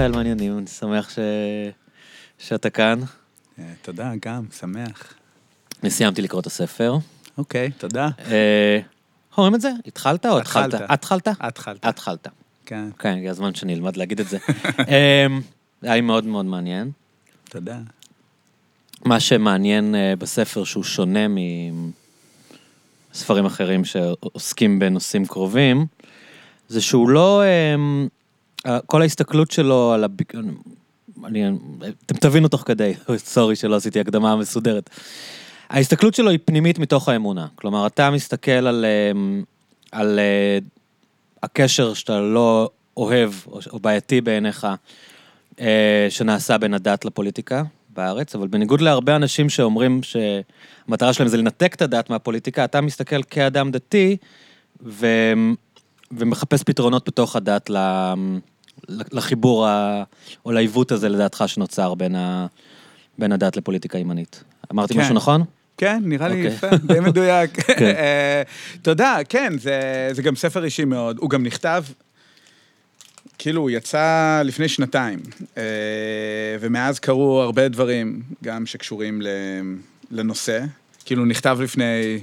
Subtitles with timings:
[0.00, 1.18] מיכאל, מעניינים, אני שמח ש...
[2.38, 3.00] שאתה כאן.
[3.58, 5.14] אה, תודה, גם, שמח.
[5.82, 6.96] אני סיימתי לקרוא את הספר.
[7.38, 8.08] אוקיי, תודה.
[8.18, 8.76] אה,
[9.30, 9.70] איך אומרים את זה?
[9.86, 10.74] התחלת או התחלת?
[10.88, 11.28] התחלת.
[11.40, 11.84] התחלת?
[11.84, 12.28] התחלת.
[12.66, 14.38] כן, כן, הגיע הזמן שאני אלמד להגיד את זה.
[14.88, 15.26] אה,
[15.82, 16.90] היה מאוד מאוד מעניין.
[17.48, 17.78] תודה.
[19.04, 21.26] מה שמעניין אה, בספר שהוא שונה
[23.14, 25.86] מספרים אחרים שעוסקים בנושאים קרובים,
[26.68, 27.74] זה שהוא לא, אה,
[28.86, 30.16] כל ההסתכלות שלו על הב...
[31.24, 31.50] אני,
[32.06, 34.90] אתם תבינו תוך כדי, סורי שלא עשיתי הקדמה מסודרת.
[35.70, 37.46] ההסתכלות שלו היא פנימית מתוך האמונה.
[37.54, 39.40] כלומר, אתה מסתכל על, אה,
[39.92, 40.58] על אה,
[41.42, 44.66] הקשר שאתה לא אוהב או או בעייתי בעיניך,
[45.60, 51.74] אה, שנעשה בין הדת לפוליטיקה בארץ, אבל בניגוד להרבה אנשים שאומרים שהמטרה שלהם זה לנתק
[51.74, 54.16] את הדת מהפוליטיקה, אתה מסתכל כאדם דתי
[54.82, 55.06] ו...
[56.12, 57.76] ומחפש פתרונות בתוך הדת ל...
[58.88, 60.02] לחיבור ה...
[60.44, 62.46] או לעיוות הזה לדעתך שנוצר בין, ה...
[63.18, 64.44] בין הדת לפוליטיקה ימנית.
[64.72, 65.00] אמרתי כן.
[65.00, 65.44] משהו נכון?
[65.76, 66.54] כן, נראה לי אוקיי.
[66.54, 67.60] יפה, די מדויק.
[67.60, 67.84] כן.
[67.84, 68.42] אה,
[68.82, 71.18] תודה, כן, זה, זה גם ספר אישי מאוד.
[71.18, 71.84] הוא גם נכתב,
[73.38, 75.18] כאילו, הוא יצא לפני שנתיים,
[75.56, 75.62] אה,
[76.60, 79.22] ומאז קרו הרבה דברים, גם שקשורים
[80.10, 80.64] לנושא.
[81.04, 82.22] כאילו, נכתב לפני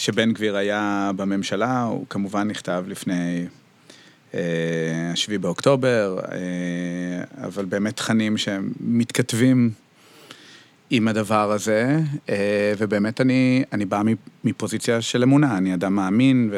[0.00, 3.46] שבן גביר היה בממשלה, הוא כמובן נכתב לפני
[4.34, 4.40] אה,
[5.12, 9.70] השביעי באוקטובר, אה, אבל באמת תכנים שהם מתכתבים
[10.90, 14.02] עם הדבר הזה, אה, ובאמת אני, אני בא
[14.44, 16.50] מפוזיציה של אמונה, אני אדם מאמין,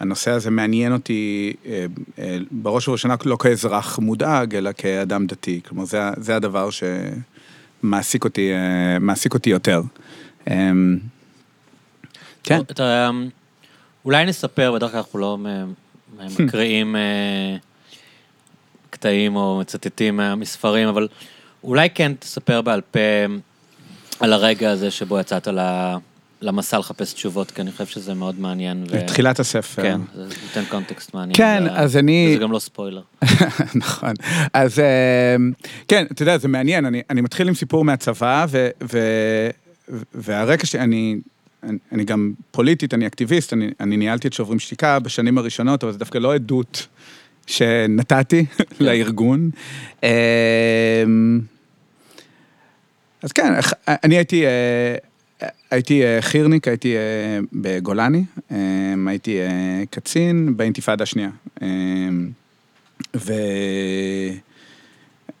[0.00, 1.86] והנושא הזה מעניין אותי אה,
[2.18, 5.60] אה, בראש ובראשונה לא כאזרח מודאג, אלא כאדם דתי.
[5.68, 9.82] כלומר, זה, זה הדבר שמעסיק אותי, אה, אותי יותר.
[12.46, 12.60] כן.
[12.70, 13.10] אתה,
[14.04, 15.38] אולי נספר, בדרך כלל אנחנו לא
[16.38, 17.56] מקריאים אה,
[18.90, 21.08] קטעים או מצטטים מספרים, אבל
[21.64, 22.98] אולי כן תספר בעל פה
[24.20, 25.94] על הרגע הזה שבו יצאת ל-
[26.42, 28.84] למסע לחפש תשובות, כי אני חושב שזה מאוד מעניין.
[28.90, 29.82] ו- תחילת הספר.
[29.82, 31.36] כן, זה ייתן קונטקסט מעניין.
[31.36, 33.02] כן, ו- אז אני- וזה גם לא ספוילר.
[33.74, 34.12] נכון.
[34.52, 35.36] אז אה,
[35.88, 38.98] כן, אתה יודע, זה מעניין, אני, אני מתחיל עם סיפור מהצבא, ו, ו,
[40.14, 41.16] והרקע שלי,
[41.66, 45.92] אני, אני, גם פוליטית, אני אקטיביסט, אני, אני ניהלתי את שוברים שתיקה בשנים הראשונות, אבל
[45.92, 46.86] זה דווקא לא עדות
[47.46, 48.46] שנתתי
[48.80, 49.50] לארגון.
[50.04, 51.04] אה,
[53.22, 53.52] אז כן,
[53.88, 54.46] אני הייתי...
[54.46, 54.96] אה,
[55.70, 57.00] הייתי אה, חי"רניק, הייתי אה,
[57.52, 58.56] בגולני, אה,
[59.06, 59.38] הייתי
[59.90, 61.30] קצין באינתיפאדה השנייה.
[61.62, 61.68] אה,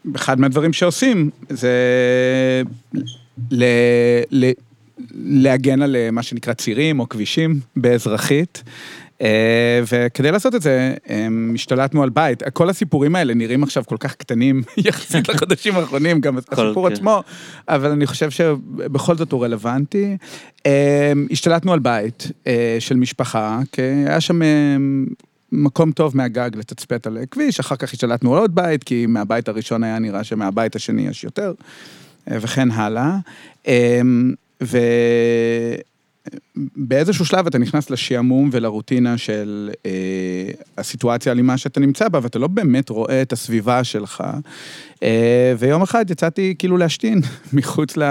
[0.04, 1.72] ואחד מהדברים שעושים זה
[3.50, 3.64] ל...
[4.30, 4.50] ל...
[5.14, 8.62] להגן על אה, מה שנקרא צירים או כבישים באזרחית.
[9.22, 12.42] אה, וכדי לעשות את זה, אה, השתלטנו על בית.
[12.52, 16.94] כל הסיפורים האלה נראים עכשיו כל כך קטנים יחסית לחודשים האחרונים, גם הסיפור כן.
[16.94, 17.22] עצמו,
[17.68, 20.16] אבל אני חושב שבכל זאת הוא רלוונטי.
[21.30, 22.30] השתלטנו על בית
[22.78, 24.40] של משפחה, כי היה שם
[25.52, 29.84] מקום טוב מהגג לתצפת על כביש, אחר כך השתלטנו על עוד בית, כי מהבית הראשון
[29.84, 31.52] היה נראה שמהבית השני יש יותר,
[32.26, 33.16] וכן הלאה.
[34.62, 34.78] אה, ו...
[36.76, 39.90] באיזשהו שלב אתה נכנס לשעמום ולרוטינה של אה,
[40.78, 44.24] הסיטואציה האלימה שאתה נמצא בה, ואתה לא באמת רואה את הסביבה שלך.
[45.02, 47.20] אה, ויום אחד יצאתי כאילו להשתין
[47.52, 48.02] מחוץ, ל,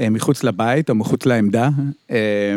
[0.00, 1.68] אה, מחוץ לבית או מחוץ לעמדה.
[2.10, 2.56] אה,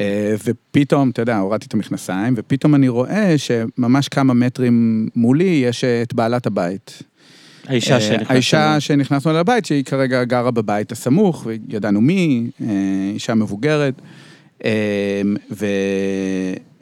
[0.00, 5.84] אה, ופתאום, אתה יודע, הורדתי את המכנסיים, ופתאום אני רואה שממש כמה מטרים מולי יש
[5.84, 7.02] את בעלת הבית.
[7.68, 8.30] האישה אה, שנכנסת.
[8.30, 12.66] האישה שנכנסנו אליה לבית, שהיא כרגע גרה בבית הסמוך, וידענו מי, אה,
[13.14, 13.94] אישה מבוגרת,
[14.64, 14.70] אה,
[15.50, 15.66] ו,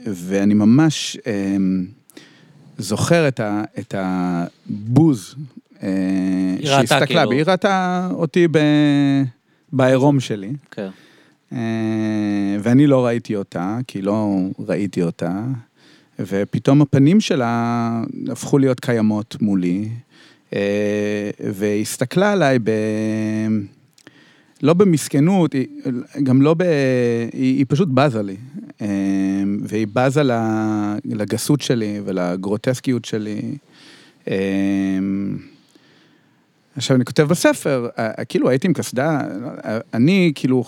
[0.07, 1.17] ואני ממש
[2.79, 5.35] זוכר את, ה, את הבוז
[5.81, 5.89] היא
[6.61, 7.31] ראתה שהסתכלה כאילו.
[7.31, 8.59] בי, היא ראתה אותי ב,
[9.73, 10.53] בעירום שלי.
[10.71, 10.89] כן.
[12.63, 15.43] ואני לא ראיתי אותה, כי לא ראיתי אותה,
[16.19, 19.89] ופתאום הפנים שלה הפכו להיות קיימות מולי,
[21.55, 22.71] והסתכלה עליי ב...
[24.63, 25.67] לא במסכנות, היא-
[26.23, 26.63] גם לא ב...
[27.33, 28.37] היא, היא פשוט בזה לי.
[28.83, 28.87] אה,
[29.63, 30.23] והיא בזה
[31.05, 33.57] לגסות שלי ולגרוטסקיות שלי.
[34.29, 34.35] אה,
[36.77, 39.21] עכשיו, אני כותב בספר, אה, כאילו הייתי עם קסדה,
[39.65, 40.65] אה, אני כאילו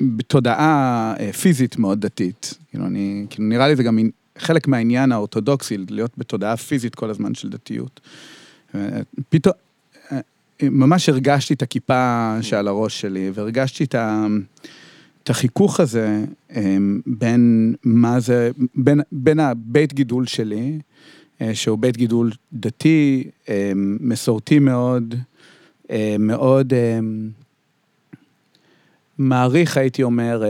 [0.00, 2.54] בתודעה אה, פיזית מאוד דתית.
[2.70, 3.98] כאילו, אני, כאילו, נראה לי זה גם
[4.38, 8.00] חלק מהעניין האורתודוקסי, להיות בתודעה פיזית כל הזמן של דתיות.
[9.28, 9.54] פתאום,
[10.12, 10.18] אה,
[10.62, 14.26] ממש הרגשתי את הכיפה שעל הראש שלי, והרגשתי את ה...
[15.22, 16.24] את החיכוך הזה
[16.56, 16.76] אה,
[17.06, 20.78] בין מה זה, בין, בין הבית גידול שלי,
[21.40, 23.24] אה, שהוא בית גידול דתי,
[24.00, 25.14] מסורתי מאוד,
[26.18, 26.72] מאוד
[29.18, 30.42] מעריך, הייתי אומר,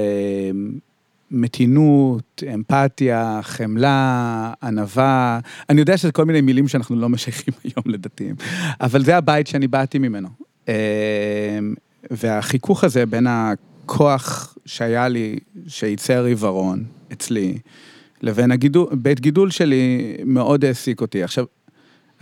[1.30, 5.40] מתינות, אמפתיה, חמלה, ענווה.
[5.70, 8.34] אני יודע שזה כל מיני מילים שאנחנו לא משייכים היום לדתיים,
[8.80, 10.28] אבל זה הבית שאני באתי ממנו.
[10.68, 11.58] אה,
[12.10, 17.58] והחיכוך הזה בין הכוח שהיה לי, שייצר עיוורון אצלי,
[18.22, 21.22] לבין הגידול, בית גידול שלי, מאוד העסיק אותי.
[21.22, 21.44] עכשיו,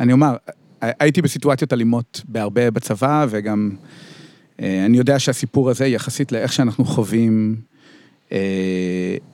[0.01, 0.37] אני אומר,
[0.81, 3.71] הייתי בסיטואציות אלימות בהרבה בצבא, וגם
[4.61, 7.57] אה, אני יודע שהסיפור הזה, יחסית לאיך שאנחנו חווים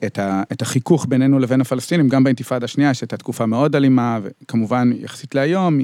[0.05, 4.91] את, ה, את החיכוך בינינו לבין הפלסטינים, גם באינתיפאדה השנייה, שהייתה תקופה מאוד אלימה, וכמובן,
[4.99, 5.79] יחסית להיום,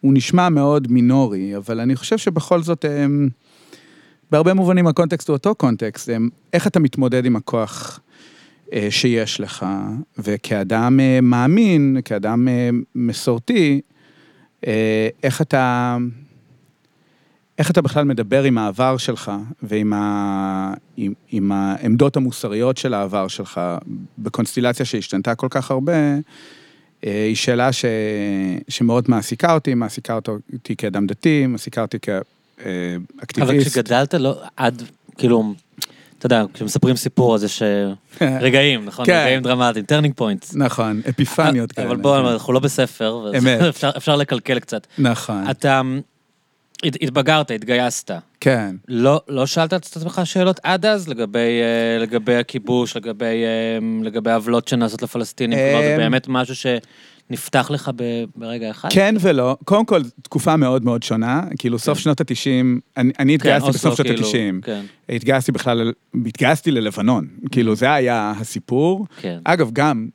[0.00, 3.28] הוא נשמע מאוד מינורי, אבל אני חושב שבכל זאת, הם,
[4.30, 8.00] בהרבה מובנים הקונטקסט הוא אותו קונטקסט, הם, איך אתה מתמודד עם הכוח
[8.72, 9.66] אה, שיש לך,
[10.18, 13.80] וכאדם אה, מאמין, כאדם אה, מסורתי,
[15.22, 15.96] איך אתה,
[17.58, 19.32] איך אתה בכלל מדבר עם העבר שלך
[19.62, 23.60] ועם ה, עם, עם העמדות המוסריות של העבר שלך
[24.18, 25.92] בקונסטילציה שהשתנתה כל כך הרבה,
[27.02, 27.84] היא שאלה ש,
[28.68, 33.38] שמאוד מעסיקה אותי, מעסיקה אותי כאדם דתי, מעסיקה אותי כאקטיביסט.
[33.38, 34.82] אבל כשגדלת לא, עד,
[35.18, 35.54] כאילו,
[36.18, 37.62] אתה יודע, כשמספרים סיפור אז יש
[38.40, 39.06] רגעים, נכון?
[39.06, 39.22] כן.
[39.22, 40.46] רגעים דרמטיים, turning point.
[40.54, 41.86] נכון, אפיפניות כאלה.
[41.86, 43.60] אבל בוא, אנחנו לא בספר, אמת.
[43.96, 44.86] אפשר לקלקל קצת.
[44.98, 45.50] נכון.
[45.50, 45.82] אתה
[46.84, 48.10] התבגרת, התגייסת.
[48.40, 48.76] כן.
[48.88, 51.60] לא, לא שאלת את עצמך שאלות עד אז לגבי,
[52.00, 53.44] לגבי הכיבוש, לגבי,
[54.02, 55.58] לגבי עוולות שנעשות לפלסטינים?
[55.58, 56.66] כלומר, זה באמת משהו ש...
[57.30, 57.90] נפתח לך
[58.36, 58.88] ברגע אחד?
[58.92, 59.56] כן ולא.
[59.64, 61.42] קודם כל, תקופה מאוד מאוד שונה.
[61.58, 64.70] כאילו, סוף שנות ה-90, אני התגייסתי בסוף שנות ה-90.
[65.08, 65.92] התגייסתי בכלל,
[66.26, 67.26] התגייסתי ללבנון.
[67.50, 69.06] כאילו, זה היה הסיפור.
[69.44, 70.08] אגב, גם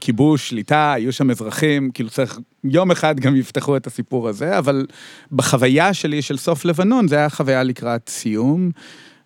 [0.00, 4.86] כיבוש, שליטה, היו שם אזרחים, כאילו צריך, יום אחד גם יפתחו את הסיפור הזה, אבל
[5.32, 8.70] בחוויה שלי של סוף לבנון, זה היה חוויה לקראת סיום.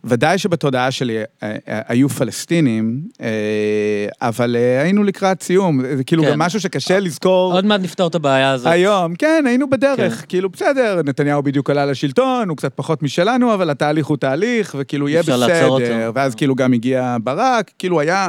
[0.07, 3.29] ודאי שבתודעה שלי אה, אה, היו פלסטינים, אה,
[4.21, 6.31] אבל היינו לקראת סיום, זה כאילו כן.
[6.31, 7.53] גם משהו שקשה לזכור.
[7.53, 8.73] עוד מעט נפתור את הבעיה הזאת.
[8.73, 10.27] היום, כן, היינו בדרך, כן.
[10.29, 15.09] כאילו בסדר, נתניהו בדיוק עלה לשלטון, הוא קצת פחות משלנו, אבל התהליך הוא תהליך, וכאילו
[15.09, 18.29] יהיה בסדר, ואז כאילו גם הגיע ברק, כאילו היה,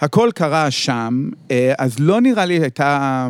[0.00, 1.30] הכל קרה שם,
[1.78, 3.28] אז לא נראה לי הייתה...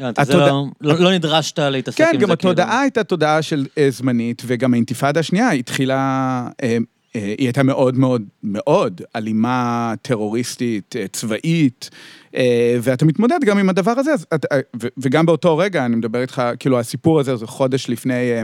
[0.00, 0.46] התודע...
[0.46, 2.16] לא, לא, לא נדרשת להתעסק כן, עם זה.
[2.16, 2.80] כן, גם התודעה כאילו.
[2.80, 6.76] הייתה תודעה של אה, זמנית, וגם האינתיפאדה השנייה התחילה, אה,
[7.16, 11.90] אה, היא הייתה מאוד מאוד מאוד אלימה, טרוריסטית, אה, צבאית,
[12.36, 16.22] אה, ואתה מתמודד גם עם הדבר הזה, את, אה, ו, וגם באותו רגע, אני מדבר
[16.22, 18.42] איתך, כאילו הסיפור הזה זה חודש לפני אה,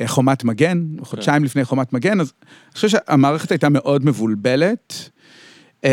[0.00, 1.04] אה, חומת מגן, כן.
[1.04, 5.10] חודשיים לפני חומת מגן, אז אני חושב שהמערכת הייתה מאוד מבולבלת.
[5.82, 5.88] Uh,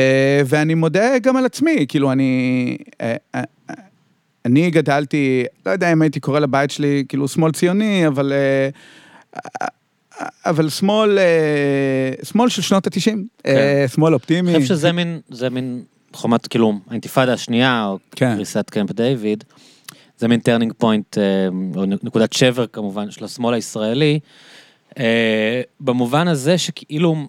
[0.46, 3.74] ואני מודה גם על עצמי, כאילו אני, uh, uh,
[4.46, 8.34] אני גדלתי, לא יודע אם הייתי קורא לבית שלי כאילו שמאל ציוני, אבל...
[8.34, 8.70] אה,
[10.46, 13.86] אבל שמאל, אה, שמאל של שנות התשעים, כן.
[13.94, 14.56] שמאל אופטימי.
[14.56, 15.84] אני חושב שזה מין, זה מין
[16.14, 18.36] חומת, כאילו, האינתיפאדה השנייה, או כן.
[18.36, 19.44] קריסת קמפ דיוויד,
[20.18, 21.18] זה מין turning point,
[21.76, 24.20] או נקודת שבר כמובן, של השמאל הישראלי,
[25.80, 27.28] במובן הזה שכאילו,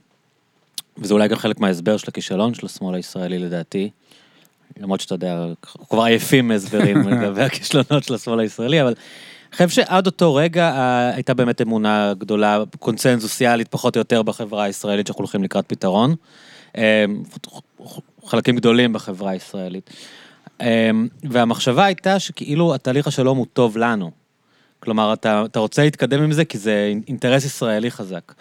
[0.98, 3.90] וזה אולי גם חלק מההסבר של הכישלון של השמאל הישראלי לדעתי,
[4.80, 8.94] למרות שאתה יודע, אנחנו כבר עייפים מהסברים לגבי הכישלונות של השמאל הישראלי, אבל
[9.48, 14.64] אני חושב שעד אותו רגע אה, הייתה באמת אמונה גדולה, קונצנזוסיאלית פחות או יותר בחברה
[14.64, 16.14] הישראלית שאנחנו הולכים לקראת פתרון.
[16.76, 17.04] אה,
[18.26, 19.90] חלקים גדולים בחברה הישראלית.
[20.60, 20.90] אה,
[21.30, 24.10] והמחשבה הייתה שכאילו התהליך השלום הוא טוב לנו.
[24.80, 28.32] כלומר, אתה, אתה רוצה להתקדם עם זה כי זה אינטרס ישראלי חזק.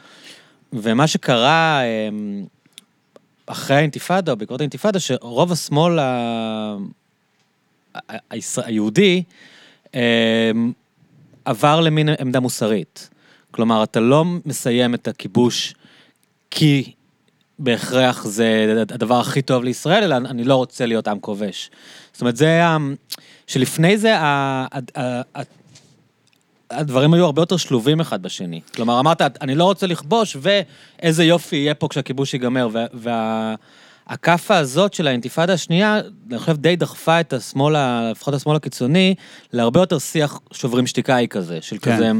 [0.81, 1.81] ומה שקרה
[3.45, 6.77] אחרי האינתיפאדה, או בעקבות האינתיפאדה, שרוב השמאל ה...
[8.57, 9.23] היהודי
[9.93, 10.71] אמ,
[11.45, 13.09] עבר למין עמדה מוסרית.
[13.51, 15.75] כלומר, אתה לא מסיים את הכיבוש
[16.51, 16.93] כי
[17.59, 21.71] בהכרח זה הדבר הכי טוב לישראל, אלא אני לא רוצה להיות עם כובש.
[22.13, 22.61] זאת אומרת, זה,
[23.47, 24.15] שלפני זה,
[26.75, 28.61] הדברים היו הרבה יותר שלובים אחד בשני.
[28.75, 32.69] כלומר, אמרת, אני לא רוצה לכבוש, ואיזה יופי יהיה פה כשהכיבוש ייגמר.
[32.93, 37.75] והכאפה וה, הזאת של האינתיפאדה השנייה, אני חושב די דחפה את השמאל,
[38.11, 39.15] לפחות השמאל הקיצוני,
[39.53, 41.95] להרבה יותר שיח שוברים שתיקאי כזה, של כן.
[41.95, 42.11] כזה,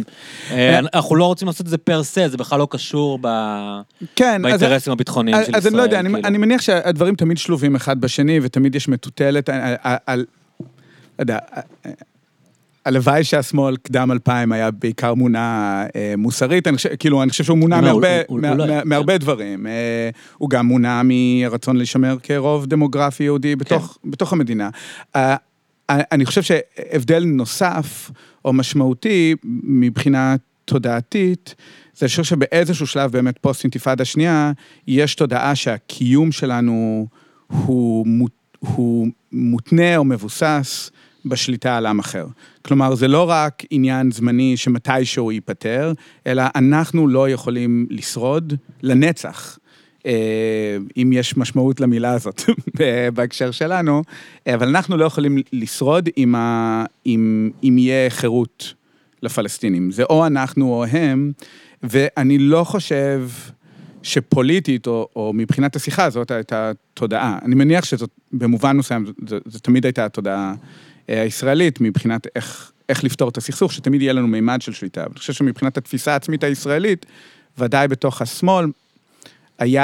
[0.52, 3.28] אה, אנחנו לא רוצים לעשות את זה פר סה, זה בכלל לא קשור ב...
[4.16, 5.68] כן, באינטרסים אז, הביטחוניים אז, של אז ישראל.
[5.68, 6.18] אז אני לא יודע, כאילו.
[6.18, 9.76] אני, אני מניח שהדברים תמיד שלובים אחד בשני, ותמיד יש מטוטלת על...
[9.84, 10.26] על, על
[11.20, 11.38] יודע,
[12.86, 17.58] הלוואי שהשמאל קדם אלפיים היה בעיקר מונע אה, מוסרית, אני חושב, כאילו, אני חושב שהוא
[17.58, 19.20] מונע לא, מהרבה, הוא, מה, הוא, מה, הוא מהרבה כן.
[19.20, 19.68] דברים.
[19.68, 24.12] אה, הוא גם מונע מרצון להישמר כרוב דמוגרפי יהודי בתוך, כן.
[24.12, 24.70] בתוך המדינה.
[25.16, 25.36] אה,
[25.90, 28.12] אני חושב שהבדל נוסף
[28.46, 31.56] או משמעותי מבחינה תודעתית,
[31.96, 34.52] זה חושב שבאיזשהו שלב באמת פוסט אינתיפאדה שנייה,
[34.88, 37.08] יש תודעה שהקיום שלנו
[37.48, 38.06] הוא,
[38.60, 40.92] הוא מותנה או מבוסס
[41.26, 42.26] בשליטה על עם אחר.
[42.62, 45.94] כלומר, זה לא רק עניין זמני שמתישהו ייפתר,
[46.28, 48.54] אלא אנחנו לא יכולים לשרוד
[48.84, 49.58] לנצח.
[50.06, 52.42] אה, אם יש משמעות למילה הזאת
[53.14, 54.02] בהקשר שלנו,
[54.48, 58.74] אבל אנחנו לא יכולים לשרוד אם, ה, אם, אם יהיה חירות
[59.24, 59.92] לפלסטינים.
[59.92, 61.32] זה או אנחנו או הם,
[61.84, 63.30] ואני לא חושב
[64.04, 67.40] שפוליטית, או, או מבחינת השיחה, זאת הייתה תודעה.
[67.42, 69.06] אני מניח שזאת, במובן מסוים,
[69.46, 70.54] זו תמיד הייתה התודעה אה,
[71.08, 75.04] הישראלית, מבחינת איך, איך לפתור את הסכסוך, שתמיד יהיה לנו מימד של שליטה.
[75.04, 77.06] אני חושב שמבחינת התפיסה העצמית הישראלית,
[77.58, 78.66] ודאי בתוך השמאל,
[79.60, 79.84] היה,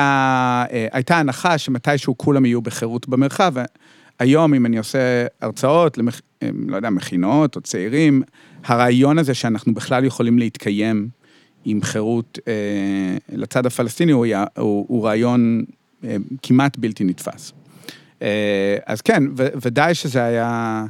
[0.71, 3.53] אה, הייתה הנחה שמתישהו כולם יהיו בחירות במרחב.
[4.19, 8.23] היום, אם אני עושה הרצאות, למח, אה, לא יודע, מכינות או צעירים,
[8.63, 11.09] הרעיון הזה שאנחנו בכלל יכולים להתקיים
[11.65, 12.53] עם חירות אה,
[13.29, 14.25] לצד הפלסטיני הוא,
[14.57, 15.63] הוא, הוא רעיון
[16.03, 17.53] אה, כמעט בלתי נתפס.
[18.21, 20.85] אה, אז כן, ודאי שזה היה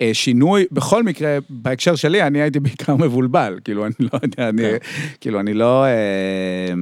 [0.00, 0.66] אה, שינוי.
[0.72, 3.58] בכל מקרה, בהקשר שלי, אני הייתי בעיקר מבולבל.
[3.64, 4.76] כאילו, אני לא יודע, אני, כן.
[5.20, 5.84] כאילו, אני לא...
[5.84, 6.72] אה,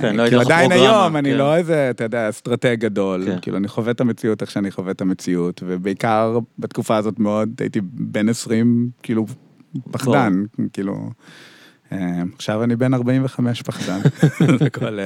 [0.00, 0.64] כן, לא הייתי לך פרוגרמה.
[0.64, 1.36] עדיין היום, אני כן.
[1.36, 3.24] לא איזה, אתה יודע, אסטרטג גדול.
[3.26, 3.38] כן.
[3.42, 7.80] כאילו, אני חווה את המציאות איך שאני חווה את המציאות, ובעיקר בתקופה הזאת מאוד, הייתי
[7.82, 9.26] בן 20, כאילו,
[9.90, 11.10] פחדן, כאילו...
[11.92, 14.00] אה, עכשיו אני בן 45 פחדן,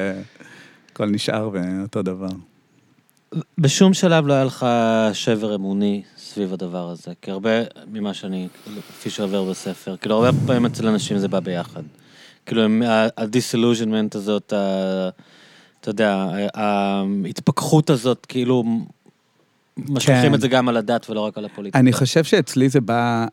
[0.92, 2.28] הכל נשאר באותו דבר.
[3.58, 4.66] בשום שלב לא היה לך
[5.12, 7.50] שבר אמוני סביב הדבר הזה, כי הרבה
[7.92, 8.48] ממה שאני,
[8.88, 11.82] כפי שעובר בספר, כאילו הרבה פעמים אצל אנשים זה בא ביחד.
[12.46, 12.62] כאילו,
[13.16, 14.52] הדיסילוז'נמנט הזאת,
[15.80, 18.64] אתה יודע, ההתפכחות הזאת, כאילו,
[19.76, 20.34] משליכים כן.
[20.34, 21.78] את זה גם על הדת ולא רק על הפוליטיקה.
[21.78, 23.26] אני חושב שאצלי זה בא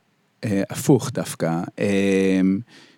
[0.44, 1.62] אה, הפוך דווקא.
[1.80, 2.42] אה,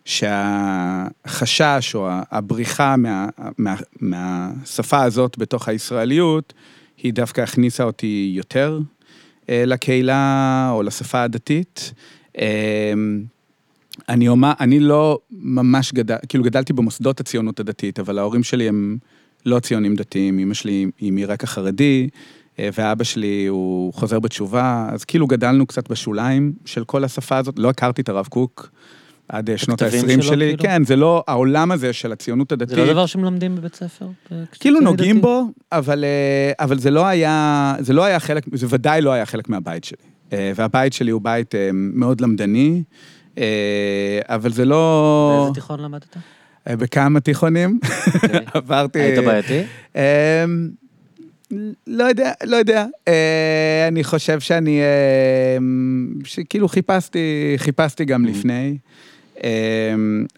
[0.06, 3.28] שהחשש או הבריחה מה,
[3.58, 6.54] מה, מהשפה הזאת בתוך הישראליות,
[7.04, 8.80] היא דווקא הכניסה אותי יותר
[9.50, 11.94] אה, לקהילה או לשפה הדתית.
[12.40, 12.94] אה,
[14.10, 18.98] אני אומר, אני לא ממש גדל, כאילו גדלתי במוסדות הציונות הדתית, אבל ההורים שלי הם
[19.46, 22.10] לא ציונים דתיים, אמא שלי היא מרקע חרדי,
[22.60, 27.60] אה, ואבא שלי הוא חוזר בתשובה, אז כאילו גדלנו קצת בשוליים של כל השפה הזאת,
[27.60, 28.70] לא הכרתי את הרב קוק.
[29.30, 30.64] עד שנות ה-20 שלי, כאילו?
[30.64, 32.76] כן, זה לא העולם הזה של הציונות הדתית.
[32.76, 34.08] זה לא דבר שמלמדים בבית ספר?
[34.60, 35.22] כאילו נוגעים דתי?
[35.22, 39.26] בו, אבל, אה, אבל זה לא היה, זה לא היה חלק, זה ודאי לא היה
[39.26, 39.98] חלק מהבית שלי.
[40.34, 42.84] אה, והבית שלי הוא בית מאוד למדני.
[43.40, 45.36] אה, אבל זה לא...
[45.40, 46.18] באיזה תיכון למדת?
[46.68, 47.80] אה, בכמה תיכונים.
[48.16, 48.40] אוקיי.
[48.54, 49.00] עברתי...
[49.00, 49.62] היית בעייתי?
[49.96, 50.46] אה,
[51.88, 52.86] לא יודע, לא יודע.
[53.88, 54.82] אני חושב שאני...
[56.24, 58.30] שכאילו חיפשתי, חיפשתי גם mm.
[58.30, 58.78] לפני.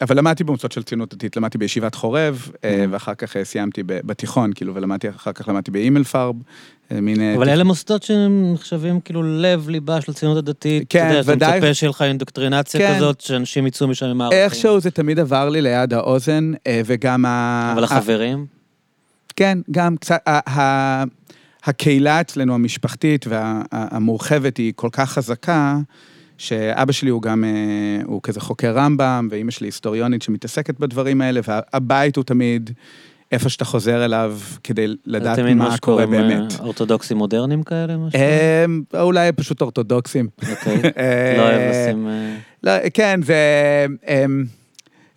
[0.02, 2.58] אבל למדתי במוסדות של ציונות דתית, למדתי בישיבת חורב, mm.
[2.90, 6.34] ואחר כך סיימתי בתיכון, כאילו, ולמדתי, אחר כך למדתי באימלפרב,
[6.90, 7.20] מין...
[7.20, 10.84] אה, אבל אלה מוסדות שנחשבים כאילו לב ליבה של הציונות הדתית.
[10.88, 11.48] כן, ודאי.
[11.48, 12.96] אתה מצפה שיהיה לך אינדוקטרינציה כן.
[12.96, 14.38] כזאת, שאנשים יצאו משם עם הערכים.
[14.38, 17.72] איכשהו זה תמיד עבר לי ליד האוזן, אה, וגם ה...
[17.74, 18.46] אבל החברים?
[19.36, 20.18] כן, גם קצת...
[21.64, 25.78] הקהילה אצלנו, המשפחתית והמורחבת, היא כל כך חזקה,
[26.42, 31.40] שאבא שלי הוא גם, אה, הוא כזה חוקר רמב"ם, ואימא שלי היסטוריונית שמתעסקת בדברים האלה,
[31.48, 32.70] והבית הוא תמיד...
[33.32, 36.52] איפה שאתה חוזר אליו כדי לדעת מה קורה באמת.
[36.52, 37.96] אה, אורתודוקסים מודרניים כאלה?
[37.96, 38.20] משהו?
[39.00, 40.28] אולי פשוט אורתודוקסים.
[40.50, 42.08] אוקיי, אה, לא אוהב לשים...
[42.62, 43.86] לא, כן, זה...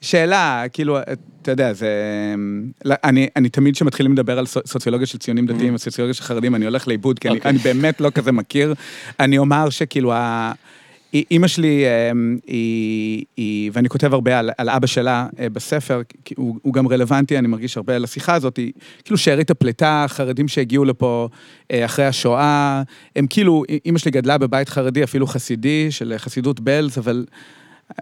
[0.01, 0.97] שאלה, כאילו,
[1.41, 1.89] אתה יודע, זה...
[2.85, 5.75] לא, אני, אני תמיד כשמתחילים לדבר על סוציולוגיה של ציונים דתיים mm-hmm.
[5.75, 7.31] וסוציולוגיה של חרדים, אני הולך לאיבוד, כי okay.
[7.31, 7.51] אני, אוקיי.
[7.51, 8.73] אני באמת לא כזה מכיר.
[9.19, 10.13] אני אומר שכאילו,
[11.31, 16.01] אימא שלי, אמ, היא, היא, ואני כותב הרבה על, על אבא שלה אה, בספר,
[16.35, 18.71] הוא, הוא גם רלוונטי, אני מרגיש הרבה לשיחה הזאת, היא
[19.03, 21.29] כאילו שארית הפליטה, חרדים שהגיעו לפה
[21.71, 22.83] אה, אחרי השואה,
[23.15, 27.25] הם כאילו, אימא שלי גדלה בבית חרדי, אפילו חסידי, של חסידות בלז, אבל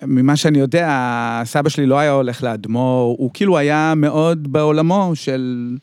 [0.04, 5.76] ממה שאני יודע, סבא שלי לא היה הולך לאדמו"ר, הוא כאילו היה מאוד בעולמו של...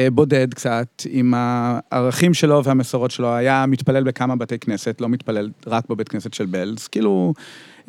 [0.00, 5.50] אה, בודד קצת, עם הערכים שלו והמסורות שלו, היה מתפלל בכמה בתי כנסת, לא מתפלל
[5.66, 7.34] רק בבית כנסת של בלז, כאילו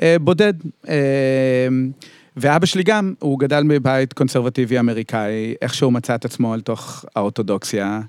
[0.01, 0.53] אה, בודד.
[0.89, 1.67] אה,
[2.37, 8.01] ואבא שלי גם, הוא גדל מבית קונסרבטיבי אמריקאי, איכשהו מצא את עצמו אל תוך האורתודוקסיה,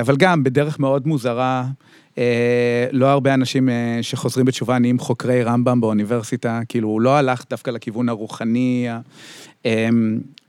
[0.00, 1.64] אבל גם בדרך מאוד מוזרה,
[2.92, 3.68] לא הרבה אנשים
[4.02, 8.88] שחוזרים בתשובה נהיים חוקרי רמב"ם באוניברסיטה, כאילו הוא לא הלך דווקא לכיוון הרוחני.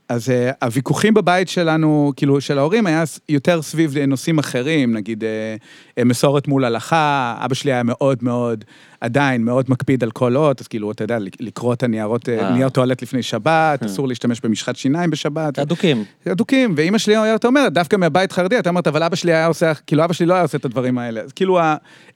[0.08, 6.04] אז אה, הוויכוחים בבית שלנו, כאילו, של ההורים, היה יותר סביב נושאים אחרים, נגיד אה,
[6.04, 8.64] מסורת מול הלכה, אבא שלי היה מאוד מאוד,
[9.00, 12.50] עדיין מאוד מקפיד על כל אות, אז כאילו, אתה יודע, לק- לקרוא את הניירות, אה.
[12.50, 15.58] נייר טואלט לפני שבת, אסור להשתמש במשחת שיניים בשבת.
[15.58, 16.04] אדוקים.
[16.32, 19.72] אדוקים, ואימא שלי הייתה אומרת, דווקא מהבית חרדי, אתה אומרת, אבל אבא שלי היה עושה,
[19.74, 21.20] כאילו אבא שלי לא היה עושה את הדברים האלה.
[21.20, 21.58] אז כאילו,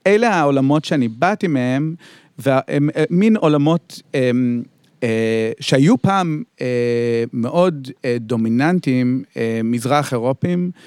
[0.07, 1.95] אלה העולמות שאני באתי מהם,
[2.39, 4.31] והם מין עולמות אה, אה,
[5.59, 10.81] שהיו פעם אה, מאוד אה, דומיננטיים, אה, מזרח אירופים, אה,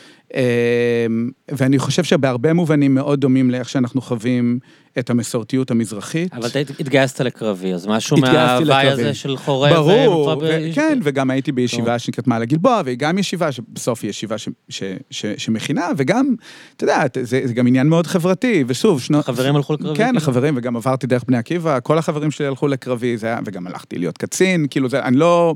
[1.48, 4.58] ואני חושב שבהרבה מובנים מאוד דומים לאיך שאנחנו חווים
[4.98, 6.34] את המסורתיות המזרחית.
[6.34, 8.88] אבל אתה התגייסת לקרבי, אז משהו מההוואי.
[8.88, 9.72] הזה של חורב.
[9.72, 11.52] ברור, ומופע ב- ו- כן, וגם הייתי.
[11.52, 16.34] בישיבה שנקראת מעלה גלבוע, והיא גם ישיבה שבסוף היא ישיבה ש- ש- ש- שמכינה, וגם,
[16.76, 19.24] אתה יודע, זה זה גם עניין מאוד חברתי, ושוב, שנות...
[19.24, 20.18] חברים הלכו לקרבי, כן, כאילו?
[20.18, 23.98] החברים, וגם עברתי דרך בני עקיבא, כל החברים שלי הלכו לקרבי, זה היה, וגם הלכתי
[23.98, 25.54] להיות קצין, כאילו זה, אני לא...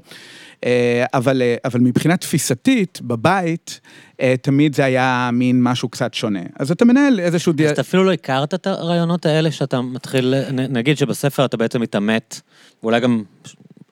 [0.65, 3.81] אה, אבל, אה, אבל מבחינה תפיסתית, בבית,
[4.21, 6.43] אה, תמיד זה היה מין משהו קצת שונה.
[6.59, 7.53] אז אתה מנהל איזשהו...
[7.53, 11.81] די- אז אתה אפילו לא הכרת את הרעיונות האלה שאתה מתחיל, נגיד שבספר אתה בעצם
[11.81, 12.41] מתעמת,
[12.83, 13.23] ואולי גם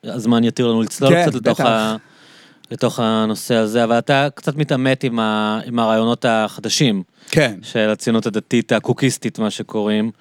[0.03, 1.59] הזמן יתיר לנו לצלול כן, קצת לתוך.
[1.59, 1.95] ה,
[2.71, 7.55] לתוך הנושא הזה, אבל אתה קצת מתעמת עם, ה, עם הרעיונות החדשים כן.
[7.61, 10.11] של הציונות הדתית, הקוקיסטית, מה שקוראים.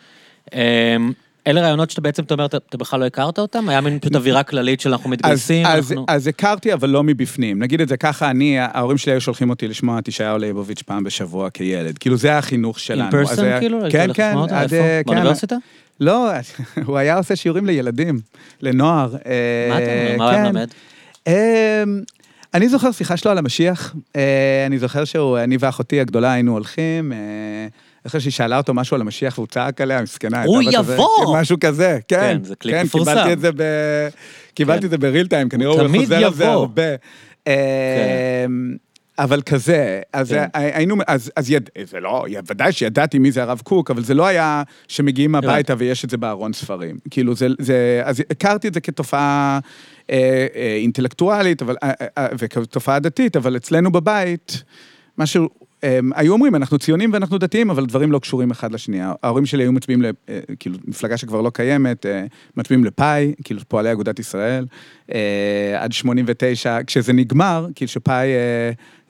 [1.47, 3.69] אמ, אלה רעיונות שאתה בעצם, אתה אומר, אתה, בכלל לא הכרת אותם?
[3.69, 6.05] היה מין פשוט אווירה כללית של אנחנו מתגייסים, אז, אנחנו...
[6.09, 7.59] אז, אז הכרתי, אבל לא מבפנים.
[7.63, 11.05] נגיד את זה ככה, אני, ההורים שלי היו שולחים אותי לשמוע את ישעיהו ליבוביץ' פעם
[11.05, 11.99] בשבוע כילד.
[11.99, 13.05] כאילו, זה החינוך שלנו.
[13.05, 13.79] אז פרסון היה- כאילו?
[13.91, 14.35] כן, כן.
[14.51, 14.77] עד, איפה?
[14.77, 15.15] אה, כן.
[15.15, 15.57] באוניברסיטה?
[16.01, 16.31] לא,
[16.87, 18.21] הוא היה עושה שיעורים לילדים,
[18.63, 19.17] לנוער.
[19.27, 20.17] אה, מה אתה אומר?
[20.19, 20.53] מה הוא היה כן.
[20.53, 20.69] מלמד?
[21.27, 21.83] אה,
[22.55, 23.95] אני זוכר שיחה שלו על המשיח.
[24.17, 27.13] אה, אני זוכר שהוא, אני ואחותי הגדולה היינו הולכים.
[27.99, 30.45] אה, אני חושב שהיא שאלה אותו משהו על המשיח והוא צעק עליה, מסכנה.
[30.45, 31.41] הוא יבוא!
[31.41, 32.17] משהו כזה, כן.
[32.21, 33.11] כן, זה קליפ כן, מפורסם.
[33.11, 33.63] קיבלתי את זה ב...
[34.55, 34.87] קיבלתי כן.
[34.87, 36.49] את זה בריל טיים, כנראה הוא חוזר על זה.
[36.49, 36.83] הרבה.
[37.49, 38.47] אה,
[39.19, 40.47] אבל כזה, אז כן.
[40.55, 44.27] היינו, אז, אז יד, זה לא, ודאי שידעתי מי זה הרב קוק, אבל זה לא
[44.27, 46.99] היה שמגיעים הביתה ויש את זה בארון ספרים.
[47.11, 49.59] כאילו זה, זה, אז הכרתי את זה כתופעה
[50.11, 54.63] אה, אה, אינטלקטואלית, אבל, אה, אה, וכתופעה דתית, אבל אצלנו בבית,
[55.19, 55.49] משהו,
[55.85, 58.99] אה, היו אומרים, אנחנו ציונים ואנחנו דתיים, אבל דברים לא קשורים אחד לשני.
[59.23, 62.25] ההורים שלי היו מצביעים, ל, אה, כאילו, מפלגה שכבר לא קיימת, אה,
[62.57, 64.67] מצביעים לפאי, כאילו, פועלי אגודת ישראל,
[65.15, 68.29] אה, עד 89, כשזה נגמר, כאילו שפאי,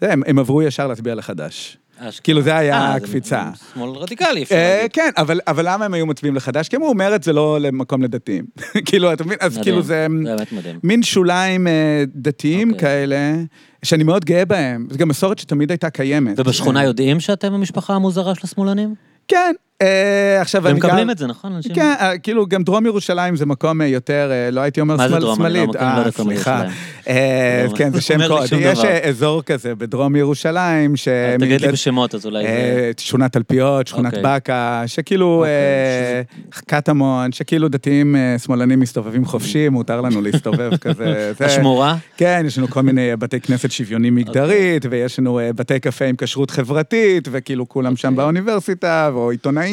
[0.02, 1.78] הם עברו ישר להצביע לחדש.
[1.98, 2.22] אשכרה.
[2.24, 3.50] כאילו זה היה אה, הקפיצה.
[3.74, 4.92] שמאל רדיקלי, אפשר אה, להגיד.
[4.92, 6.68] כן, אבל, למה הם היו מצביעים לחדש?
[6.68, 8.44] כי אמרו, מרצ זה לא למקום לדתיים.
[8.86, 9.38] כאילו, אתה מבין?
[9.40, 10.78] אז כאילו זה זה באמת מדהים.
[10.84, 12.88] מין שוליים אה, דתיים אוקיי.
[12.88, 13.34] כאלה,
[13.82, 14.86] שאני מאוד גאה בהם.
[14.90, 16.38] זו גם מסורת שתמיד הייתה קיימת.
[16.38, 18.94] ובשכונה יודעים שאתם המשפחה המוזרה של השמאלנים?
[19.28, 19.54] כן.
[19.82, 20.88] אה, עכשיו אני גם...
[20.88, 21.52] מקבלים את זה, נכון?
[21.52, 24.96] אנשים- כן, אה, כאילו, גם דרום ירושלים זה מקום אה, יותר, אה, לא הייתי אומר
[24.96, 25.42] מה זה שמאל- דרום?
[25.46, 25.74] אני לא שמאלית.
[25.74, 26.62] לא יודע כמה סליחה.
[26.62, 27.68] ירושלים.
[27.72, 28.42] לא, כן, זה שם קוד.
[28.60, 31.08] יש אזור כזה בדרום ירושלים, ש...
[31.38, 32.48] תגיד לי בשמות, אז אולי זה...
[32.48, 34.22] אה, שכונת תלפיות, שכונת אוקיי.
[34.24, 36.22] בקה, שכאילו, אוקיי, אה,
[36.66, 41.32] קטמון, שכאילו דתיים אה, שמאלנים מסתובבים חופשי, מותר לנו להסתובב כזה.
[41.38, 41.96] זה- השמורה?
[42.16, 46.50] כן, יש לנו כל מיני בתי כנסת שוויונים מגדרית, ויש לנו בתי קפה עם כשרות
[46.50, 48.16] חברתית, וכאילו כולם שם אוקיי.
[48.24, 49.67] באוניברסיטה, או עיתונאים,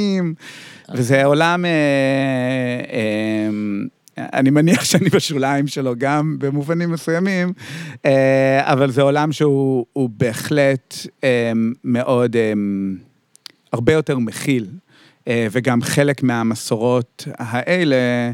[0.93, 1.65] וזה עולם...
[1.65, 1.71] אה,
[2.91, 3.49] אה,
[4.17, 7.53] אני מניח שאני בשוליים שלו גם במובנים מסוימים,
[8.05, 11.51] אה, אבל זה עולם שהוא הוא בהחלט אה,
[11.83, 12.53] מאוד, אה,
[13.73, 14.67] הרבה יותר מכיל,
[15.27, 18.31] אה, וגם חלק מהמסורות האלה אה,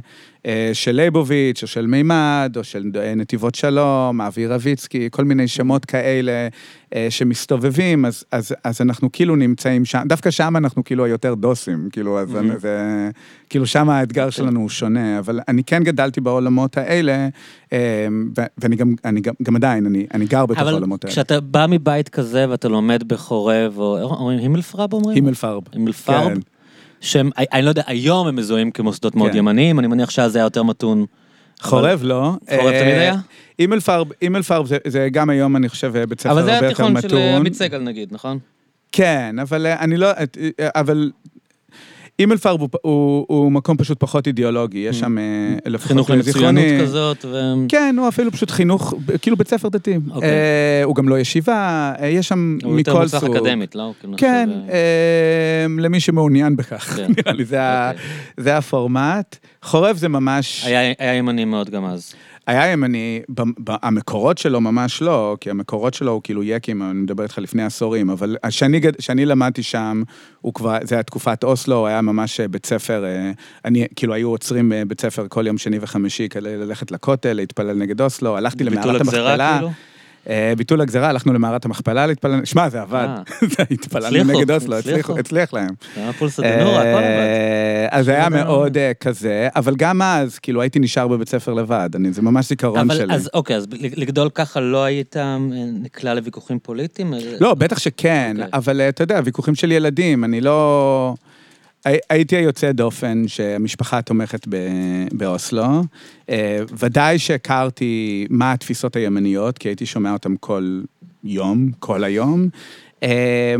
[0.73, 5.85] של ליבוביץ', או של מימד, או של אה, נתיבות שלום, אבי רביצקי, כל מיני שמות
[5.85, 6.47] כאלה
[6.95, 11.89] אה, שמסתובבים, אז, אז, אז אנחנו כאילו נמצאים שם, דווקא שם אנחנו כאילו היותר דוסים,
[11.91, 12.57] כאילו, אז מהמם.
[12.59, 13.09] זה,
[13.49, 17.27] כאילו שם האתגר שלנו הוא שונה, אבל אני כן גדלתי בעולמות האלה,
[17.73, 18.07] אה,
[18.57, 21.11] ואני גם, אני גם, גם עדיין, אני, אני גר בתוך אבל העולמות האלה.
[21.13, 25.15] כשאתה בא מבית כזה ואתה לומד בחורב, או אומרים הימלפרב אומרים?
[25.15, 25.63] הימלפרב.
[25.71, 26.33] הימלפרב?
[26.33, 26.39] כן.
[27.01, 29.37] שהם, אני- לא יודע, היום הם מזוהים כמוסדות מאוד כן.
[29.37, 31.05] ימניים, אני מניח שאז זה היה יותר מתון.
[31.61, 32.21] חורב לא.
[32.55, 33.15] חורב אה, תמיד היה?
[33.59, 36.87] אימלפרב, אימלפרב זה, זה גם היום, אני חושב, בית ספר אבל זה הרבה היה יותר
[36.87, 37.35] תיכון של אה, מתון.
[37.35, 38.39] עמית סגל נגיד, נכון?
[38.91, 40.07] כן, אבל אה, אני לא,
[40.59, 40.81] אה,
[42.23, 45.23] אבל אימלפרב הוא, הוא, הוא מקום פשוט פחות אידיאולוגי, יש שם אה,
[45.65, 47.37] לפחות חינוך למצוינות כזאת, ו...
[47.69, 49.97] כן, הוא אפילו פשוט חינוך, כאילו בית ספר דתי.
[50.11, 50.29] אוקיי.
[50.29, 51.53] אה, הוא גם לא ישיבה,
[52.01, 53.35] אה, יש שם הוא יותר מכל מוצלח סוג.
[53.35, 53.91] אקדמית, לא?
[53.99, 57.11] כאילו, כן, אה, למי שמעוניין בכך, כן.
[57.17, 58.05] נראה לי, זה ה- אוקיי.
[58.37, 59.35] זה הפורמט.
[59.63, 60.63] חורב זה ממש...
[60.65, 62.13] היה היה ימני מאוד גם אז.
[62.51, 66.93] היה ימני, ב- ב- המקורות שלו ממש לא, כי המקורות שלו הוא כאילו יקים, אני
[66.93, 68.37] מדבר איתך לפני עשורים, אבל
[68.97, 70.03] כשאני למדתי שם,
[70.41, 73.31] הוא כבר, זה היה תקופת אוסלו, הוא היה ממש אה, בית ספר, אה,
[73.65, 77.73] אני, כאילו היו עוצרים אה, בית ספר כל יום שני וחמישי כדי ללכת לכותל, להתפלל
[77.75, 79.53] נגד אוסלו, הלכתי ביטול למערת המכפלה.
[79.57, 79.71] כאילו?
[80.29, 83.07] אה, ביטול הגזרה, הלכנו למערת המכפלה להתפלל, שמע, זה עבד.
[83.07, 83.63] אה.
[83.71, 85.19] התפללנו נגד אוסלו, הצליחו.
[85.19, 85.69] הצליח להם.
[85.97, 88.29] אה, אז היה.
[88.29, 93.13] מאוד כזה, אבל גם אז, כאילו, הייתי נשאר בבית ספר לבד, זה ממש זיכרון שלי.
[93.13, 95.15] אז אוקיי, אז לגדול ככה לא היית
[95.73, 97.13] נקלע לוויכוחים פוליטיים?
[97.39, 98.49] לא, בטח שכן, אוקיי.
[98.53, 101.15] אבל אתה יודע, ויכוחים של ילדים, אני לא...
[101.85, 105.81] הי- הייתי היוצא דופן שהמשפחה תומכת ב- באוסלו.
[106.29, 110.81] אה, ודאי שהכרתי מה התפיסות הימניות, כי הייתי שומע אותן כל
[111.23, 112.49] יום, כל היום.
[113.03, 113.55] אה,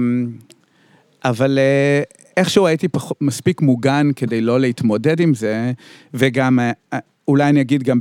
[1.25, 2.01] אבל אה,
[2.37, 3.11] איכשהו הייתי פח...
[3.21, 5.71] מספיק מוגן כדי לא להתמודד עם זה,
[6.13, 7.99] וגם, אה, אולי אני אגיד גם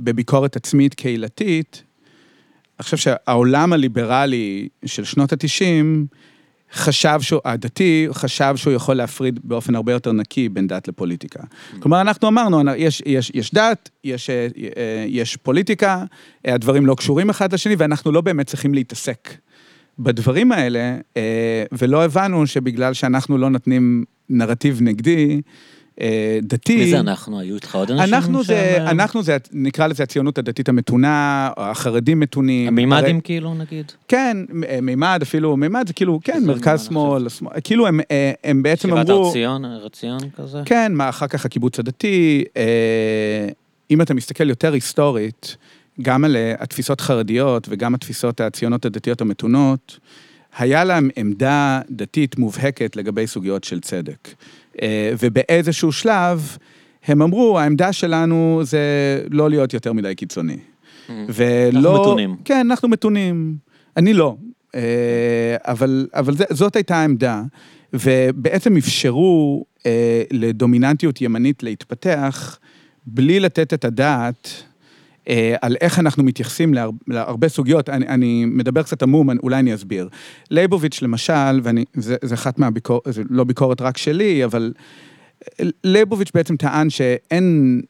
[0.00, 1.82] בביקורת עצמית קהילתית,
[2.78, 6.06] אני חושב שהעולם הליברלי של שנות ה-90,
[6.72, 11.40] חשב שהוא, הדתי, חשב שהוא יכול להפריד באופן הרבה יותר נקי בין דת לפוליטיקה.
[11.80, 16.04] כלומר, אנחנו אמרנו, יש, יש, יש דת, יש, אה, אה, יש פוליטיקה,
[16.46, 19.28] אה, הדברים לא קשורים אחד לשני, ואנחנו לא באמת צריכים להתעסק
[19.98, 20.96] בדברים האלה,
[21.72, 25.38] ולא הבנו שבגלל שאנחנו לא נותנים נרטיב נגדי, אה,
[26.42, 26.76] דתי...
[26.76, 27.40] מי זה אנחנו?
[27.40, 28.14] היו איתך עוד אנשים?
[28.14, 32.78] אנחנו זה, אה, אנחנו זה, נקרא לזה הציונות הדתית המתונה, החרדים מתונים.
[32.78, 33.92] הרי- המימדים כאילו, נגיד?
[34.08, 38.62] כן, מ- מימד אפילו, מימד זה כאילו, כן, מרכז שמאל, שמאל, כאילו הם, אה, הם
[38.62, 40.58] בעצם שיבת אמרו, הר ציון, הר ציון כזה?
[40.64, 43.48] כן, מה אחר כך הקיבוץ הדתי, אה,
[43.90, 45.56] אם אתה מסתכל יותר היסטורית,
[46.02, 49.98] גם על אה, התפיסות חרדיות וגם התפיסות הציונות הדתיות המתונות,
[50.58, 54.28] היה להם עמדה דתית מובהקת לגבי סוגיות של צדק.
[54.82, 56.56] אה, ובאיזשהו שלב,
[57.04, 58.80] הם אמרו, העמדה שלנו זה
[59.30, 60.56] לא להיות יותר מדי קיצוני.
[61.08, 61.90] ולא...
[61.90, 62.36] אנחנו מתונים.
[62.44, 63.56] כן, אנחנו מתונים.
[63.96, 64.36] אני לא.
[64.74, 67.42] אה, אבל, אבל זה, זאת הייתה העמדה,
[67.92, 72.58] ובעצם אפשרו אה, לדומיננטיות ימנית להתפתח,
[73.06, 74.48] בלי לתת את הדעת
[75.60, 77.88] על איך אנחנו מתייחסים להר, להרבה סוגיות.
[77.88, 80.08] אני, אני מדבר קצת עמום, אולי אני אסביר.
[80.50, 84.72] לייבוביץ' למשל, וזה זה אחת מהביקורת, זה לא ביקורת רק שלי, אבל
[85.84, 87.80] לייבוביץ' בעצם טען שאין,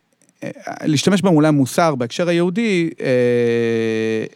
[0.44, 0.50] אה,
[0.84, 3.06] להשתמש במילה מוסר בהקשר היהודי, אה,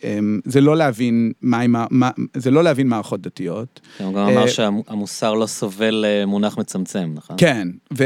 [0.05, 3.81] אה, זה לא להבין מה, מה, זה לא להבין מערכות דתיות.
[3.99, 7.37] הוא גם אמר אה, שהמוסר לא סובל אה, מונח מצמצם, נכון?
[7.39, 8.05] כן, ו,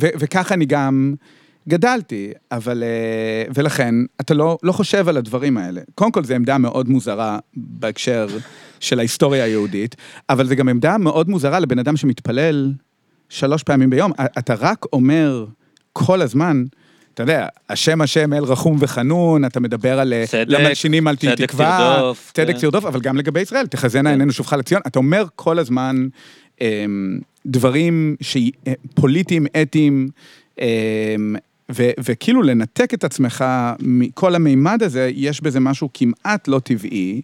[0.00, 1.14] ו, וככה אני גם
[1.68, 2.82] גדלתי, אבל...
[2.82, 5.80] אה, ולכן, אתה לא, לא חושב על הדברים האלה.
[5.94, 8.26] קודם כל, זו עמדה מאוד מוזרה בהקשר
[8.80, 9.96] של ההיסטוריה היהודית,
[10.28, 12.72] אבל זו גם עמדה מאוד מוזרה לבן אדם שמתפלל
[13.28, 14.12] שלוש פעמים ביום.
[14.38, 15.46] אתה רק אומר
[15.92, 16.64] כל הזמן,
[17.14, 21.46] אתה יודע, השם השם אל רחום וחנון, אתה מדבר על אה, צדק, למלשינים אל צדק
[21.46, 22.60] תקווה, תרדוף, צדק כן.
[22.60, 24.14] תרדוף, אבל גם לגבי ישראל, תחזינה כן.
[24.14, 24.82] עינינו שובך לציון.
[24.86, 26.06] אתה אומר כל הזמן
[26.60, 30.08] אמ, דברים ש- אה, פוליטיים, אתיים,
[30.60, 31.36] אמ,
[31.72, 33.44] ו- וכאילו לנתק את עצמך
[33.80, 37.20] מכל המימד הזה, יש בזה משהו כמעט לא טבעי,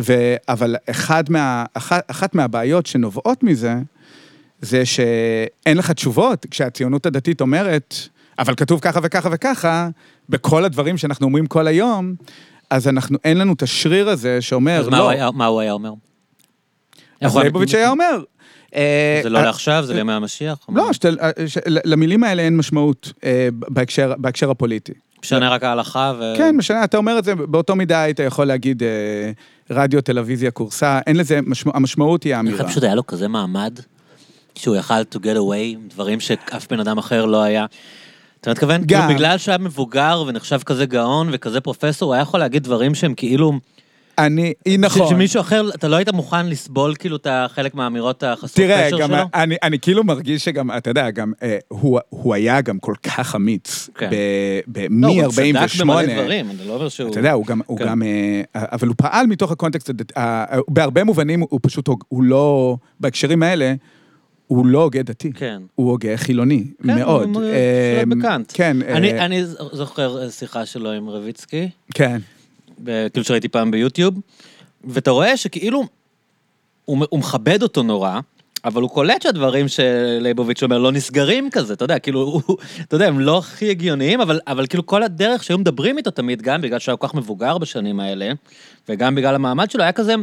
[0.00, 3.74] ו- אבל אחד מה, אחת, אחת מהבעיות שנובעות מזה,
[4.60, 7.94] זה שאין לך תשובות כשהציונות הדתית אומרת,
[8.38, 9.88] אבל כתוב ככה וככה וככה,
[10.28, 12.14] בכל הדברים שאנחנו אומרים כל היום,
[12.70, 15.08] אז אנחנו, אין לנו את השריר הזה שאומר, אז לא.
[15.10, 15.92] היה- מה הוא היה אומר?
[17.20, 18.22] אז ליבוביץ' היה אומר.
[18.74, 20.58] אה, זה לא אה, לעכשיו, זה לימי המשיח?
[20.68, 21.30] לא, אה,
[21.66, 23.12] למילים האלה אין משמעות
[24.18, 24.92] בהקשר, הפוליטי.
[25.24, 26.34] משנה רק ההלכה ו...
[26.36, 28.82] כן, משנה, אתה אומר את זה, באותו מידה היית יכול להגיד
[29.70, 32.56] רדיו, טלוויזיה, כורסה, אין לזה, משמע, המשמעות היא אני האמירה.
[32.56, 33.78] חושב פשוט היה לו כזה מעמד,
[34.54, 37.66] שהוא יכל to get away, עם דברים שאף בן אדם אחר לא היה.
[38.40, 38.80] אתה מתכוון?
[38.86, 39.00] גם.
[39.00, 43.14] כאילו בגלל שהיה מבוגר ונחשב כזה גאון וכזה פרופסור, הוא היה יכול להגיד דברים שהם
[43.14, 43.52] כאילו...
[44.26, 45.08] אני, היא ש- נכון.
[45.08, 49.08] שמישהו אחר, אתה לא היית מוכן לסבול כאילו את החלק מהאמירות החסרות תראה, קשר גם
[49.08, 49.16] שלו?
[49.34, 53.34] אני, אני כאילו מרגיש שגם, אתה יודע, גם אה, הוא, הוא היה גם כל כך
[53.36, 53.88] אמיץ.
[53.94, 54.10] כן.
[54.72, 55.32] ב- לא, הוא מ-48.
[55.68, 57.10] צדק במלא דברים, אני לא אומר שהוא...
[57.10, 57.86] אתה יודע, הוא גם, הוא כן.
[57.86, 62.76] גם, אה, אבל הוא פעל מתוך הקונטקסט, הדת- אה, בהרבה מובנים הוא פשוט, הוא לא,
[63.00, 63.74] בהקשרים האלה,
[64.46, 65.32] הוא לא הוגה דתי.
[65.32, 65.62] כן.
[65.74, 67.28] הוא הוגה חילוני, כן, מאוד.
[67.36, 68.52] הוא אה, שולט בקאנט.
[68.54, 72.18] כן, אני, אה, אני זוכר אה, שיחה שלו עם רביצקי, כן.
[72.84, 74.14] כאילו שראיתי פעם ביוטיוב,
[74.84, 75.84] ואתה רואה שכאילו,
[76.84, 78.20] הוא, הוא מכבד אותו נורא,
[78.64, 83.06] אבל הוא קולט שהדברים שלייבוביץ' אומר לא נסגרים כזה, אתה יודע, כאילו, הוא, אתה יודע,
[83.06, 86.78] הם לא הכי הגיוניים, אבל, אבל כאילו כל הדרך שהיו מדברים איתו תמיד, גם בגלל
[86.78, 88.32] שהוא היה כל כך מבוגר בשנים האלה,
[88.88, 90.14] וגם בגלל המעמד שלו, היה כזה,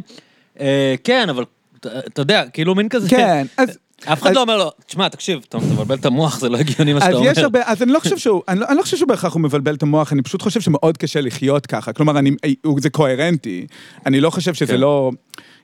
[0.59, 1.43] אה, כן, אבל
[1.79, 5.57] אתה יודע, כאילו מין כזה, כן, אז אף אחד לא אומר לו, תשמע, תקשיב, אתה
[5.57, 7.31] מבלבל את המוח, זה לא הגיוני מה אז שאתה אומר.
[7.31, 9.75] יש הרבה, אז אני לא חושב שהוא, אני לא, אני לא חושב שבהכרח הוא מבלבל
[9.75, 11.93] את המוח, אני פשוט חושב שמאוד קשה לחיות ככה.
[11.93, 12.19] כלומר,
[12.65, 13.67] הוא- זה קוהרנטי.
[14.05, 14.79] אני לא חושב שזה כן.
[14.79, 15.11] לא...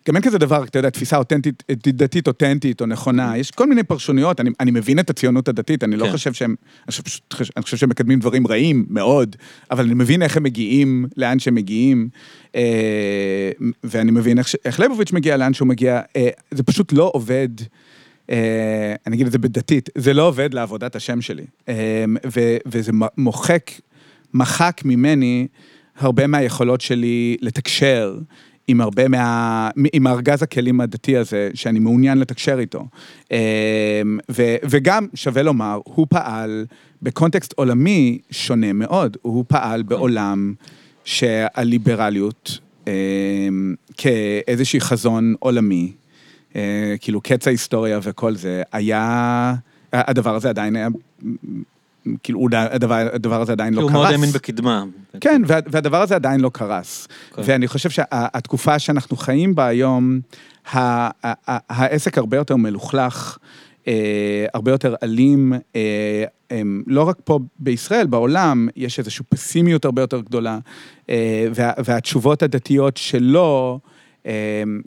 [0.08, 3.38] גם אין כזה דבר, אתה יודע, תפיסה אותנטית, דתית אותנטית או נכונה.
[3.38, 6.12] יש כל מיני פרשנויות, אני, אני מבין את הציונות הדתית, אני לא כן.
[6.12, 9.36] חושב שהם, אני חושב, פשוט- אני חושב שהם מקדמים דברים רעים מאוד,
[9.72, 12.10] אבל אני מבין איך הם מגיעים, לאן שהם מגיעים,
[12.56, 13.52] אה,
[13.84, 16.02] ואני מבין איך, איך ליבוביץ' מגיע לאן שהוא מגיע.
[16.16, 17.50] אה, זה פשוט לא עובד.
[18.30, 21.46] אה, אני אגיד את זה בדתית, זה לא עובד לעבודת השם שלי.
[21.70, 22.06] אה,
[22.36, 23.72] ו- וזה מוחק,
[24.34, 25.48] מחק ממני
[25.98, 28.18] הרבה מהיכולות שלי לתקשר
[28.68, 29.70] עם הרבה מה...
[29.94, 32.86] עם הארגז הכלים הדתי הזה, שאני מעוניין לתקשר איתו.
[33.32, 36.66] אה, ו- וגם, שווה לומר, הוא פעל
[37.02, 39.18] בקונטקסט עולמי שונה מאוד.
[39.22, 40.54] הוא פעל בעולם
[41.06, 42.94] שהליברליות, אה,
[43.98, 45.92] כאיזשהי חזון עולמי,
[47.00, 49.54] כאילו קץ ההיסטוריה וכל זה, היה,
[49.94, 50.88] הדבר הזה עדיין היה,
[52.24, 53.98] כאילו הוא הדבר, הדבר הזה עדיין לא הוא קרס.
[54.02, 54.84] מאוד האמין בקדמה.
[55.22, 57.08] כן, וה, והדבר הזה עדיין לא קרס.
[57.36, 57.42] כן.
[57.46, 60.20] ואני חושב שהתקופה שאנחנו חיים בה היום,
[60.72, 63.38] ה- ה- ה- העסק הרבה יותר מלוכלך,
[63.88, 70.02] אה, הרבה יותר אלים, אה, הם, לא רק פה בישראל, בעולם, יש איזושהי פסימיות הרבה
[70.02, 70.60] יותר גדולה,
[71.10, 73.90] אה, וה, והתשובות הדתיות שלו, אה,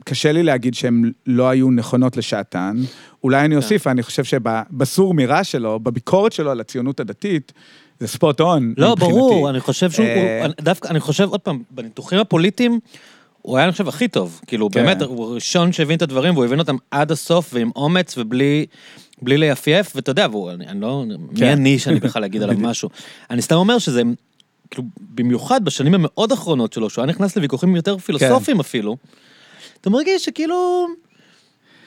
[0.05, 2.77] קשה לי להגיד שהן לא היו נכונות לשעתן.
[3.23, 7.53] אולי אני אוסיף, אני חושב שבסור מרע שלו, בביקורת שלו על הציונות הדתית,
[7.99, 8.73] זה ספוט און.
[8.77, 9.13] לא, מבחינתי.
[9.13, 12.79] ברור, אני חושב שהוא, אה, דווקא, אני חושב, עוד פעם, בניתוחים הפוליטיים,
[13.41, 14.41] הוא היה, אני חושב, הכי טוב.
[14.47, 14.83] כאילו, כן.
[14.83, 18.65] באמת, הוא הראשון שהבין את הדברים, והוא הבין אותם עד הסוף, ועם אומץ, ובלי
[19.21, 21.51] בלי ליפייף, ואתה יודע, והוא, אני, אני לא, מי כן.
[21.51, 22.57] אני שאני בכלל אגיד עליו.
[22.69, 22.89] משהו.
[23.29, 24.01] אני סתם אומר שזה,
[24.71, 27.99] כאילו, במיוחד בשנים המאוד אחרונות שלו, שהוא היה נכנס לוויכוחים יותר כן.
[27.99, 28.97] פילוסופיים אפילו,
[29.81, 30.87] אתה מרגיש שכאילו...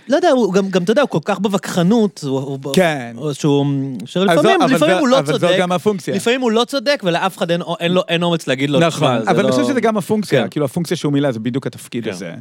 [0.09, 3.13] לא יודע, הוא גם, גם, אתה יודע, הוא כל כך בווכחנות, הוא, כן.
[3.17, 3.67] הוא- שהוא,
[4.05, 6.15] שלפעמים, זו- אבל לפעמים זו- הוא לא אבל זו צודק, גם הפונקציה.
[6.15, 9.25] לפעמים הוא לא צודק, ולאף אחד אין, אין, לו, אין אומץ להגיד לו, נכון, "תשמע,
[9.25, 10.49] זה אבל אני לא-" חושב שזה גם הפונקציה, כן.
[10.51, 12.11] כאילו הפונקציה שהוא מילא זה בדיוק התפקיד כן.
[12.11, 12.33] הזה.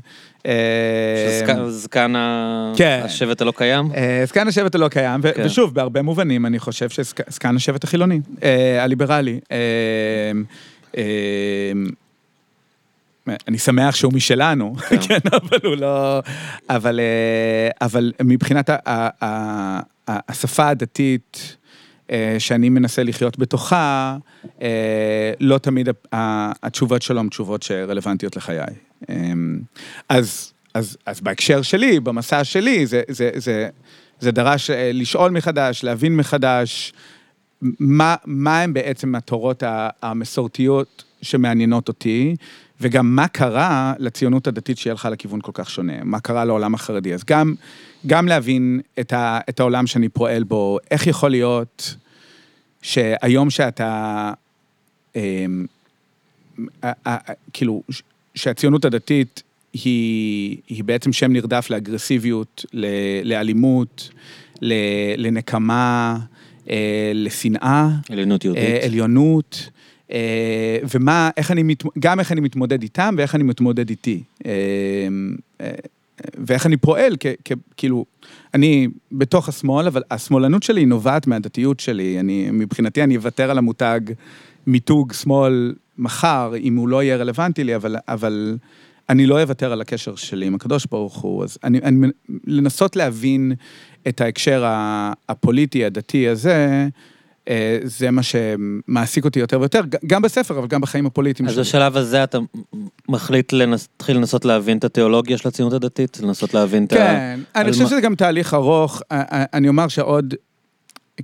[0.43, 3.01] שזקן- זקן ה- כן.
[3.05, 3.91] השבט הלא קיים.
[3.95, 5.43] אה, זקן השבט הלא קיים, ו- כן.
[5.45, 9.39] ושוב, בהרבה מובנים אני חושב שזקן השבט החילוני, אה, הליברלי.
[13.47, 14.75] אני שמח שהוא משלנו,
[15.07, 16.19] כן, אבל הוא לא...
[16.69, 21.57] אבל, אה, אבל מבחינת ה- ה- ה- השפה הדתית
[22.11, 24.17] אה, שאני מנסה לחיות בתוכה,
[24.61, 28.59] אה, לא תמיד התשובות שלו הן תשובות שרלוונטיות לחיי.
[29.09, 29.15] אה,
[30.09, 33.69] אז, אז, אז בהקשר שלי, במסע שלי, זה, זה, זה,
[34.19, 36.93] זה דרש לשאול מחדש, להבין מחדש,
[37.61, 39.63] מה, מה הם בעצם התורות
[40.01, 42.35] המסורתיות שמעניינות אותי,
[42.81, 47.13] וגם מה קרה לציונות הדתית שהיא הלכה לכיוון כל כך שונה, מה קרה לעולם החרדי.
[47.13, 47.55] אז גם,
[48.07, 51.95] גם להבין את, ה, את העולם שאני פועל בו, איך יכול להיות
[52.81, 54.31] שהיום שאתה,
[55.15, 55.65] אמ,
[56.83, 57.83] ה- ה- ה- כאילו,
[58.35, 62.85] שהציונות הדתית היא, היא בעצם שם נרדף לאגרסיביות, ל-
[63.23, 64.09] לאלימות,
[64.61, 64.73] ל-
[65.27, 66.17] לנקמה,
[66.69, 67.89] אה, לשנאה.
[68.09, 68.63] עליונות יהודית.
[68.63, 69.78] אה, עליונות, אה,
[70.93, 74.23] ומה, איך אני, מת, גם איך אני מתמודד איתם ואיך אני מתמודד איתי.
[74.45, 74.51] אה,
[75.61, 75.71] אה,
[76.37, 78.05] ואיך אני פועל, כ, כ, כאילו,
[78.53, 82.19] אני בתוך השמאל, אבל השמאלנות שלי נובעת מהדתיות שלי.
[82.19, 83.99] אני, מבחינתי אני אוותר על המותג
[84.67, 88.57] מיתוג שמאל מחר, אם הוא לא יהיה רלוונטי לי, אבל, אבל
[89.09, 91.43] אני לא אוותר על הקשר שלי עם הקדוש ברוך הוא.
[91.43, 92.07] אז אני, אני
[92.47, 93.51] לנסות להבין
[94.07, 94.63] את ההקשר
[95.29, 96.87] הפוליטי, הדתי הזה, אה,
[97.83, 101.61] זה מה שמעסיק אותי יותר ויותר, גם בספר, אבל גם בחיים הפוליטיים אז שלי.
[101.63, 102.37] בשלב הזה אתה
[103.09, 106.19] מחליט להתחיל לנסות להבין את התיאולוגיה של הציונות הדתית?
[106.23, 106.95] לנסות להבין את ה...
[106.95, 110.33] כן, אני חושב מה- שזה גם תהליך ארוך, אה, אה, אני אומר שעוד,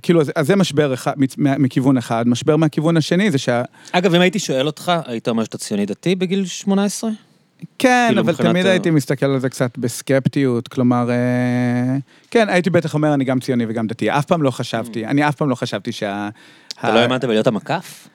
[0.02, 3.62] כאילו, אז- אז זה משבר אחד, מכיוון אחד, משבר מהכיוון השני זה שה...
[3.92, 7.10] אגב, אם הייתי שואל אותך, היית אומר שאתה ציוני דתי בגיל 18?
[7.78, 11.96] כן, כאילו, אבל מבחינת תמיד ה- הייתי מסתכל על זה קצת בסקפטיות, כלומר, אה,
[12.30, 15.34] כן, הייתי בטח אומר, אני גם ציוני וגם דתי, אף פעם לא חשבתי, אני אף
[15.34, 16.28] פעם לא חשבתי שה...
[16.28, 16.78] Mm.
[16.80, 18.08] אתה ה- לא האמנת בלהיות המקף?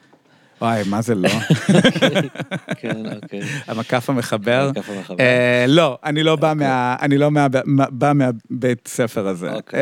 [0.62, 1.30] וואי, מה זה לא?
[2.80, 3.40] כן, אוקיי.
[3.68, 4.72] המקף המחבר.
[4.76, 5.16] המקף המחבר.
[5.20, 6.96] אה, לא, אני לא בא מה...
[7.02, 9.52] אני לא מה- מה- בא מהבית ספר הזה.
[9.52, 9.80] אוקיי.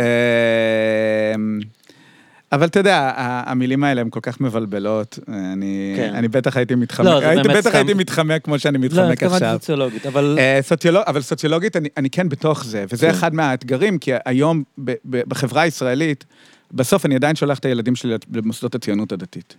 [2.51, 6.15] אבל אתה יודע, המילים האלה הן כל כך מבלבלות, אני כן.
[6.15, 9.35] אני בטח הייתי מתחמק, לא, הייתי בטח סתם- הייתי מתחמק כמו שאני לא, מתחמק התכוונתי
[9.45, 9.57] עכשיו.
[9.59, 10.35] סוציולוגית, אבל...
[10.39, 13.11] אה, סוציולוג, אבל סוציולוגית אני, אני כן בתוך זה, וזה כן.
[13.11, 16.25] אחד מהאתגרים, כי היום ב, ב, בחברה הישראלית,
[16.71, 19.55] בסוף אני עדיין שולח את הילדים שלי למוסדות הציונות הדתית.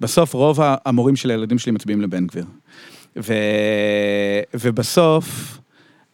[0.00, 2.44] בסוף רוב המורים של הילדים שלי מצביעים לבן גביר.
[3.16, 3.32] ו,
[4.54, 5.58] ובסוף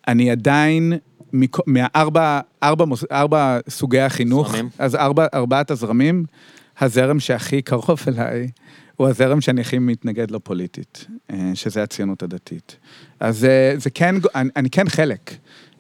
[0.09, 0.93] אני עדיין
[1.33, 4.69] מכ- מהארבע ארבע, מוס- ארבע סוגי החינוך, זרמים.
[4.79, 6.25] אז ארבע, ארבעת הזרמים,
[6.81, 8.49] הזרם שהכי קרוב אליי
[8.97, 12.77] הוא הזרם שאני הכי מתנגד לו פוליטית, אה, שזה הציונות הדתית.
[13.21, 15.31] אז אה, זה כן, אני, אני כן חלק.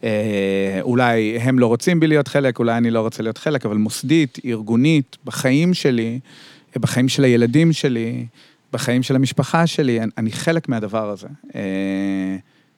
[0.04, 3.76] אה, אולי הם לא רוצים בי להיות חלק, אולי אני לא רוצה להיות חלק, אבל
[3.76, 6.20] מוסדית, ארגונית, בחיים שלי,
[6.76, 8.26] אה, בחיים של הילדים שלי,
[8.72, 11.28] בחיים של המשפחה שלי, אני, אני חלק מהדבר הזה.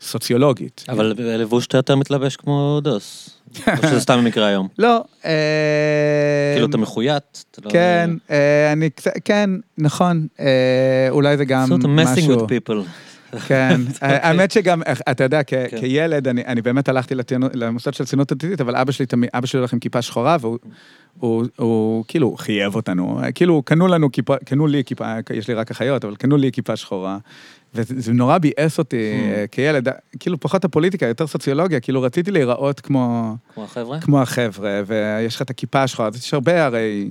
[0.03, 0.85] סוציולוגית.
[0.89, 3.31] אבל לבוש אתה יותר מתלבש כמו דוס.
[3.69, 4.69] או שזה סתם במקרה היום.
[4.79, 7.45] לא, אה, כאילו אתה מחויית.
[7.65, 10.47] לא- כן, אה, אני קצת, כן, נכון, אה,
[11.11, 12.87] אולי זה גם משהו, with people.
[13.47, 15.67] כן, האמת שגם, אתה יודע, כן.
[15.81, 17.15] כילד, אני באמת הלכתי
[17.55, 20.59] למוסד של ציונות דתית, אבל אבא שלי תמיד, אבא שלי הולך עם כיפה שחורה, והוא
[21.19, 25.71] הוא- הוא כאילו חייב אותנו, כאילו קנו לנו כיפה, קנו לי כיפה, יש לי רק
[25.71, 27.19] אחיות, אבל קנו לי כיפה שחורה.
[27.75, 29.39] וזה זה נורא ביאס אותי Hmm.
[29.39, 29.89] אה, כילד,
[30.21, 34.01] כאילו פחות הפוליטיקה, יותר סוציולוגיה, כאילו רציתי להיראות כמו, כמו החבר'ה.
[34.01, 37.09] כמו החבר'ה, ויש לך את הכיפה השחורה, אז יש הרבה הרי...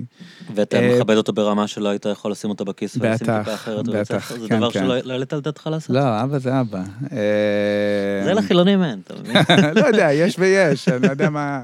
[0.54, 3.84] ואתה אה, מכבד אותו ברמה שלא היית יכול לשים אותו בכיס ולשים טיפה אחרת.
[3.84, 4.38] בטח, בבית ספר.
[4.38, 4.80] זה כן, דבר כן.
[4.80, 5.90] שלא לא העלית על דעתך לעשות.
[5.90, 6.82] לא, אבא זה אבא.
[7.12, 9.36] אה, זה לחילונים אין, אתה מבין?
[9.82, 11.62] לא יודע, יש ויש, אני לא יודע מה...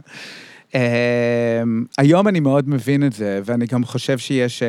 [1.99, 4.63] היום אני מאוד מבין את זה, ואני גם חושב שיש...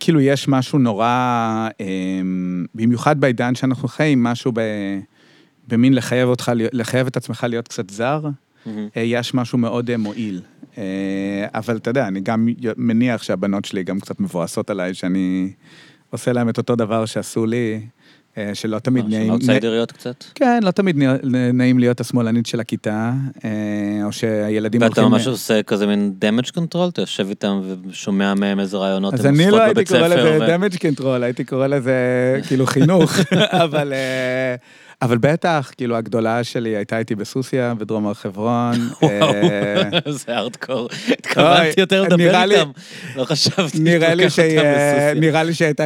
[0.00, 1.06] כאילו, יש משהו נורא,
[1.80, 1.86] אה,
[2.74, 4.60] במיוחד בעידן שאנחנו חיים, משהו ב...
[5.68, 8.20] במין לחייב אותך, לחייב את עצמך להיות קצת זר,
[8.66, 8.88] מהמם.
[8.96, 10.40] אה, יש משהו מאוד אה, מועיל.
[10.78, 15.52] אה, אבל אתה יודע, אני גם מניח שהבנות שלי גם קצת מבואסות עליי, שאני
[16.10, 17.80] עושה להם את אותו דבר שעשו לי,
[18.54, 19.22] שלא תמיד מה, נעים...
[19.22, 20.24] שהן אאוטסיידריות קצת?
[20.34, 20.96] כן, לא תמיד
[21.52, 23.12] נעים להיות השמאלנית של הכיתה,
[23.44, 23.50] אה,
[24.04, 25.12] או שהילדים ואתה הולכים...
[25.12, 26.88] ממש עושה כזה מין damage control?
[26.88, 30.08] אתה יושב איתם ושומע מהם איזה רעיונות אז אני לא הייתי קורא.
[30.08, 31.92] לזה damage control, הייתי קורא לזה
[32.48, 33.12] כאילו חינוך,
[33.64, 33.92] אבל...
[35.02, 38.74] אבל בטח, כאילו, הגדולה שלי הייתה איתי בסוסיא, בדרום הר חברון.
[39.02, 40.88] אה, זה ארדקור.
[41.18, 42.70] התכוונתי יותר לדבר איתם.
[43.16, 45.20] לא חשבתי לקחת שהיא, אותם אה, בסוסיא.
[45.20, 45.84] נראה לי שהייתה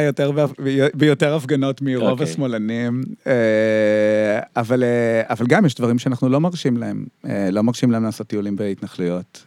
[0.93, 2.23] ביותר הפגנות מרוב אוקיי.
[2.23, 4.83] השמאלנים, אה, אבל,
[5.47, 7.05] גם יש דברים שאנחנו לא מרשים להם,
[7.51, 9.43] לא מרשים להם לעשות טיולים בהתנחלויות.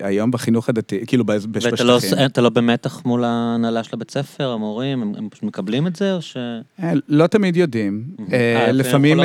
[0.00, 3.90] היום בחינוך הדתי, כאילו בש- בש- ואתה לא, בשטחים, אתה לא במתח מול ההנהלה של
[3.92, 6.36] הבית ספר, המורים, הם, הם פשוט מקבלים את זה, או ש...
[6.82, 9.18] אה, לא תמיד יודעים, אה, אה, לפעמים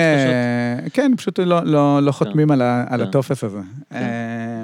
[0.94, 3.08] כן, פשוט לא- לא לא חותמים על ה- על כן.
[3.08, 3.60] הטופס הזה.
[3.94, 4.64] אה,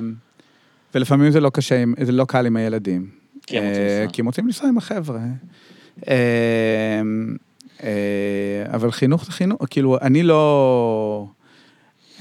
[0.96, 3.08] ולפעמים זה לא קשה, זה לא קל עם הילדים.
[3.48, 4.14] כי הם רוצים לנסוע.
[4.14, 5.20] כי הם רוצים לנסוע עם החבר'ה.
[6.08, 7.90] אה,
[8.74, 11.28] אבל חינוך זה חינוך, כאילו, אני לא...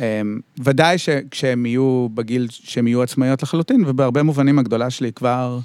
[0.00, 0.22] אה,
[0.58, 5.58] ודאי שכשהם יהיו בגיל, שהם יהיו עצמאיות לחלוטין, ובהרבה מובנים הגדולה שלי כבר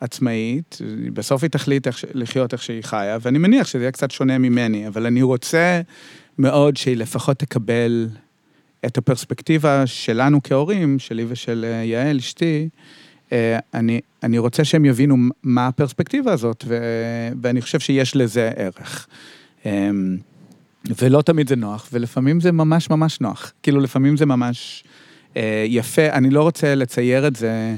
[0.00, 0.78] עצמאית,
[1.12, 4.88] בסוף היא תחליט איך, לחיות איך שהיא חיה, ואני מניח שזה יהיה קצת שונה ממני,
[4.88, 5.80] אבל אני רוצה
[6.38, 8.08] מאוד שהיא לפחות תקבל
[8.86, 12.68] את הפרספקטיבה שלנו כהורים, שלי ושל אה, יעל, אשתי,
[13.32, 16.78] אה, אני, אני רוצה שהם יבינו מה הפרספקטיבה הזאת, ו,
[17.42, 19.06] ואני חושב שיש לזה ערך.
[20.98, 23.52] ולא תמיד זה נוח, ולפעמים זה ממש ממש נוח.
[23.62, 24.84] כאילו, לפעמים זה ממש
[25.36, 26.06] אה, יפה.
[26.06, 27.76] אני לא רוצה לצייר את זה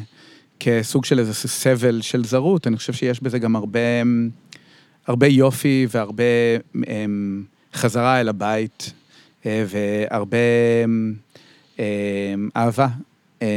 [0.60, 3.80] כסוג של איזה סבל של זרות, אני חושב שיש בזה גם הרבה,
[5.06, 6.22] הרבה יופי והרבה
[6.88, 7.04] אה,
[7.74, 8.92] חזרה אל הבית,
[9.46, 10.38] אה, והרבה
[11.78, 12.88] אה, אהבה.
[13.42, 13.48] אה,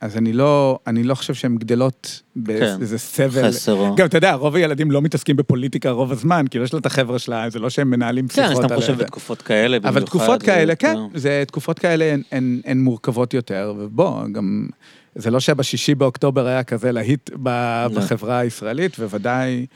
[0.00, 2.40] אז אני לא, אני לא חושב שהן גדלות כן.
[2.44, 3.48] באיזה סבל.
[3.48, 3.96] חסר או...
[3.96, 7.18] גם, אתה יודע, רוב הילדים לא מתעסקים בפוליטיקה רוב הזמן, כאילו, יש לה את החבר'ה
[7.18, 8.80] שלה, זה לא שהם מנהלים כן, שיחות אני על...
[8.82, 9.04] סתם חושב.
[9.04, 9.96] בתקופות כאלה במיוחד.
[9.96, 14.66] אבל תקופות כאלה, זה- כן, זה תקופות כאלה הן, הן, הן מורכבות יותר, ובוא, גם,
[15.14, 17.88] זה לא שבשישי באוקטובר היה כזה להיט לא.
[17.94, 19.66] בחברה הישראלית, ובוודאי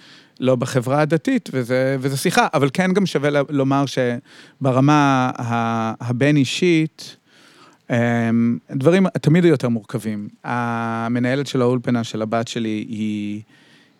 [0.40, 5.30] לא בחברה הדתית, וזה, וזה שיחה, אבל כן גם שווה לומר שברמה
[6.00, 7.21] הבין-אישית, אמ,
[8.70, 10.28] דברים תמיד יותר מורכבים.
[10.44, 13.42] המנהלת של האולפנה של הבת שלי היא...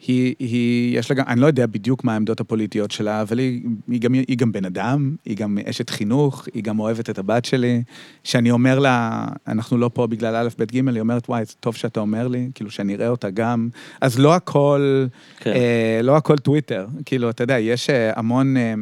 [0.06, 3.62] היא, היא, יש לה גם, אני לא יודע בדיוק מה העמדות הפוליטיות שלה, אבל היא,
[3.88, 7.44] היא, גם, היא גם בן אדם, היא גם אשת חינוך, היא גם אוהבת את הבת
[7.44, 7.82] שלי.
[8.24, 11.76] שאני אומר לה, אנחנו לא פה בגלל א', ב', ג', היא אומרת, וואי, זה טוב
[11.76, 13.68] שאתה אומר לי, כאילו, שאני אראה אותה גם.
[14.00, 15.06] אז לא הכל,
[15.40, 15.52] כן.
[15.52, 16.86] אה, לא הכל טוויטר.
[17.04, 18.74] כאילו, אתה יודע, יש אה, המון, אה,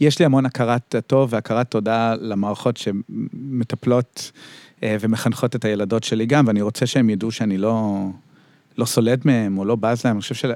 [0.00, 4.32] יש לי המון הכרת הטוב והכרת תודה למערכות שמטפלות
[4.82, 8.06] אה, ומחנכות את הילדות שלי גם, ואני רוצה שהם ידעו שאני לא...
[8.78, 10.50] לא סולד מהם או לא בז להם, אני חושב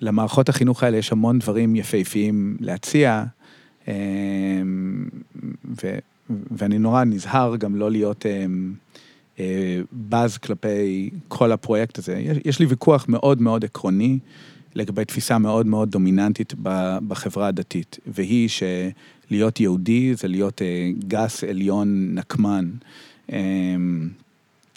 [0.00, 3.24] שלמערכות החינוך האלה יש המון דברים יפהפיים להציע,
[3.88, 3.92] אמ,
[5.82, 5.98] ו,
[6.30, 8.74] ואני נורא נזהר גם לא להיות אמ,
[9.38, 12.18] אה, בז כלפי כל הפרויקט הזה.
[12.18, 14.18] יש, יש לי ויכוח מאוד מאוד עקרוני
[14.74, 16.54] לגבי תפיסה מאוד מאוד דומיננטית
[17.08, 22.70] בחברה הדתית, והיא שלהיות יהודי זה להיות אה, גס, עליון, נקמן.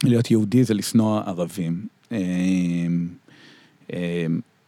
[0.04, 1.88] אה, להיות יהודי זה לשנוא ערבים.
[2.12, 2.18] אה,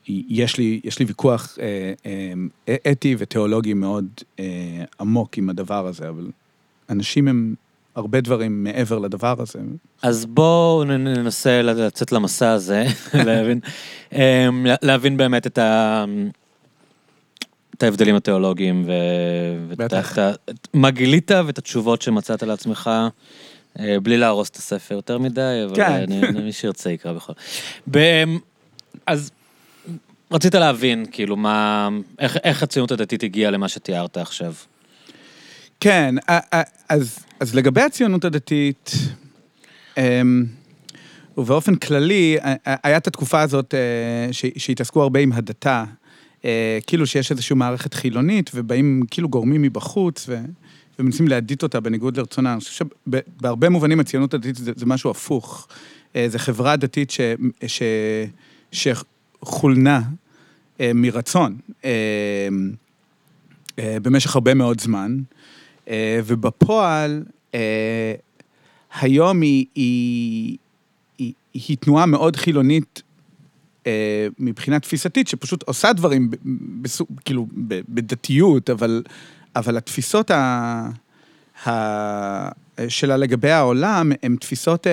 [0.08, 1.58] יש לי, יש לי ויכוח
[2.92, 4.08] אתי ותיאולוגי מאוד
[5.00, 6.28] עמוק עם הדבר הזה, אבל
[6.90, 7.56] אנשים הם
[7.96, 9.60] הרבה דברים מעבר לדבר הזה.
[10.02, 12.86] אז בואו ננסה לצאת למסע הזה,
[13.26, 13.60] להבין,
[14.82, 16.06] להבין באמת את, ה...
[17.74, 18.92] את ההבדלים התיאולוגיים, ו...
[19.78, 19.94] ואת...
[20.74, 23.08] מה גילית ואת התשובות שמצאת לעצמך, אה,
[24.04, 25.92] בלי להרוס את הספר יותר מדי, אבל כן.
[25.92, 27.34] אני, מי שירצה יקרא בכל.
[27.92, 28.24] ב...
[29.08, 29.32] אז
[30.32, 34.54] רצית להבין, כאילו, מה, איך, איך הציונות הדתית הגיעה למה שתיארת עכשיו.
[35.80, 36.16] כן,
[36.90, 38.92] אז, אז לגבי הציונות הדתית,
[39.98, 40.46] אמ,
[41.38, 43.74] ובאופן כללי, היה את התקופה הזאת
[44.32, 45.84] שהתעסקו הרבה עם הדתה,
[46.88, 50.40] כאילו שיש איזושהי מערכת חילונית, ובאים כאילו גורמים מבחוץ, ו,
[51.00, 52.54] ומנסים להדית אותה בניגוד לרצונה.
[52.54, 55.68] אני חושב שבהרבה מובנים הציונות הדתית זה, זה משהו הפוך.
[56.28, 57.22] זה חברה דתית ש,
[57.68, 57.82] ש,
[58.72, 60.02] שחולנה
[60.80, 61.58] מרצון
[63.80, 65.18] במשך הרבה מאוד זמן.
[65.90, 67.24] אה, ובפועל,
[67.56, 68.14] אה,
[69.02, 70.58] היום היא, היא,
[71.18, 73.02] היא, היא תנועה מאוד חילונית
[73.88, 76.32] אה, מבחינה תפיסתית, שפשוט עושה דברים,
[76.82, 77.48] בסוג, כאילו,
[77.90, 79.04] בדתיות, אבל,
[79.56, 80.90] אבל התפיסות ה,
[81.68, 81.70] ה,
[82.88, 84.88] שלה לגבי העולם, הן תפיסות...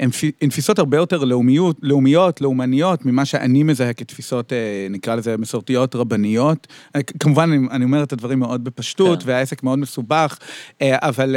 [0.00, 5.36] הן, הן תפיסות הרבה יותר לאומיות, לאומיות, לאומניות, ממה שאני מזהה כתפיסות, אה, נקרא לזה,
[5.36, 6.66] מסורתיות רבניות.
[6.96, 9.28] אה, כמובן, אני, אני אומר את הדברים מאוד בפשטות, כן.
[9.28, 10.38] והעסק מאוד מסובך,
[10.82, 11.36] אה, אבל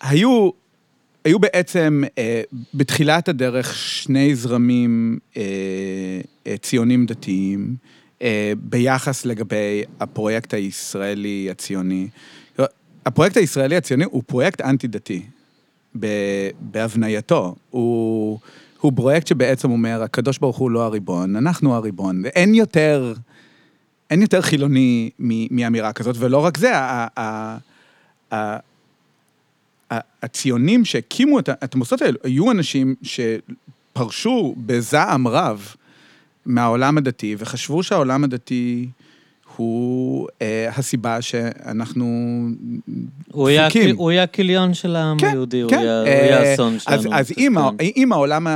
[0.00, 0.50] היו,
[1.24, 2.02] היו בעצם
[2.74, 5.18] בתחילת הדרך שני זרמים
[6.60, 7.76] ציונים דתיים,
[8.58, 12.08] ביחס לגבי הפרויקט הישראלי הציוני.
[13.06, 15.22] הפרויקט הישראלי הציוני הוא פרויקט אנטי-דתי.
[16.60, 17.54] בהבנייתו.
[17.70, 18.38] הוא,
[18.80, 22.24] הוא פרויקט שבעצם אומר, הקדוש ברוך הוא לא הריבון, אנחנו הריבון.
[22.26, 23.14] אין יותר,
[24.10, 25.10] אין יותר חילוני
[25.50, 27.56] מאמירה כזאת, ולא רק זה, ה, ה,
[28.32, 28.58] ה,
[30.22, 35.74] הציונים שהקימו את המוסדות האלו, היו אנשים שפרשו בזעם רב
[36.46, 38.88] מהעולם הדתי, וחשבו שהעולם הדתי...
[39.56, 42.04] הוא אה, הסיבה שאנחנו
[43.32, 43.82] הוא דפוקים.
[43.82, 45.76] היה, הוא היה הכיליון של העם כן, היהודי, כן.
[45.76, 46.96] הוא היה אה, האסון שלנו.
[46.96, 47.86] אז, אז אם, כן.
[47.96, 48.46] אם העולם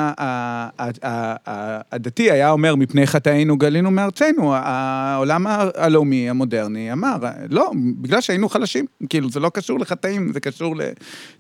[1.93, 7.17] הדתי היה אומר, מפני חטאינו גלינו מארצנו, העולם הלאומי המודרני אמר,
[7.51, 10.81] לא, בגלל שהיינו חלשים, כאילו, זה לא קשור לחטאים, זה קשור, ל,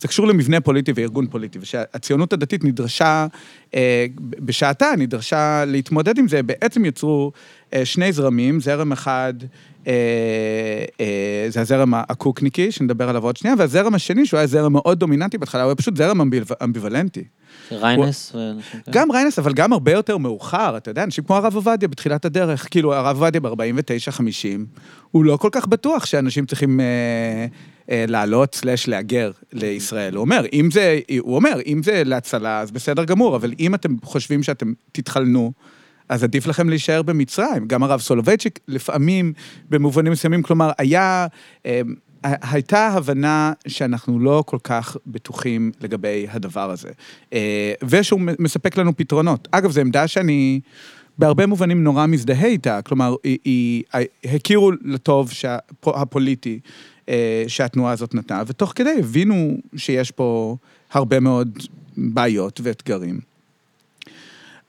[0.01, 3.27] זה קשור למבנה פוליטי וארגון פוליטי, ושהציונות הדתית נדרשה,
[4.39, 7.33] בשעתה נדרשה להתמודד עם זה, בעצם יצרו...
[7.75, 9.35] אה, שני זרמים, זרם אחד
[9.87, 9.93] אה,
[11.01, 15.39] אה, זה הזרם הקוקניקי, שנדבר עליו עוד שנייה, והזרם השני, שהוא היה זרם מאוד דומיננטי
[15.39, 16.21] בהתחלה, הוא היה פשוט זרם
[16.63, 17.25] אמביוולנטי.
[17.73, 18.37] ריינס
[18.91, 22.69] גם ריינס, אבל גם הרבה יותר מאוחר, אתה יודע, אנשים כמו הרב עובדיה בתחילת הדרך,
[22.71, 24.21] כאילו הרב עובדיה ב-49-50,
[25.11, 27.47] הוא לא כל כך בטוח שאנשים צריכים אה,
[27.91, 30.15] אה, לעלות סלאש להגר לישראל.
[30.15, 33.97] הוא אומר, אם זה, הוא אומר, אם זה להצלה, אז בסדר גמור, אבל אם אתם
[34.03, 35.53] חושבים שאתם תתחלנו,
[36.09, 37.67] אז עדיף לכם להישאר במצרים.
[37.67, 39.33] גם הרב סולובייצ'יק לפעמים,
[39.71, 41.27] במובנים מסוימים, כלומר, היה...
[41.67, 41.71] אמ,
[42.25, 46.89] הייתה הבנה שאנחנו לא כל כך בטוחים לגבי הדבר הזה,
[47.33, 49.49] אה, ושהוא מספק לנו פתרונות.
[49.51, 50.61] אגב, זו עמדה שאני
[51.19, 53.83] בהרבה מובנים נורא מזדהה איתה, כלומר, היא, היא,
[54.25, 55.31] הכירו לטוב
[55.87, 56.61] הפוליטי
[57.09, 60.57] אה, שהתנועה הזאת נתנה, ותוך כדי הבינו שיש פה
[60.93, 61.59] הרבה מאוד
[61.97, 63.21] בעיות ואתגרים.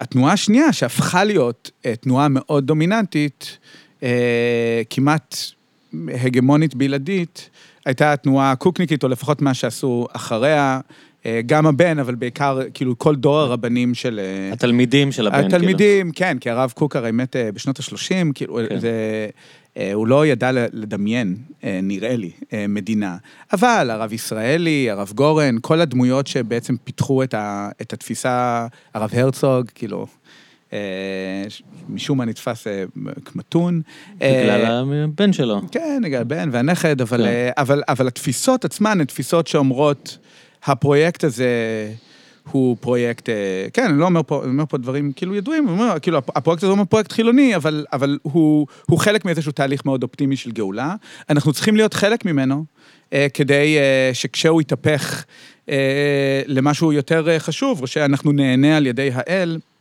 [0.01, 3.57] התנועה השנייה, שהפכה להיות אה, תנועה מאוד דומיננטית,
[4.89, 5.35] כמעט
[6.25, 7.49] הגמונית בלעדית,
[7.85, 10.79] הייתה התנועה הקוקניקית, או לפחות מה שעשו אחריה,
[11.25, 14.19] אה, גם הבן, אבל בעיקר, כאילו, כל דור הרבנים של...
[14.53, 15.55] התלמידים של הבן, כאילו.
[15.55, 18.79] התלמידים, כן, כי הרב קוק הרי מת בשנות ה-30, כאילו, כן.
[18.79, 18.91] זה...
[19.77, 23.17] אה, הוא לא ידע לדמיין, אה, נראה לי, אה, מדינה.
[23.53, 29.65] אבל הרב ישראלי, הרב גורן, כל הדמויות שבעצם פיתחו את, ה, את התפיסה, הרב הרצוג,
[29.75, 30.07] כאילו,
[31.89, 32.67] משום מה נתפס
[33.25, 33.81] כמתון.
[34.15, 35.61] בגלל הבן שלו.
[35.71, 37.49] כן, בגלל הבן והנכד, אבל, כן.
[37.57, 40.17] אבל, אבל התפיסות עצמן הן תפיסות שאומרות,
[40.63, 41.47] הפרויקט הזה...
[42.51, 45.99] הוא פרויקט, אה, כן, אני לא אומר פה, אומר פה דברים כאילו ידועים, אני אומר,
[46.01, 50.35] כאילו, הפרויקט הזה הוא פרויקט חילוני, אבל, אבל הוא, הוא חלק מאיזשהו תהליך מאוד אופטימי
[50.35, 50.95] של גאולה.
[51.29, 52.65] אנחנו צריכים להיות חלק ממנו,
[53.13, 55.25] אה, כדי אה, שכשהוא יתהפך
[56.47, 59.76] למשהו יותר חשוב, או שאנחנו נהנה על ידי האל, אה,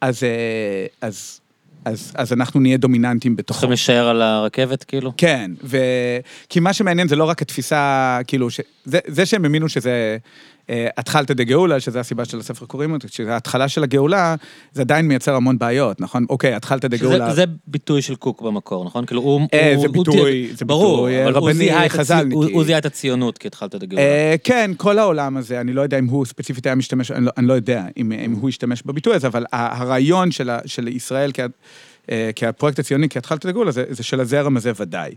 [0.00, 1.40] אז, אה, אז,
[1.84, 3.52] אז, אז אנחנו נהיה דומיננטים בתוכו.
[3.54, 5.12] צריכים להישאר על הרכבת, כאילו?
[5.16, 5.78] כן, ו...
[6.48, 8.60] כי מה שמעניין זה לא רק התפיסה, כאילו, ש...
[8.84, 10.18] זה, זה שהם האמינו שזה
[10.70, 14.34] אה, התחלתא דגאולה, שזה הסיבה של הספר קוראים אותו, שזה ההתחלה של הגאולה,
[14.72, 16.26] זה עדיין מייצר המון בעיות, נכון?
[16.30, 17.28] אוקיי, התחלתא דגאולה...
[17.28, 19.06] זה, זה ביטוי של קוק במקור, נכון?
[19.06, 19.40] כאילו, הוא...
[19.54, 22.52] אה, זה ביטוי, זה ביטוי הוא רבני חז"לניקי.
[22.52, 24.02] הוא- זיהה את הציונות כהתחלת הגאולה.
[24.04, 27.32] אה, כן, כל העולם הזה, אני לא יודע אם הוא ספציפית היה משתמש, אני לא,
[27.42, 31.40] לא יודע אם, הוא השתמש בביטוי הזה, אבל הרעיון של, ישראל כ,
[32.10, 35.14] אה, כפרויקט הציוני, כהתחלת הגאולה, זה, זה של הזרם הזה ודאי.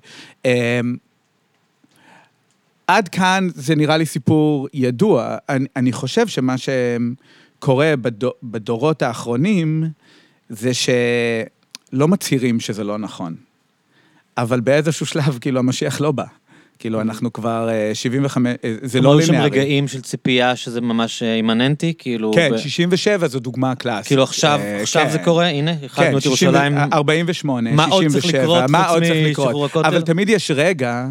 [2.89, 5.37] אה, עד כאן זה נראה לי סיפור ידוע.
[5.49, 9.83] אני, אני חושב שמה שקורה בדו, בדורות האחרונים,
[10.49, 13.35] זה שלא מצהירים שזה לא נכון.
[14.37, 16.25] אבל באיזשהו שלב, כאילו, המשיח לא בא.
[16.79, 19.49] כאילו, אנחנו כבר אה, 75, אה, זה לא אמרו שם לינארי.
[19.49, 22.31] רגעים של ציפייה שזה ממש אה, אימננטי, כאילו...
[22.33, 24.07] כן, ב- 67 זו דוגמה קלאסית.
[24.07, 25.11] כאילו עכשיו, אה, עכשיו כן.
[25.11, 26.77] זה קורה, הנה, כן, החלטנו את 60 ירושלים.
[26.93, 29.65] 48, מה עוד צריך 67, לקרות חוץ משחרור?
[29.65, 29.87] הכותל?
[29.87, 31.05] אבל תמיד יש רגע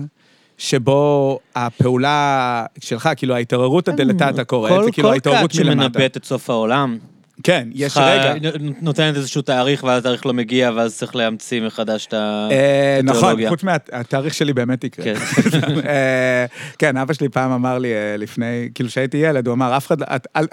[0.63, 5.73] שבו הפעולה שלך, כאילו ההתעוררות הדלתתא קורית, כל- זה כאילו כל ההתעוררות מלמטה.
[5.83, 6.99] שמנבאת את סוף העולם,
[7.43, 8.35] כן, יש רגע.
[8.83, 13.49] נותנת איזשהו תאריך, ואז התאריך לא מגיע, ואז צריך להמציא מחדש את אה, נכון.
[13.49, 15.05] חוץ מהתאריך שלי באמת יקרה.
[15.05, 15.15] כן.
[15.89, 16.47] אה,
[16.79, 19.97] כן, אבא שלי פעם אמר לי אה, לפני, כאילו כשהייתי ילד, הוא אמר, אף אחד,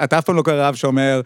[0.03, 1.21] אתה אף פעם לא קורא רב שאומר,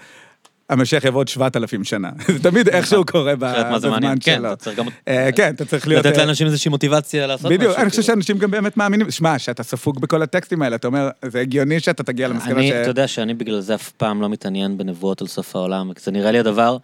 [0.73, 2.09] המשיח יבוא עוד 7,000 שנה.
[2.33, 3.45] זה תמיד איכשהו קורה ב-?
[3.75, 4.55] בזמן כן, שלו.
[4.57, 6.05] צריך גם אה, כן, אתה צריך להיות...
[6.05, 7.57] לתת אה, לאנשים איזושהי מוטיבציה לעשות משהו.
[7.57, 8.13] בדיוק, אני חושב כאילו.
[8.15, 12.03] שאנשים גם באמת מאמינים, שמע, שאתה ספוג בכל הטקסטים האלה, אתה אומר, זה הגיוני שאתה
[12.03, 12.71] תגיע למסקנה ש...
[12.71, 16.31] אתה יודע שאני בגלל זה אף פעם לא מתעניין בנבואות על סוף העולם, זה נראה
[16.31, 16.77] לי הדבר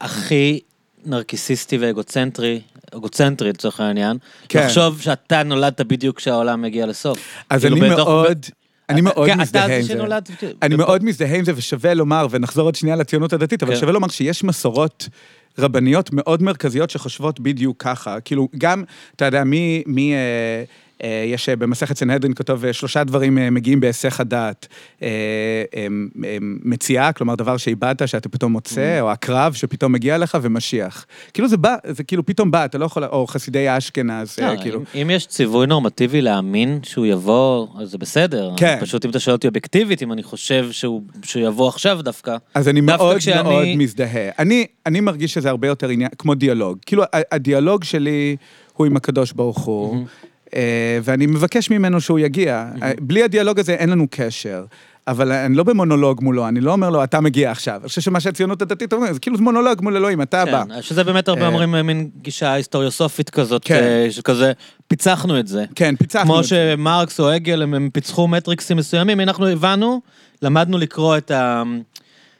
[0.00, 0.60] הכי
[1.06, 2.60] נרקיסיסטי ואגוצנטרי,
[2.94, 4.16] אגוצנטרי לצורך העניין,
[4.48, 4.64] כן.
[4.64, 7.18] לחשוב שאתה נולדת בדיוק כשהעולם מגיע לסוף.
[7.50, 8.46] אז כאילו, אני בתוך- מאוד,
[8.88, 9.94] אני מאוד כן, מזדהה עם זה.
[10.62, 13.80] אני מאוד מזדהה עם זה, ושווה לומר, ונחזור עוד שנייה לציונות הדתית, אבל כן.
[13.80, 15.08] שווה לומר שיש מסורות
[15.58, 18.20] רבניות מאוד מרכזיות שחושבות בדיוק ככה.
[18.20, 18.84] כאילו, גם,
[19.16, 19.82] אתה יודע, מי...
[19.86, 20.64] מי אה,
[21.02, 24.66] יש אה, במסכת סנהדרין כתוב, אה, שלושה דברים אה, מגיעים בהיסח הדעת.
[25.02, 25.08] אה,
[25.76, 25.86] אה,
[26.24, 31.06] אה, מציאה, כלומר דבר שאיבדת, שאתה פתאום מוצא, או הקרב שפתאום מגיע לך, ומשיח.
[31.34, 34.60] כאילו זה בא, זה כאילו פתאום בא, אתה לא יכול, או חסידי אשכנז, אה, לא,
[34.62, 34.80] כאילו.
[34.94, 38.50] אם- יש ציווי נורמטיבי להאמין שהוא יבוא, אז זה בסדר.
[38.56, 38.78] כן.
[38.80, 41.02] פשוט אם אתה שואל אותי אובייקטיבית, אם אני חושב שהוא
[41.36, 44.28] יבוא עכשיו דווקא, אז אני מאוד מאוד מזדהה.
[44.38, 44.66] אני,
[45.00, 46.78] מרגיש שזה הרבה יותר עניין, כמו דיאלוג.
[46.86, 48.36] כאילו, הדיאלוג שלי
[48.74, 50.02] הוא עם הקדוש ברוך הוא, אה,
[51.02, 52.66] ואני מבקש ממנו שהוא יגיע.
[52.82, 54.64] אה, בלי הדיאלוג הזה אין לנו קשר.
[55.06, 57.80] אבל אני לא במונולוג מולו, אני לא אומר לו, אתה מגיע עכשיו.
[57.80, 60.64] אני חושב שמה שהציונות הדתית אומרת, זה כאילו מונולוג מול אלוהים, אתה בא.
[60.68, 63.74] כן, שזה באמת הרבה אה, אומרים מין גישה היסטוריוסופית כזאת, כן.
[63.82, 64.52] אה, שכזה,
[64.88, 65.64] פיצחנו את זה.
[65.74, 66.48] כן, פיצחנו כמו את זה.
[66.76, 70.00] שמרקס או הגל, הם- הם פיצחו מטריקסים מסוימים, אנחנו הבנו,
[70.42, 71.62] למדנו לקרוא את ה-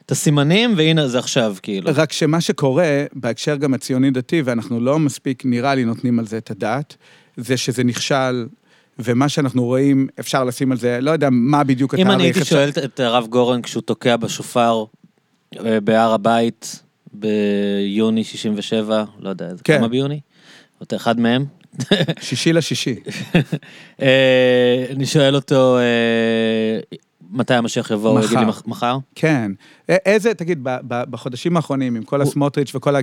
[0.05, 1.91] את הסימנים, והנה זה עכשיו, כאילו.
[1.95, 6.51] רק שמה שקורה, בהקשר גם הציוני-דתי, ואנחנו לא מספיק, נראה לי, נותנים על זה את
[6.51, 6.95] הדעת,
[7.37, 8.47] זה שזה נכשל,
[8.99, 12.07] ומה שאנחנו רואים, אפשר לשים על זה, לא יודע מה בדיוק התאריך.
[12.09, 14.83] אם אני הייתי אפשר- שואל את- הרב גורן כשהוא תוקע בשופר
[15.65, 16.83] אה, בהר הבית
[17.13, 19.77] ביוני 67, לא יודע, זה כן.
[19.77, 20.19] כמה ביוני?
[20.81, 21.45] או אחד מהם.
[22.21, 22.95] שישי לשישי.
[24.01, 26.79] אה, אני שואל אותו, אה,
[27.31, 28.47] מתי המשיח יבוא, הוא יגיד לי מחר.
[28.49, 28.97] "מח- מחר?
[29.15, 29.51] כן.
[29.89, 32.99] איזה, תגיד, ב- ב- בחודשים האחרונים, עם כל הסמוטריץ' וכל ה...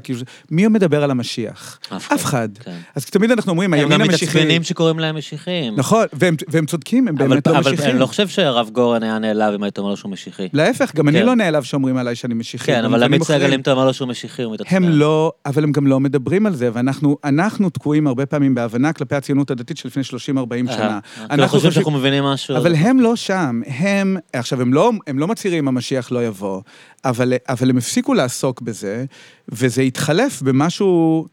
[0.51, 1.78] מי מדבר על המשיח?
[1.97, 2.49] אף אחד.
[2.64, 2.76] כן.
[2.95, 4.39] אז תמיד אנחנו אומרים, הם הימין גם המשיחי...
[4.39, 5.74] מתעצבנים שקוראים להם משיחים.
[5.76, 7.91] נכון, והם, והם צודקים, הם אבל, באמת לא אבל משיחים.
[7.91, 10.49] אני לא חושב שהרב גורן היה נעלב אם היית אומר לו שהוא משיחי.
[10.53, 11.26] להפך, גם אני כן.
[11.26, 12.66] לא נעלב שאומרים עליי שאני משיחי.
[12.66, 13.41] כן, אבל במובנים עמית אחרים.
[13.41, 14.76] סגל, אם אתה אומר לו שהוא משיחי, הוא מתעצבן.
[14.76, 18.93] הם לא, אבל הם גם לא מדברים על זה, ואנחנו אנחנו תקועים הרבה פעמים בהבנה
[18.93, 20.99] כלפי הציונות הדתית של לפני 30-40 שנה.
[21.39, 22.57] לא חושבים שאנחנו מבינים משהו?
[22.57, 26.61] אבל הם לא שם, הם, עכשיו, הם לא, הם לא מצהירים המשיח לא יבוא,
[27.05, 29.05] אבל, אבל הם הפסיקו לעסוק בזה,
[29.49, 31.27] וזה התחלף במשהו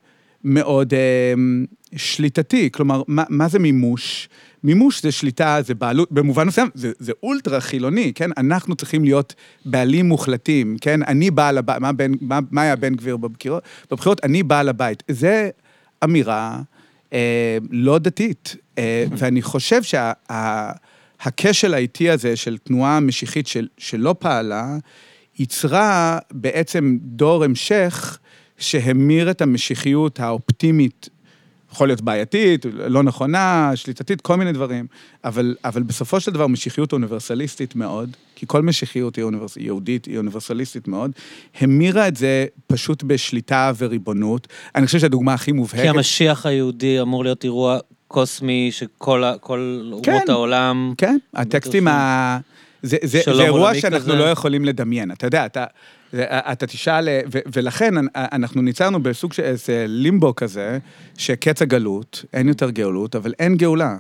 [0.43, 1.33] מאוד אה,
[1.95, 2.69] שליטתי.
[2.71, 4.29] כלומר, מה, מה זה מימוש?
[4.63, 8.29] מימוש זה שליטה, זה בעלות, במובן מסוים, זה, זה אולטרה חילוני, כן?
[8.37, 9.35] אנחנו צריכים להיות
[9.65, 11.03] בעלים מוחלטים, כן?
[11.03, 13.63] אני בעל הבית, מה, מה, מה היה בן גביר בבחירות?
[13.91, 15.03] בבחירות, אני בעל הבית.
[15.07, 15.49] זה
[16.03, 16.61] אמירה
[17.13, 20.11] אה, לא דתית, אה, ואני חושב שה...
[20.31, 20.89] ה-
[21.21, 24.77] הכשל האיטי הזה של תנועה משיחית של, שלא פעלה,
[25.39, 28.19] יצרה בעצם דור המשך
[28.57, 31.09] שהמיר את המשיחיות האופטימית,
[31.71, 34.87] יכול להיות בעייתית, לא נכונה, שליטתית, כל מיני דברים,
[35.23, 39.57] אבל, אבל בסופו של דבר משיחיות אוניברסליסטית מאוד, כי כל משיחיות היא אוניברס...
[39.57, 41.11] יהודית, היא אוניברסליסטית מאוד,
[41.61, 44.47] המירה את זה פשוט בשליטה וריבונות.
[44.75, 45.81] אני חושב שהדוגמה הכי מובהקת...
[45.81, 50.11] כי המשיח היהודי אמור להיות אירוע קוסמי שכל כל כן.
[50.13, 50.93] אומות העולם...
[50.97, 52.39] כן, הטקסטים ה...
[52.83, 54.15] זה, זה, זה אירוע שאנחנו כזה.
[54.15, 55.11] לא יכולים לדמיין.
[55.11, 55.65] אתה יודע, אתה,
[56.25, 60.77] אתה תשאל, ו, ולכן אנחנו ניצרנו בסוג של איזה לימבו כזה,
[61.17, 63.97] שקץ הגלות, אין יותר גאולות, אבל אין גאולה.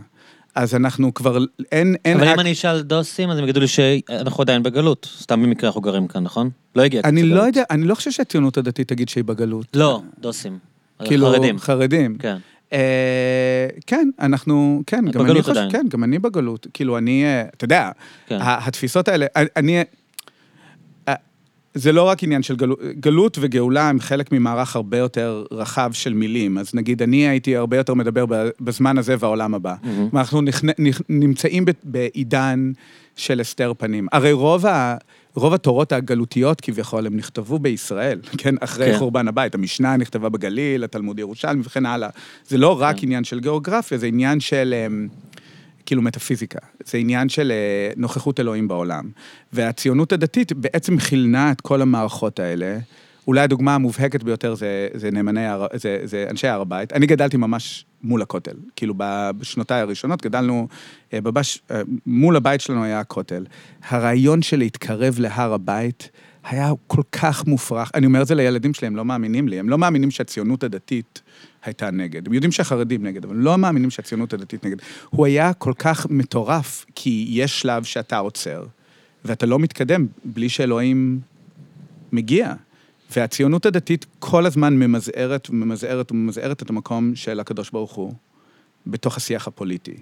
[0.55, 1.37] אז אנחנו כבר,
[1.71, 1.95] אין...
[2.05, 5.09] אין אבל אק- אם אני אשאל דוסים, אז הם יגידו לי שאנחנו עדיין בגלות.
[5.21, 6.49] סתם במקרה אנחנו גרים כאן, נכון?
[6.75, 7.41] לא הגיע אני לא.
[7.41, 9.65] יודע, אני לא חושב שהציונות הדתית תגיד שהיא בגלות.
[9.73, 10.57] לא, דוסים.
[11.05, 11.59] כאילו, חרדים.
[11.59, 12.17] חרדים.
[12.17, 12.37] כן.
[12.73, 12.77] אה,
[13.87, 15.53] כן, אנחנו, כן, גם אני חושב.
[15.71, 16.67] כן, גם אני בגלות.
[16.73, 17.89] כאילו, אני, אה, אתה יודע,
[18.27, 18.37] כן.
[18.41, 19.81] התפיסות האלה, אני,
[21.07, 21.13] אה,
[21.73, 26.13] זה לא רק עניין של גלות, גלות וגאולה הם חלק ממערך הרבה יותר רחב של
[26.13, 26.57] מילים.
[26.57, 28.25] אז נגיד, אני הייתי הרבה יותר מדבר
[28.61, 29.75] בזמן הזה והעולם הבא.
[29.83, 30.09] מהמם.
[30.13, 32.71] אנחנו נכ- נכ- נמצאים בעידן
[33.15, 34.07] של הסתר פנים.
[34.11, 34.95] הרי רוב ה...
[35.35, 38.55] רוב התורות הגלותיות כביכול, הם נכתבו בישראל, כן?
[38.59, 38.97] אחרי כן.
[38.97, 39.55] חורבן הבית.
[39.55, 42.09] המשנה נכתבה בגליל, התלמוד ירושלמי וכן הלאה.
[42.47, 43.01] זה לא רק כן.
[43.03, 45.07] עניין של גיאוגרפיה, זה עניין של אמ,
[45.85, 46.59] כאילו מטאפיזיקה.
[46.85, 49.09] זה עניין של אה, נוכחות אלוהים בעולם.
[49.53, 52.77] והציונות הדתית בעצם חילנה את כל המערכות האלה.
[53.29, 55.41] אולי הדוגמה המובהקת ביותר זה, זה נאמני,
[55.73, 56.93] זה, זה אנשי הר הבית.
[56.93, 58.55] אני גדלתי ממש מול הכותל.
[58.75, 58.93] כאילו,
[59.37, 60.67] בשנותיי הראשונות גדלנו,
[61.13, 63.45] אה, בבש, אה, מול הבית שלנו היה הכותל.
[63.89, 66.09] הרעיון של להתקרב להר הבית
[66.43, 67.91] היה כל כך מופרך.
[67.95, 69.59] אני אומר את זה לילדים שלי, הם לא מאמינים לי.
[69.59, 71.21] הם לא מאמינים שהציונות הדתית
[71.63, 72.27] הייתה נגד.
[72.27, 74.77] הם יודעים שהחרדים נגד, אבל לא מאמינים שהציונות הדתית נגד.
[75.09, 78.65] הוא היה כל כך מטורף, כי יש שלב שאתה עוצר,
[79.25, 81.19] ואתה לא מתקדם בלי שאלוהים
[82.11, 82.53] מגיע.
[83.15, 88.13] והציונות הדתית כל הזמן ממזערת וממזערת וממזערת את המקום של הקדוש ברוך הוא
[88.87, 89.95] בתוך השיח הפוליטי.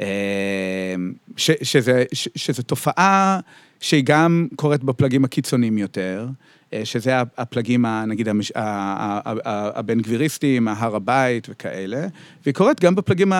[0.00, 0.94] אה,
[1.36, 3.40] ש, שזה, ש, שזה תופעה
[3.80, 6.28] שהיא גם קורית בפלגים הקיצוניים יותר,
[6.72, 12.06] אה, שזה הפלגים, נגיד, הבן גביריסטים, ההר הבית וכאלה,
[12.44, 13.32] והיא קורית גם בפלגים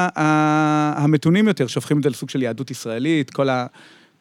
[0.96, 3.66] המתונים יותר, שהופכים את זה לסוג של יהדות ישראלית, כל ה...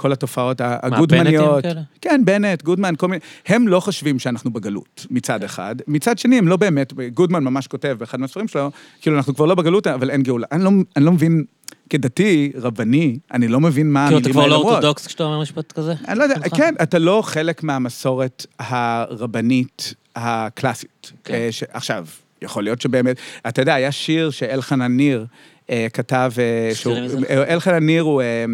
[0.01, 1.53] כל התופעות הגודמניות.
[1.55, 1.81] בנטים כאלה?
[2.01, 3.19] כן, בנט, גודמן, כל מיני...
[3.47, 5.75] הם לא חושבים שאנחנו בגלות, מצד אחד.
[5.87, 8.71] מצד שני, הם לא באמת, גודמן ממש כותב באחד מהספרים שלו,
[9.01, 10.47] כאילו, אנחנו כבר לא בגלות, אבל אין גאולה.
[10.51, 11.43] אני לא, אני לא מבין,
[11.89, 14.61] כדתי, רבני, אני לא מבין מה כאילו, אתה המילים כבר האלה לא.
[14.61, 15.93] אורתודוקס כשאתה אומר משפט כזה?
[16.07, 16.57] אני לא יודע, שלך?
[16.57, 21.11] כן, אתה לא חלק מהמסורת הרבנית הקלאסית.
[21.23, 21.33] כן.
[21.33, 22.05] אה, ש- עכשיו,
[22.41, 25.25] יכול להיות שבאמת, אתה יודע, היה שיר שאלחנן ניר
[25.69, 26.95] אה, כתב, אה, שהוא-?
[27.29, 28.21] אה, אלחנן ניר הוא...
[28.21, 28.45] אה,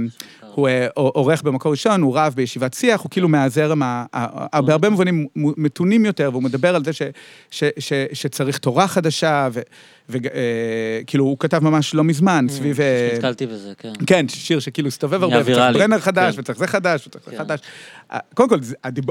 [0.58, 3.82] הוא אה, עורך במקור ראשון, הוא רב בישיבת שיח, הוא כאילו מהזרם,
[4.66, 6.91] בהרבה מובנים מתונים יותר, והוא מדבר על זה
[8.14, 9.49] שצריך תורה חדשה,
[10.10, 12.82] וכאילו, הוא כתב ממש לא מזמן, סביב...
[12.82, 13.93] אה, נתקלתי בזה, כן.
[14.08, 15.58] כן, שיר שכאילו הסתובב הרבה, וצריך.
[15.74, 16.41] ברנר חדש, כן.
[16.41, 17.38] וצריך זה חדש, וצריך זה כן.
[17.38, 17.60] חדש.
[18.14, 18.60] אה, קודם כל,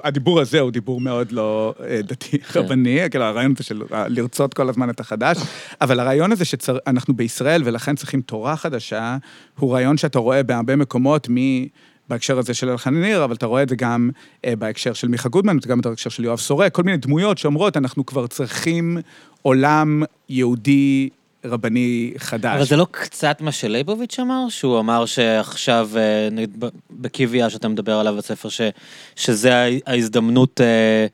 [0.05, 2.61] הדיבור- הזה הוא דיבור מאוד לא אה, דתי, כן.
[2.61, 5.39] רבני, כאילו הרעיון הזה של אה, לרצות כל הזמן את החדש,
[5.81, 9.17] אבל הרעיון הזה שאנחנו בישראל ולכן צריכים תורה חדשה,
[9.59, 11.35] הוא רעיון שאתה רואה בהרבה מקומות מ...
[12.09, 14.11] בהקשר הזה של אלחנן ניר, אבל אתה רואה את זה גם
[14.45, 18.07] אה, בהקשר של מיכה גודמן, וגם בהקשר של יואב סורק, כל מיני דמויות שאומרות, אנחנו
[18.07, 18.99] כבר צריכים
[19.47, 21.09] עולם יהודי
[21.45, 22.57] רבני חדש.
[22.57, 24.47] אבל זה לא קצת מה שלייבוביץ' אמר?
[24.49, 28.61] שהוא אמר שעכשיו, אה, נגיד ב- בקיביה שאתה מדבר עליו בספר, ש-
[29.17, 29.53] שזה
[29.87, 31.07] ההזדמנות אה,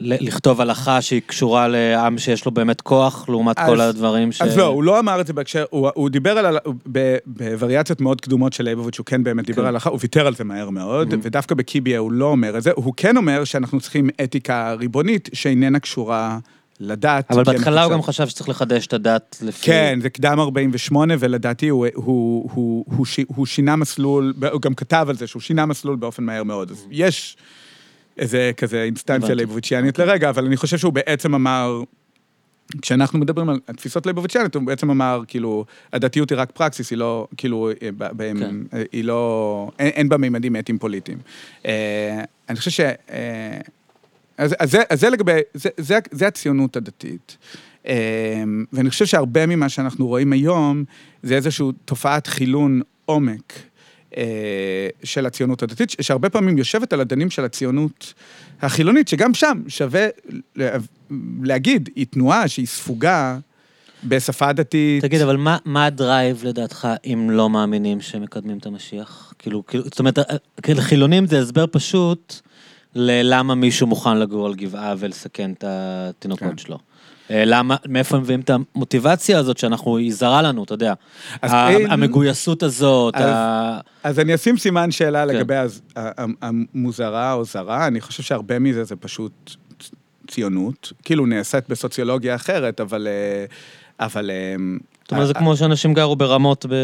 [0.00, 4.42] לכתוב הלכה שהיא קשורה לעם שיש לו באמת כוח, לעומת אז- כל הדברים ש...
[4.42, 6.56] אז לא, הוא לא אמר את זה בהקשר, הוא, הוא דיבר על,
[6.92, 9.68] ב- בווריאציות מאוד קדומות של ליבוביץ', הוא כן באמת דיבר כן.
[9.68, 11.16] על הלכה, הוא ויתר על זה מהר מאוד, Mhm.
[11.22, 15.78] ודווקא בקיביה הוא לא אומר את זה, הוא כן אומר שאנחנו צריכים אתיקה ריבונית שאיננה
[15.78, 16.38] קשורה
[16.80, 17.30] לדת.
[17.30, 19.66] אבל בהתחלה הוא גם חשב שצריך לחדש את הדת לפי...
[19.66, 24.74] כן, זה קדם 48, ולדעתי הוא, הוא, הוא, הוא, ש- הוא שינה מסלול, הוא גם
[24.74, 26.70] כתב על זה שהוא שינה מסלול באופן מהר מאוד.
[26.70, 27.36] אז יש
[28.18, 29.34] איזה כזה אינסטנציה.
[29.34, 31.82] ליבוביציאנית לרגע, אבל אני חושב שהוא בעצם אמר,
[32.82, 37.26] כשאנחנו מדברים על תפיסות ליבוביציאנית, הוא בעצם אמר, כאילו, הדתיות היא רק פרקסיס, היא לא,
[37.36, 38.54] כאילו, אה, בהם- כן.
[38.92, 41.18] היא לא, אין, אין בה מימדים אתיים פוליטיים.
[41.66, 42.80] אה, אני חושב ש...
[42.80, 43.58] אה,
[44.42, 47.36] אז, אז, זה, אז זה לגבי, זה, זה, זה הציונות הדתית.
[47.86, 50.84] אה, ואני חושב שהרבה ממה שאנחנו רואים היום,
[51.22, 53.52] זה איזושהי תופעת חילון עומק
[54.16, 54.22] אה,
[55.04, 58.14] של הציונות הדתית, שהרבה פעמים יושבת על הדנים של הציונות
[58.62, 60.06] החילונית, שגם שם שווה
[60.56, 60.76] לה-
[61.42, 63.38] להגיד, היא תנועה שהיא ספוגה
[64.04, 65.02] בשפה דתית.
[65.04, 69.34] תגיד, אבל מה, מה הדרייב לדעתך אם לא מאמינים שמקדמים את המשיח?
[69.38, 70.18] כאילו, כאילו, זאת אומרת,
[70.62, 72.40] כאילו, חילונים זה הסבר פשוט
[72.94, 76.58] ללמה מישהו מוכן לגור על גבעה ולסכן את התינוקות כן.
[76.58, 76.78] שלו.
[77.30, 80.94] אה, למה, מאיפה הם מביאים את המוטיבציה הזאת שאנחנו, היא זרה לנו, אתה יודע.
[81.42, 83.78] ה- אין- המגויסות הזאת, אז- ה...
[84.02, 85.34] אז אני אשים סימן שאלה כן.
[85.36, 85.80] לגבי הז-
[86.42, 89.50] המוזרה או זרה, אני חושב שהרבה מזה זה פשוט
[90.30, 93.08] ציונות, כאילו נעשית בסוציולוגיה אחרת, אבל...
[93.10, 93.44] אה,
[94.06, 94.30] אבל...
[95.12, 96.74] אה, זאת אומרת, זה כמו שאנשים גרו ברמות ב...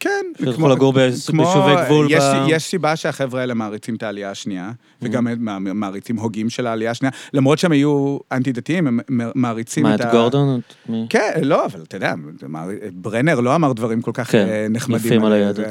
[0.00, 0.10] כן.
[0.38, 1.44] שילכו כמו- לגור ביישובי
[1.84, 4.70] גבול יש, ב- יש סיבה שהחבר'ה האלה מעריצים את העלייה השנייה,
[5.02, 9.00] וגם מע- מעריצים הוגים של העלייה השנייה, למרות שהם היו אנטי-דתיים, הם
[9.34, 10.10] מעריצים מה, את ה...
[10.12, 10.60] גורדון?
[10.68, 11.06] את מי?
[11.10, 12.14] כן, לא, אבל אתה יודע,
[12.94, 15.06] ברנר לא אמר דברים כל כך כן, אה, נחמדים.
[15.06, 15.66] יפים על אה, היהדות.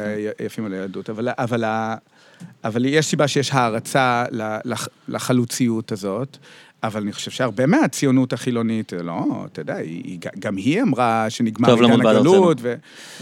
[0.46, 1.10] יפים על היהדות,
[2.64, 4.24] אבל, יש סיבה שיש הערצה
[5.08, 6.38] לחלוציות הזאת.
[6.84, 9.20] אבל אני חושב שהרבה מהציונות החילונית, לא,
[9.52, 12.74] אתה יודע, היא, גם היא אמרה שנגמר למות עידן הגלות, ו,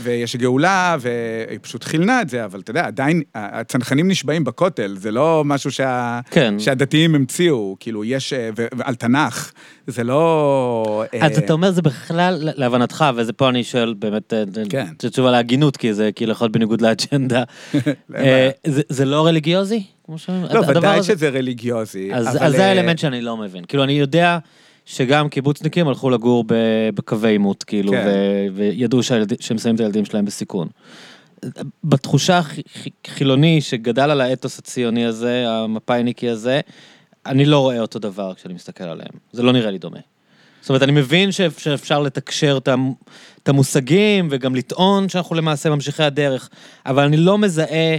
[0.04, 5.12] ויש גאולה, והיא פשוט חילנה את זה, אבל אתה יודע, עדיין, הצנחנים נשבעים בכותל, זה
[5.12, 6.60] לא משהו שה, כן.
[6.60, 9.52] שהדתיים המציאו, כאילו, יש, אה, ו- ועל תנ"ך,
[9.88, 11.04] זה לא...
[11.14, 14.86] אה, אז אתה אומר זה בכלל, להבנתך, וזה פה אני שואל באמת, אה, כן.
[15.02, 17.44] זו תשובה להגינות, כי זה כאילו יכול להיות בניגוד לאג'נדה.
[18.16, 19.84] אה, זה- זה לא רליגיוזי?
[20.06, 20.30] כמו ש...
[20.30, 22.14] לא, ודאי הזה- שזה רליגיוזי.
[22.14, 23.66] אז אבל, אז זה אה, האלמנט שאני לא מבין.
[23.66, 24.38] כאילו, אני יודע
[24.86, 26.46] שגם קיבוצניקים הלכו לגור
[26.96, 28.04] בקווי עימות, כאילו, כן.
[28.08, 30.68] ו- וידעו שהילדים- שהם שמים את הילדים שלהם בסיכון.
[31.84, 36.60] בתחושה הח- ח- חילוני שגדל על האתוס הציוני הזה, המפאיניקי הזה,
[37.26, 39.10] אני לא רואה אותו דבר כשאני מסתכל עליהם.
[39.32, 40.00] זה לא נראה לי דומה.
[40.62, 42.58] זאת אומרת, אני מבין שאפ- שאפשר לתקשר
[43.44, 46.50] את המושגים וגם לטעון שאנחנו למעשה ממשיכי הדרך,
[46.86, 47.98] אבל אני לא מזהה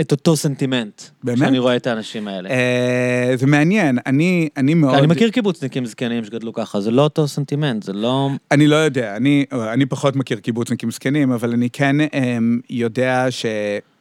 [0.00, 1.02] את אותו סנטימנט.
[1.24, 1.38] באמת?
[1.38, 2.50] כשאני רואה את האנשים האלה.
[2.50, 4.94] אה, זה מעניין, אני, אני מאוד...
[4.94, 8.30] אני מכיר קיבוצניקים זקנים שגדלו ככה, זה לא אותו סנטימנט, זה לא...
[8.50, 13.46] אני לא יודע, אני, אני פחות מכיר קיבוצניקים זקנים, אבל אני כן אמ, יודע ש...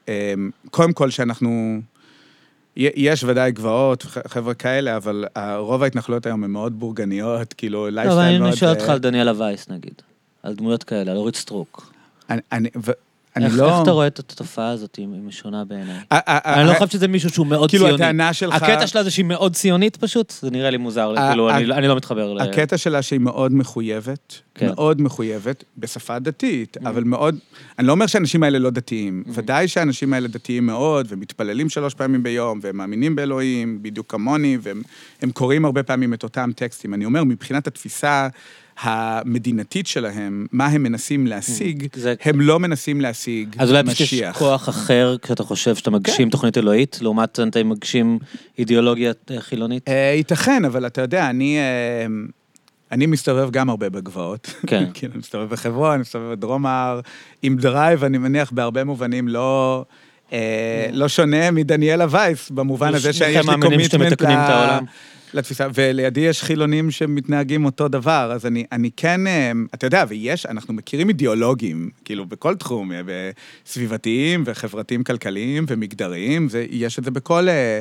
[0.07, 1.79] אמ, קודם כל שאנחנו...
[2.77, 7.89] יש ודאי גבעות, חבר'ה כאלה, אבל ה- רוב ההתנחלויות היום הן מאוד בורגניות, כאילו לא,
[7.89, 8.47] אבל לייפסטייל מאוד...
[8.49, 9.93] אני שואל אה, אותך על דניאלה וייס נגיד,
[10.43, 11.93] על דמויות כאלה, על אורית סטרוק.
[12.29, 12.69] אני, אני,
[13.35, 13.73] אני איך לא...
[13.75, 15.95] איך אתה רואה את התופעה הזאת, היא משונה בעיניי?
[16.11, 18.03] ה- ה- אני לא חושב שזה מישהו שהוא מאוד כאילו, ציוני.
[18.03, 21.57] הטענה שלך- הקטע שלה זה שהיא מאוד ציונית פשוט, זה נראה לי מוזר, כאילו, ה-
[21.57, 22.41] אני- לא מתחבר ל...
[22.41, 24.65] הקטע שלה שהיא מאוד מחויבת, כן.
[24.67, 27.35] מאוד מחויבת, בשפה דתית, אבל מאוד,
[27.79, 32.23] אני לא אומר שהאנשים האלה לא דתיים, ודאי שהאנשים האלה דתיים מאוד, ומתפללים שלוש פעמים
[32.23, 34.81] ביום, והם מאמינים באלוהים, בדיוק כמוני, והם
[35.21, 36.93] הם קוראים הרבה פעמים את אותם טקסטים.
[36.93, 38.27] אני אומר, מבחינת התפיסה
[38.81, 44.13] המדינתית שלהם, מה הם מנסים להשיג, זה- הם לא מנסים להשיג אז אולי פשוט יש
[44.13, 44.37] משיח.
[44.37, 48.19] כוח אחר כשאתה חושב שאתה מגשים תוכנית אלוהית, לעומת אתה מגשים
[48.57, 49.89] אידיאולוגיה אה, חילונית?
[49.89, 51.57] אה, ייתכן, אבל אתה יודע, אני...
[51.57, 52.05] אה,
[52.91, 54.53] אני מסתובב גם הרבה בגבעות.
[54.67, 54.85] כן.
[54.93, 56.99] כאילו, אני מסתובב בחברון, אני מסתובב בדרום ההר,
[57.43, 59.85] עם drive, אני מניח בהרבה מובנים לא...
[60.33, 64.83] אה, לא שונה מדניאלה וייס, במובן הזה שיש לי מאמינים שאתם commitment מתקנים את העולם.
[65.33, 70.45] לתפיסה, ולידי יש חילונים שמתנהגים אותו דבר, אז אני, אני כן, אה, אתה יודע, ויש,
[70.45, 72.97] אנחנו מכירים אידיאולוגים, כאילו, בכל תחום, אה,
[73.65, 77.79] סביבתיים וחברתיים כלכליים ומגדריים, זה, יש את זה בכל אה,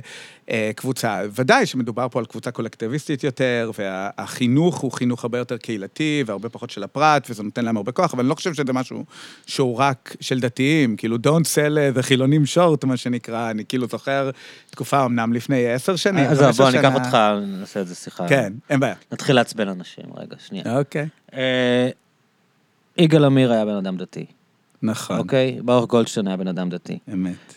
[0.76, 1.20] קבוצה.
[1.34, 6.70] ודאי שמדובר פה על קבוצה קולקטיביסטית יותר, והחינוך הוא חינוך הרבה יותר קהילתי והרבה פחות
[6.70, 9.04] של הפרט, וזה נותן להם הרבה כוח, אבל אני לא חושב שזה משהו
[9.46, 14.30] שהוא רק של דתיים, כאילו, don't sell the חילונים short, מה שנקרא, אני כאילו זוכר
[14.70, 16.24] תקופה אמנם לפני עשר שנים.
[16.24, 16.94] אז 15 בוא, אני אקח.
[16.94, 17.16] אותך,
[17.60, 18.28] נעשה איזה שיחה.
[18.28, 18.94] כן, אין בעיה.
[19.12, 20.78] נתחיל לעצבן אנשים, רגע, שנייה.
[20.78, 21.08] אוקיי.
[21.34, 21.88] אה,
[22.98, 24.26] יגאל עמיר היה בן אדם דתי,
[24.82, 25.58] נכון, אוקיי?
[25.64, 26.98] ברוך גולדשטיין היה בן אדם דתי.
[27.12, 27.54] אמת.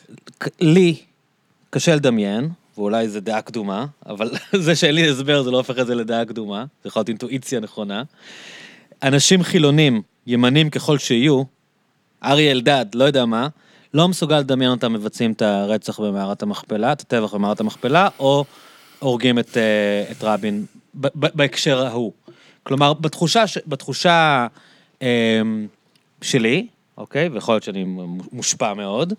[0.62, 0.96] לי
[1.70, 4.32] קשה לדמיין, ואולי זו דעה קדומה, אבל
[4.66, 7.60] זה שאין לי הסבר זה לא הופך את זה לדעה קדומה, זה יכול להיות אינטואיציה
[7.60, 8.04] נכונה.
[9.04, 11.44] אנשים חילונים, ימנים ככל שיהיו,
[12.24, 13.48] אריה אלדד, לא יודע מה,
[13.94, 18.46] לא מסוגל לדמיין אותם מבצעים את הרצח במערת המכפלה, את הטבח במערת המכפלה, או
[19.00, 22.12] הורגים את, אה, את רבין בהקשר ההוא.
[22.64, 24.48] כלומר, בתחושה, ש- בתחושה
[25.02, 25.42] אה,
[26.22, 26.68] שלי,
[26.98, 27.86] אוקיי, ויכול להיות שאני
[28.32, 29.14] מושפע מאוד,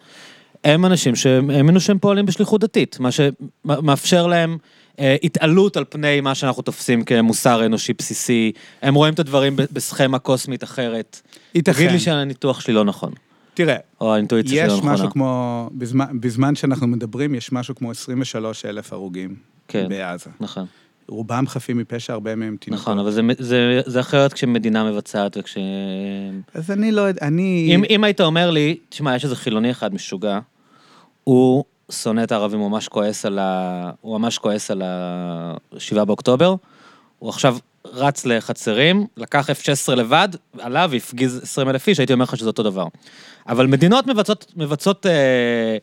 [0.64, 4.58] הם אנשים שהאמינו שהם פועלים בשליחות דתית, מה שמאפשר להם
[5.00, 8.52] אה, התעלות על פני מה שאנחנו תופסים כמוסר אנושי בסיסי,
[8.82, 11.20] הם רואים את הדברים בסכמה קוסמית אחרת.
[11.54, 11.72] ייתכן.
[11.72, 13.12] תגיד לי שהניתוח שלי לא נכון,
[13.54, 14.92] תראה, או האינטואיציה שלי יש לא נכונה.
[14.92, 19.34] משהו כמו, בזמן, בזמן שאנחנו מדברים, יש משהו כמו 23 אלף הרוגים
[19.68, 19.88] כן.
[19.88, 20.30] בעזה.
[20.40, 20.66] נכון,
[21.08, 22.82] רובם חפים מפשע, הרבה מהם תינוקות.
[22.82, 25.56] נכון, אבל זה, זה, זה אחרת כשמדינה מבצעת וכש...
[26.54, 27.70] אז אני לא יודע, אני...
[27.74, 30.38] אם, אם היית אומר לי, תשמע, יש איזה חילוני אחד משוגע,
[31.24, 33.90] הוא שונא את הערבים, הוא ממש כועס על ה...
[34.00, 36.54] הוא ממש כועס על ה-7 באוקטובר,
[37.18, 37.56] הוא עכשיו
[37.92, 40.28] רץ לחצרים, לקח F-16 לבד,
[40.58, 42.86] עלה והפגיז 20 אלף איש, הייתי אומר לך שזה אותו דבר.
[43.48, 45.76] אבל מדינות מבצעות, מבצעות אה,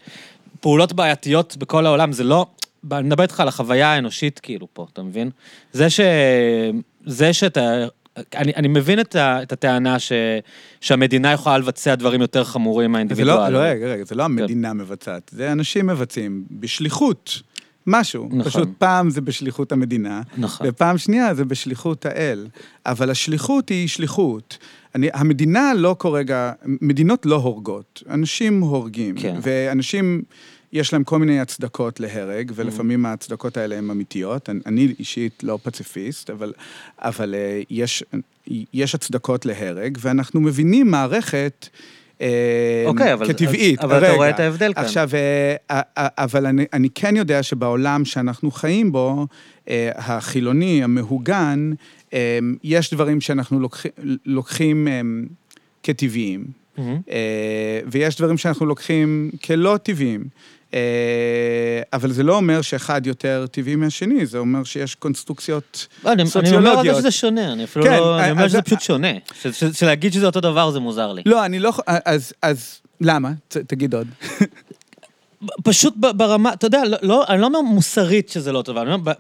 [0.60, 2.46] פעולות בעייתיות בכל העולם, זה לא...
[2.92, 5.30] אני מדבר איתך על החוויה האנושית כאילו פה, אתה מבין?
[5.74, 6.00] זה ש...
[7.06, 7.88] זה שאתה...
[8.36, 10.12] אני, אני מבין את, ה, את הטענה ש,
[10.82, 13.54] שהמדינה יכולה לבצע דברים יותר חמורים זה מהאינדיבידואל.
[13.54, 17.42] לא, לא, רגע, רגע, זה לא המדינה מבצעת, זה אנשים מבצעים בשליחות.
[17.88, 18.30] משהו.
[18.32, 18.44] נכון.
[18.44, 20.68] פשוט פעם זה בשליחות המדינה, נכון.
[20.70, 22.48] ופעם שנייה זה בשליחות האל.
[22.86, 24.58] אבל השליחות היא שליחות.
[24.96, 29.16] אני, המדינה לא כרגע, מדינות לא הורגות, אנשים הורגים.
[29.18, 29.40] כן.
[29.42, 30.22] ואנשים,
[30.74, 34.50] יש להם כל מיני הצדקות להרג, ולפעמים ההצדקות האלה הן אמיתיות.
[34.50, 36.54] אני, אני אישית לא פציפיסט, אבל,
[37.00, 38.04] אבל אה, יש,
[38.74, 41.68] יש הצדקות להרג, ואנחנו מבינים מערכת...
[42.22, 43.80] אה, אוקיי, אבל- כטבעית.
[43.80, 44.16] אז- אבל אתה רגע.
[44.16, 44.84] רואה את ההבדל כאן.
[44.84, 45.56] עכשיו, אה,
[46.18, 49.28] אבל אני, אני כן יודע שבעולם שאנחנו חיים בו,
[49.96, 51.72] החילוני, המהוגן,
[52.64, 53.92] יש דברים שאנחנו לוקחים,
[54.26, 54.88] לוקחים
[55.84, 56.46] כטבעיים.
[56.80, 56.84] אה,
[57.92, 60.24] ויש דברים שאנחנו לוקחים כלא טבעיים.
[60.74, 60.80] אה,
[61.94, 66.22] אבל זה לא אומר שאחד יותר טבעי מהשני, זה אומר שיש קונסטרוקציות לא, אני אני
[66.22, 66.98] אומר סוציולוגיות.
[66.98, 68.20] שזה שונה, אני אפילו כן, לא...
[68.20, 69.08] אני אומר שזה פשוט שונה.
[69.74, 71.22] שלהגיד שזה אותו דבר זה מוזר לי.
[71.26, 71.72] לא, אני לא...
[71.72, 73.32] ח- אז, אז למה?
[73.48, 74.08] תגיד עוד.
[75.64, 78.94] פשוט ברמה, אתה יודע, לא- לא, אני לא אומר מוסרית שזה לא אותו דבר, אני
[78.94, 79.12] אומר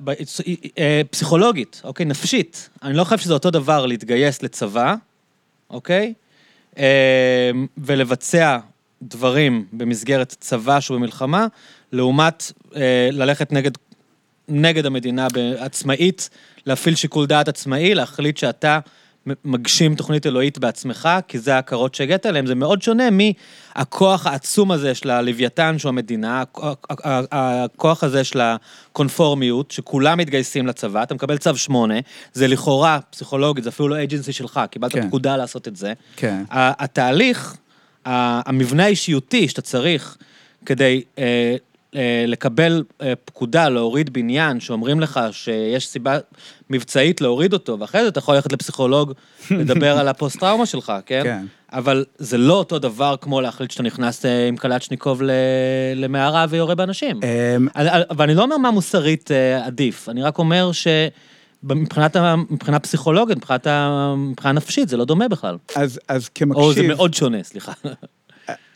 [0.77, 2.69] אה, פסיכולוגית, אוקיי, נפשית.
[2.83, 4.95] אני לא חושב שזה אותו דבר להתגייס לצבא,
[5.69, 6.13] אוקיי?
[6.77, 8.57] אה, ולבצע
[9.07, 11.47] דברים במסגרת צבא שהוא במלחמה,
[11.91, 13.71] לעומת אה, ללכת נגד,
[14.47, 15.27] נגד המדינה
[15.57, 16.29] עצמאית,
[16.65, 18.79] להפעיל שיקול דעת עצמאי, להחליט שאתה
[19.45, 23.03] מגשים תוכנית אלוהית בעצמך, כי זה ההכרות שהגעת אליהן, זה מאוד שונה
[23.75, 30.67] מהכוח העצום הזה של הלוויתן, שהוא המדינה, הכ- הכ- הכוח הזה של הקונפורמיות, שכולם מתגייסים
[30.67, 31.93] לצבא, אתה מקבל צו 8,
[32.33, 35.07] זה לכאורה פסיכולוגית, זה אפילו לא אייג'נסי שלך, קיבלת כן.
[35.07, 35.93] פקודה לעשות את זה.
[36.15, 36.43] כן.
[36.49, 37.55] התהליך,
[38.05, 40.17] המבנה האישיותי שאתה צריך
[40.65, 41.55] כדי אה,
[41.95, 46.17] אה, לקבל אה, פקודה להוריד בניין, שאומרים לך שיש סיבה
[46.69, 49.13] מבצעית להוריד אותו, ואחרי זה אתה יכול ללכת לפסיכולוג,
[49.59, 51.21] לדבר על הפוסט-טראומה שלך, כן?
[51.23, 51.45] כן.
[51.73, 55.31] אבל זה לא אותו דבר כמו להחליט שאתה נכנס אה, עם קלצ'ניקוב ל-
[55.95, 57.19] למערה ויורה באנשים.
[57.23, 61.13] אמ, אבל אבל אני לא אומר מה מוסרית אה, עדיף, אני רק אומר שמבחינת
[62.15, 63.67] ה- מבחינה פסיכולוגית, מבחינת
[64.17, 65.57] מבחינה נפשית, זה לא דומה בכלל.
[65.75, 66.63] אז, אז כמקשיב...
[66.63, 67.71] או זה מאוד שונה, סליחה.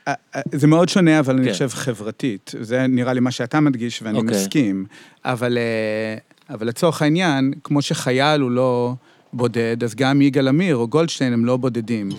[0.08, 1.52] אה, אה, זה מאוד שונה, אבל אני כן.
[1.52, 2.52] חושב חברתית.
[2.62, 4.38] זה נראה לי מה שאתה מדגיש, ואני אוקיי.
[4.38, 4.86] מסכים.
[5.26, 6.18] אבל, אה,
[6.56, 8.94] אבל לצורך העניין, כמו שחייל הוא לא
[9.34, 12.10] בודד, אז גם יגאל עמיר או גולדשטיין הם לא בודדים.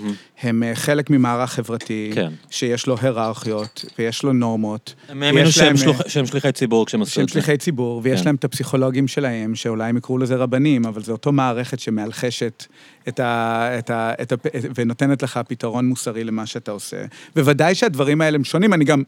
[0.42, 2.28] הם אה, חלק ממערך חברתי, כן.
[2.50, 4.94] שיש לו היררכיות, ויש לו נורמות.
[5.08, 7.32] הם האמינו שהם להם, שלוח- אה, שהם שליחי ציבור כשהם עשו שהם את זה.
[7.32, 8.26] שליחי ציבור, ויש כן.
[8.26, 12.66] להם את הפסיכולוגים שלהם, שאולי הם יקראו לזה רבנים, אבל זו אותו מערכת שמאלחשת
[13.08, 14.36] את ה, את ה, את ה,
[14.74, 16.96] ונותנת לך פתרון מוסרי למה שאתה עושה.
[17.36, 19.02] בוודאי שהדברים האלה הם שונים, אני גם...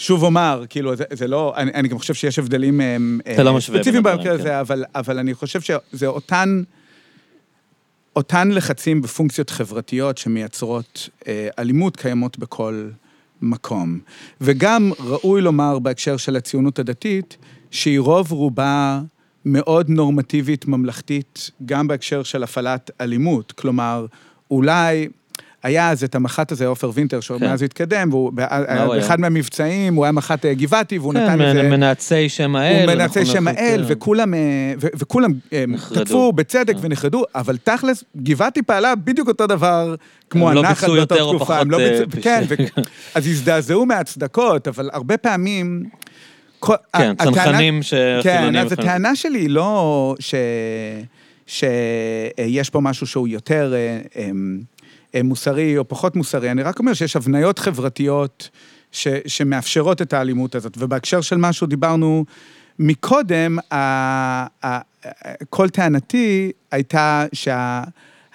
[0.00, 2.96] שוב אומר, כאילו, זה, זה לא, אני, אני גם חושב שיש הבדלים אה,
[3.34, 4.40] אתה לא משווה בין ספציפיים הדברים, במקרה כן.
[4.40, 6.62] הזה, אבל, אבל אני חושב שזה אותן,
[8.18, 12.88] אותן לחצים ופונקציות חברתיות שמייצרות אה, אלימות קיימות בכל
[13.42, 13.98] מקום.
[14.40, 17.36] וגם ראוי לומר בהקשר של הציונות הדתית,
[17.70, 19.00] שהיא רוב רובה
[19.44, 23.52] מאוד נורמטיבית ממלכתית, גם בהקשר של הפעלת אלימות.
[23.52, 24.06] כלומר,
[24.50, 25.08] אולי...
[25.62, 27.22] היה אז את המח"ט הזה, עופר וינטר, כן.
[27.22, 28.32] שמאז הוא התקדם, והוא?
[28.32, 31.62] באחד מהמבצעים, הוא היה מח"ט אה, גבעתי, והוא נתן כן, איזה...
[31.62, 32.88] מנאצי שם האל.
[32.88, 34.38] הוא מנצי שם האל, אה, וכולם, אה,
[35.52, 35.64] אה.
[35.94, 36.80] תקפו בצדק כן.
[36.82, 39.94] ונחרדו, אבל תכלס, גבעתי פעלה בדיוק אותו דבר
[40.30, 41.44] כמו הם לא הנחל ביצעו באותה יותר או תקופה.
[41.44, 41.78] פחות, הם לא
[42.22, 42.44] כן,
[43.14, 45.84] אז הזדעזעו מהצדקות, אבל הרבה פעמים...
[46.58, 47.82] כל- כן, צנחנים כן,
[48.22, 48.56] שחילונים...
[48.60, 50.34] אז הטענה שלי היא לא ש-
[51.46, 53.74] שיש פה משהו שהוא יותר
[54.16, 54.30] אה,
[55.24, 58.50] מוסרי או פחות מוסרי, אני רק אומר שיש הבניות חברתיות
[58.92, 60.74] ש, שמאפשרות את האלימות הזאת.
[60.78, 62.24] ובהקשר של מה שדיברנו
[62.78, 63.76] מקודם, ה,
[64.66, 64.80] ה,
[65.50, 67.82] כל טענתי הייתה שה...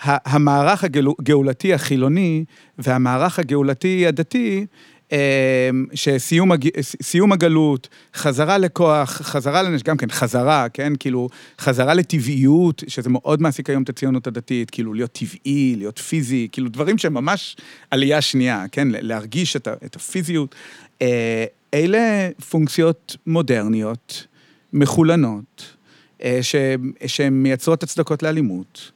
[0.06, 2.46] המערך הגאולתי החילוני
[2.78, 4.66] והמערך הגאולתי הדתי, אה,
[5.94, 6.70] שסיום הג...
[6.82, 9.84] סיום הגלות, חזרה לכוח, חזרה לנש...
[9.84, 10.94] גם כן, חזרה, כן?
[11.00, 11.30] כאילו,
[11.60, 16.70] חזרה לטבעיות, שזה מאוד מעסיק היום את הציונות הדתית, כאילו, להיות טבעי, להיות פיזי, כאילו,
[16.70, 17.56] דברים שהם ממש
[17.92, 18.88] עלייה שנייה, כן?
[18.92, 19.68] להרגיש את.
[19.86, 20.56] את הפיזיות.
[21.02, 24.28] אה, אלה פונקציות מודרניות,
[24.74, 25.76] מחולנות,
[26.24, 26.40] אה.
[27.06, 28.92] שהן מייצרות הצדקות לאלימות.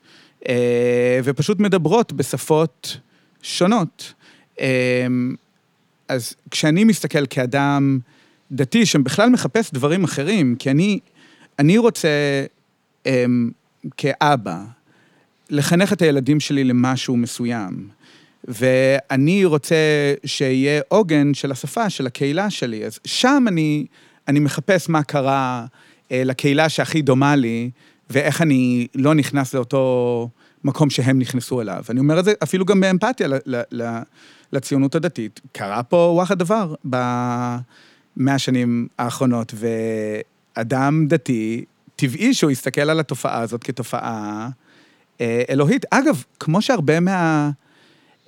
[0.48, 2.98] אה, ופשוט מדברות בשפות
[3.42, 4.14] שונות.
[6.08, 8.00] אז כשאני מסתכל כאדם
[8.52, 11.00] דתי שבכלל מחפש דברים אחרים, כי אני,
[11.60, 12.10] אני רוצה
[13.08, 13.26] אה,
[13.98, 14.64] כאבא
[15.50, 17.88] לחנך את הילדים שלי למשהו מסוים,
[18.48, 19.76] ואני רוצה
[20.26, 23.86] שיהיה עוגן של השפה, של הקהילה שלי, אז שם אני,
[24.28, 25.66] אני מחפש מה קרה
[26.12, 27.70] אה, לקהילה שהכי דומה לי,
[28.10, 30.30] ואיך אני לא נכנס לאותו
[30.64, 31.84] מקום שהם נכנסו אליו.
[31.90, 34.00] אני אומר את זה אפילו גם באמפתיה ל, ל, ל,
[34.54, 35.40] לציונות הדתית.
[35.52, 37.58] קרה פה וואחד דבר במאה
[38.36, 39.54] השנים האחרונות,
[40.54, 44.50] אדם דתי, טבעי שהוא יסתכל על התופעה הזאת כתופעה
[45.22, 45.86] אה, אלוהית.
[45.92, 47.50] אגב, כמו שהרבה מה...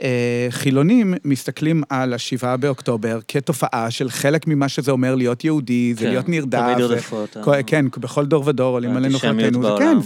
[0.01, 5.99] אה, חילונים מסתכלים על השבעה באוקטובר כתופעה של חלק ממה שזה אומר להיות יהודי, זה
[6.01, 6.59] כן, להיות נרדף.
[6.59, 7.43] תמיד ירדפו אותנו.
[7.43, 9.77] כל- כן, בכל דור ודור עולים עלינו חלקנו.
[9.77, 9.97] כן,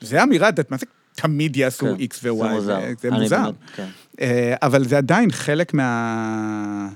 [0.00, 2.80] זה- אמירה, מה זה תמיד יעשו כן, X זה ו-Y, מוזר.
[2.80, 3.42] זה- זה אני מוזר.
[3.42, 3.86] באמת- כן.
[4.20, 6.88] אה, אבל זה עדיין חלק מה...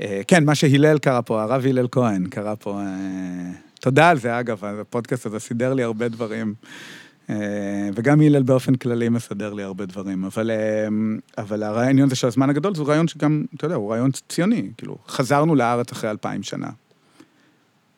[0.00, 4.40] אה, כן, מה שהלל קרא פה, הרב הלל כהן קרא פה, אה, תודה על זה,
[4.40, 6.54] אגב, הפודקאסט הזה סידר לי הרבה דברים.
[7.94, 10.50] וגם הלל באופן כללי מסדר לי הרבה דברים, אבל,
[11.38, 14.96] אבל הרעיון הזה של הזמן הגדול, זה רעיון שגם, אתה יודע, הוא רעיון ציוני, כאילו,
[15.08, 16.68] חזרנו לארץ אחרי אלפיים שנה.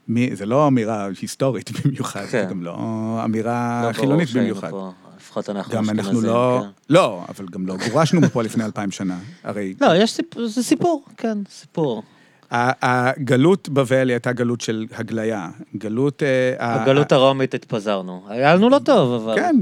[0.08, 2.46] מי, זה לא אמירה היסטורית במיוחד, זה כן.
[2.50, 2.76] גם לא
[3.24, 4.70] אמירה לא חילונית במיוחד.
[4.70, 4.92] פה,
[5.38, 6.60] לפחות אנחנו גם אנחנו אשכנזים, לא...
[6.62, 6.68] כן.
[6.90, 9.16] לא, אבל גם לא גורשנו מפה לפני אלפיים שנה.
[9.44, 12.02] הרי לא, יש סיפור, זה סיפור, כן, סיפור.
[12.50, 15.48] הגלות בבל הייתה גלות של הגליה.
[15.76, 16.22] גלות...
[16.22, 18.22] אה, ה- בגלות הרומית התפזרנו.
[18.28, 19.34] היה לנו לא טוב, אבל...
[19.36, 19.56] כן,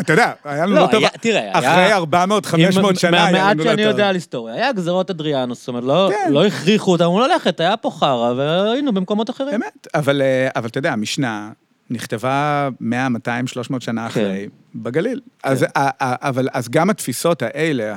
[0.00, 1.02] אתה יודע, היה לנו לא, לא טוב.
[1.20, 3.90] תראה, היה- אחרי 400, 500 שנה היה מהמעט לנו לא שאני טוב.
[3.90, 6.32] יודע על היסטוריה, היה גזרות אדריאנוס, זאת אומרת, לא- כן.
[6.32, 9.50] לא הכריחו אותנו ללכת, היה פה חרא, והיינו במקומות אחרים.
[9.60, 11.50] באמת, אבל אה, אבל אתה יודע, המשנה
[11.90, 14.06] נכתבה 100, 200, 300 שנה כן.
[14.06, 15.20] אחרי, בגליל.
[15.42, 15.66] אז, ה-
[16.04, 17.96] ה- אבל, אז גם התפיסות האלה,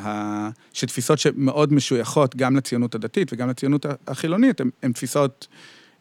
[0.74, 5.48] שתפיסות שמאוד משויכות גם לציונות הדתית וגם לציונות החילונית, הן תפיסות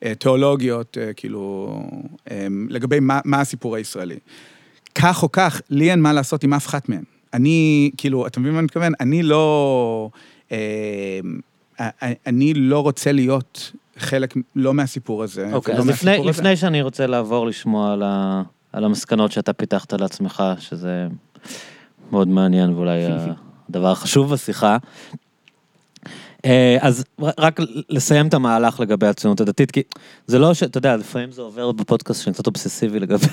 [0.04, 1.82] אה, תיאולוגיות, אה, כאילו,
[2.30, 4.18] אה, לגבי מה, מה הסיפור הישראלי.
[4.94, 7.02] כך או כך, לי אין מה לעשות עם אף אחת מהן.
[7.34, 8.92] אני, כאילו, אתה מבין מה אני מתכוון?
[9.00, 10.10] אני לא...
[10.52, 10.58] אה,
[11.80, 15.52] אה, אני לא רוצה להיות חלק, לא מהסיפור הזה.
[15.52, 16.40] אוקיי, ולא אז לפני, מהסיפור הזה.
[16.40, 18.42] לפני שאני רוצה לעבור לשמוע על, ה,
[18.72, 21.06] על המסקנות שאתה פיתחת לעצמך, שזה
[22.12, 23.00] מאוד מעניין ואולי
[23.68, 24.76] הדבר החשוב בשיחה, אה,
[26.80, 29.82] אז ר- רק לסיים את המהלך לגבי הציונות הדתית, כי
[30.26, 30.62] זה לא ש...
[30.62, 33.26] אתה יודע, לפעמים זה עובר בפודקאסט שאני קצת אובססיבי לגבי...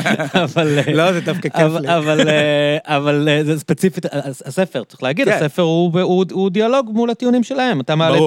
[0.44, 0.78] אבל...
[0.78, 1.96] אה, לא, זה דווקא כיף לי.
[1.96, 5.32] אבל, אה, אבל אה, זה ספציפית, הס- הספר, צריך להגיד, כן.
[5.36, 8.18] הספר הוא, דיאלוג מול הטיעונים שלהם, אתה מעלה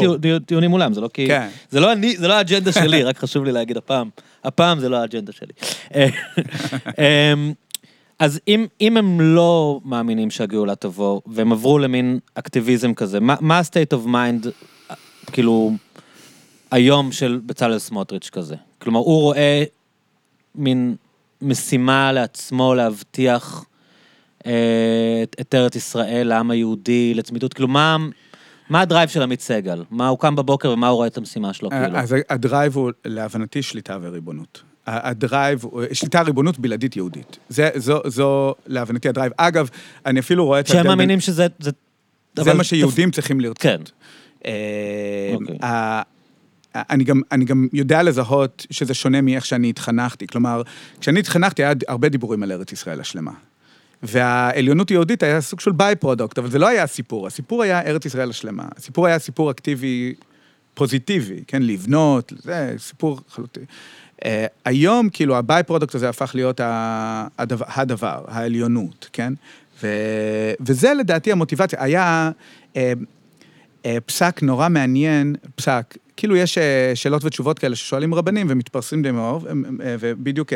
[0.46, 1.28] טיעונים מולם, זה לא כי...
[1.28, 1.48] כן.
[1.70, 4.10] זה לא אני, זה לא האג'נדה שלי, רק חשוב לי להגיד הפעם.
[4.44, 5.54] הפעם זה לא האג'נדה שלי.
[8.22, 13.36] אה, אז אם, אם הם לא מאמינים שהגאולה תבוא, והם עברו למין אקטיביזם כזה, מה,
[13.42, 14.48] מה ה-state of mind,
[14.92, 14.96] אה,
[15.32, 15.72] כאילו,
[16.72, 18.56] היום של בצלאל סמוטריץ' כזה?
[18.82, 19.64] כלומר, הוא רואה
[20.56, 20.96] מין
[21.42, 23.66] משימה לעצמו להבטיח
[24.46, 27.98] אה, את, את ארץ ישראל, לעם היהודי, לצמידות, כאילו, מה,
[28.70, 29.84] מה ה drive של עמית סגל?
[29.92, 31.98] מה הוא קם בבוקר ומה הוא רואה את המשימה שלו, כאילו?
[31.98, 34.69] אז ה drive הוא, להבנתי, שליטה וריבונות.
[34.90, 35.64] ה drive,
[35.94, 37.38] שליטה ריבונות בלעדית יהודית.
[37.50, 39.32] זה, זו, זו, להבנתי, ה drive.
[39.38, 39.70] אגב,
[40.06, 41.48] אני אפילו רואה את שהם ההבדל בין- מאמינים שזה...
[41.60, 41.72] זה,
[42.40, 43.62] זה מה שיהודים צריכים לרצות.
[43.62, 43.82] כן.
[44.46, 45.58] אה, אוקיי.
[46.76, 50.28] אני גם, אני גם יודע לזהות שזה שונה מאיך שאני התחנכתי.
[50.28, 50.62] כלומר,
[51.02, 53.32] כשאני התחנכתי היה הרבה דיבורים על ארץ ישראל השלמה.
[54.04, 57.28] והעליונות היהודית היה סוג של by-product, אבל זה לא היה הסיפור.
[57.28, 58.66] הסיפור היה ארץ ישראל השלמה.
[58.78, 60.14] הסיפור היה סיפור אקטיבי
[60.74, 61.62] פוזיטיבי, כן?
[61.64, 63.64] לבנות, זה סיפור חלוטין.
[64.20, 64.26] Uh,
[64.66, 66.62] היום, כאילו, ה by-product הזה הפך להיות
[67.38, 69.34] הדבר, הדבר העליונות, כן?
[69.84, 69.88] ו,
[70.60, 71.84] וזה לדעתי המוטיבציה.
[71.84, 72.32] היה
[72.74, 72.78] uh,
[73.84, 76.62] uh, פסק נורא מעניין, פסק, כאילו יש uh,
[76.96, 79.52] שאלות ותשובות כאלה ששואלים רבנים ומתפרסמים די מאור, uh,
[80.00, 80.54] ובדיוק...
[80.54, 80.56] um,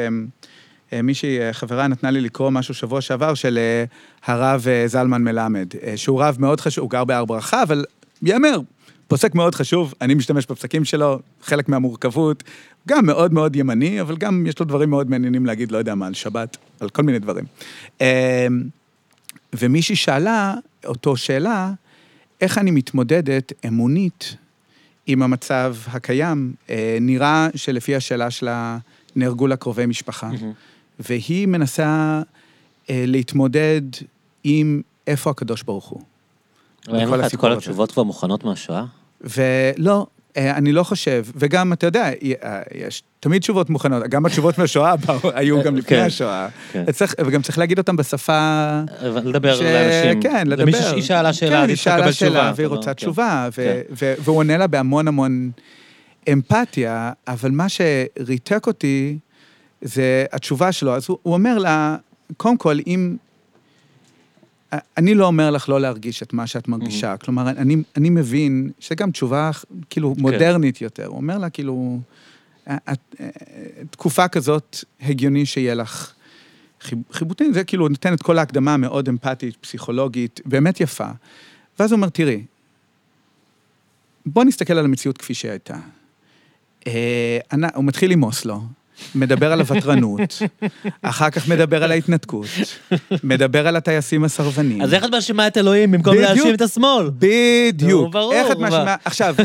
[0.93, 3.86] אה, מישהי, אה, חברה נתנה לי לקרוא משהו שבוע שעבר של אה,
[4.26, 7.86] הרב אה, זלמן מלמד, אה, שהוא רב מאוד חשוב, הוא גר בהר ברכה, אבל
[8.22, 8.59] ייאמר,
[9.07, 12.43] פוסק מאוד חשוב, אני משתמש בפסקים שלו, חלק מהמורכבות,
[12.88, 16.08] גם מאוד מאוד ימני, אבל גם יש לו דברים מאוד מעניינים להגיד, לא יודע מה,
[16.08, 17.46] על שבת, על כל מיני דברים.
[18.02, 18.48] אה,
[19.56, 20.54] ומישהי שאלה
[20.86, 21.72] אותו שאלה,
[22.42, 24.36] איך אני מתמודדת אמונית
[25.08, 26.54] עם המצב הקיים?
[26.70, 28.78] אה, נראה שלפי השאלה שלה
[29.16, 30.30] נהרגו לה קרובי משפחה.
[31.00, 32.22] והיא מנסה
[32.90, 33.82] אה, להתמודד
[34.44, 36.02] עם איפה הקדוש ברוך הוא.
[36.88, 37.58] ואין לך את כל הזה.
[37.58, 38.86] התשובות כבר מוכנות מהשואה?
[39.22, 40.08] ולא,
[40.38, 42.10] אני לא חושב, וגם, אתה יודע,
[42.44, 44.96] אה, יש תמיד תשובות מוכנות, גם התשובות מהשואה
[45.34, 46.48] היו גם לפני כן, השואה.
[46.72, 46.92] כן.
[46.92, 48.70] צריך, וגם צריך להגיד אותם בשפה...
[49.24, 50.22] לדבר לאנשים.
[50.22, 50.66] כן, לדבר.
[50.66, 52.40] מישהו שהיא שאלה שאלה, כן, היא היא צריכה לקבל שאלה תשובה.
[52.40, 52.94] שאלה, והיא רוצה.
[52.94, 53.50] תשובה,
[54.24, 55.52] והוא עונה לה בהמון המון
[56.32, 59.18] אמפתיה, אבל מה שריתק אותי
[59.82, 60.96] זה התשובה שלו.
[60.96, 61.96] אז הוא הוא אומר לה,
[62.38, 63.16] קודם כל, אם...
[64.98, 67.18] אני לא אומר לך לא להרגיש את מה שאת מרגישה.
[67.18, 69.52] כלומר, אני, אני מבין שגם תשובה
[69.90, 71.06] כאילו מודרנית יותר.
[71.06, 72.00] הוא אומר לה, כאילו,
[72.68, 73.30] את, אה,
[73.90, 76.14] תקופה כזאת הגיוני שיהיה לך
[76.82, 81.08] חיב- חיבוטים, זה כאילו נותן את כל ההקדמה המאוד אמפתית, פסיכולוגית, באמת יפה.
[81.80, 82.44] ואז הוא אומר, תראי,
[84.26, 85.78] בוא נסתכל על המציאות כפי שהיא הייתה.
[86.88, 87.40] אה,
[87.76, 88.62] הוא מתחיל עם אוסלו.
[89.16, 90.41] מדבר על הוותרנות,
[91.01, 92.47] אחר כך מדבר על ההתנתקות,
[93.24, 94.82] מדבר על הטייסים הסרבנים.
[94.82, 96.16] אז איך את מאשימה את אלוהים במקום.
[96.18, 97.10] להאשים את השמאל?
[97.20, 98.14] בדיוק.
[98.14, 98.70] ברור, איך את מה?
[98.70, 98.95] מאשימה...
[99.06, 99.36] עכשיו,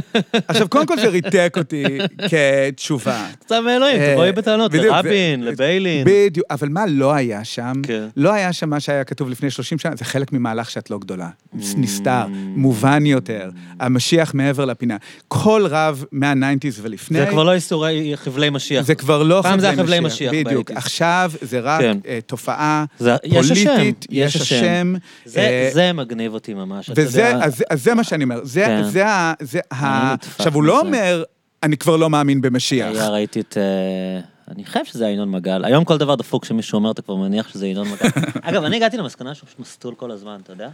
[0.49, 1.85] עכשיו, קודם כל זה ריתק אותי
[2.29, 3.27] כתשובה.
[3.45, 6.07] סתם מאלוהים, אה, תבואי בטענות לרבין, לביילין.
[6.07, 7.73] בדיוק, אבל מה לא היה שם?
[7.83, 8.09] כן.
[8.17, 11.29] לא היה שם מה שהיה כתוב לפני 30 שנה, זה חלק ממהלך שאת לא גדולה.
[11.77, 13.51] נסתר, מובן יותר,
[13.81, 14.97] המשיח מעבר לפינה.
[15.29, 17.19] כל רב מה-90's ולפני...
[17.19, 18.87] זה כבר לא איסורי חבלי משיח.
[18.87, 20.71] זה כבר לא פעם זה היה חבלי משיח בדיוק.
[20.71, 21.99] עכשיו זה רק כן.
[22.07, 24.95] אה, תופעה זה- פוליטית, יש השם.
[25.25, 26.91] זה- אה, זה מגניב אותי ממש.
[26.97, 27.37] וזה.
[27.37, 28.41] אז, אז זה מה שאני אומר.
[28.45, 28.83] זה, כן.
[28.85, 29.05] זה.
[29.41, 30.15] זה ה...
[30.39, 30.81] עכשיו, הוא לא.
[30.81, 31.23] אומר,
[31.63, 32.89] אני כבר לא מאמין במשיח.
[32.95, 33.57] היה, ראיתי את...
[33.59, 34.21] אה,
[34.55, 35.65] אני חושב שזה היה ינון מגל.
[35.65, 38.09] היום כל דבר דפוק שמישהו אומר, אתה כבר מניח שזה ינון מגל.
[38.43, 40.69] אגב, אני הגעתי למסקנה שהוא פשוט מסטול כל הזמן, אתה יודע?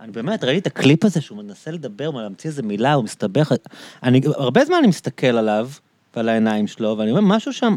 [0.00, 3.52] אני באמת, ראיתי את הקליפ הזה שהוא מנסה לדבר, להמציא איזה מילה, הוא מסתבך.
[4.02, 5.68] אני, הרבה זמן אני מסתכל עליו,
[6.16, 7.76] ועל העיניים שלו, ואני אומר, משהו שם,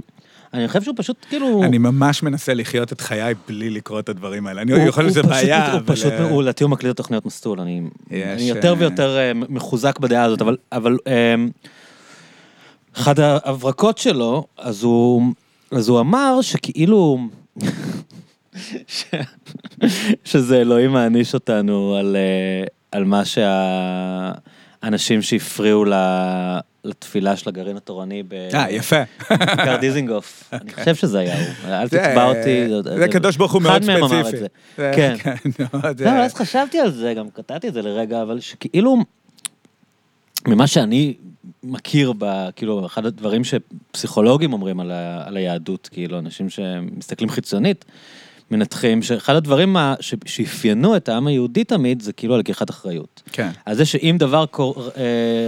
[0.56, 1.64] אני חושב שהוא פשוט כאילו...
[1.64, 4.62] אני ממש מנסה לחיות את חיי בלי לקרוא את הדברים האלה.
[4.62, 5.96] אני הוא- יכול להיות שזה הוא בעיה, הוא אבל...
[5.96, 7.82] פשוט, אה, הוא לדעתי הוא מקליט את תוכניות מסטול, אני
[8.40, 10.42] יותר אה, ויותר אה, מחוזק בדעה הזאת,
[10.72, 10.98] אבל-
[12.98, 15.22] אחת ההברקות שלו, אז הוא
[15.72, 17.18] אז הוא אמר שכאילו,
[18.88, 19.06] ש-
[20.24, 22.16] שזה אלוהים מעניש אותנו על,
[22.92, 25.94] על מה שהאנשים שהפריעו ל-
[26.86, 28.24] לתפילה של הגרעין התורני
[28.54, 29.04] אה, יפה.
[29.22, 30.44] בכיכר דיזינגוף.
[30.62, 32.68] אני חושב שזה היה הוא, אל תתבע אותי.
[32.98, 34.44] זה קדוש ברוך הוא מאוד אחד מהם אמר את ספציפי.
[34.78, 34.92] זה.
[34.96, 35.16] כן.
[35.24, 35.36] כן.
[35.60, 38.98] לא, אה, אז חשבתי על זה, גם קטעתי את זה לרגע, אבל שכאילו,
[40.48, 41.14] ממה שאני
[41.64, 47.86] מכיר, ב, כאילו, אחד הדברים שפסיכולוגים אומרים על, ה, על היהדות, כאילו, אנשים שמסתכלים חיצונית,
[48.52, 53.22] מנתחים, שאחד הדברים ה- ש- שאפיינו את העם היהודי תמיד, זה כאילו על לקיחת אחריות.
[53.32, 53.50] כן.
[53.66, 55.04] על זה שאם דבר קור, אה,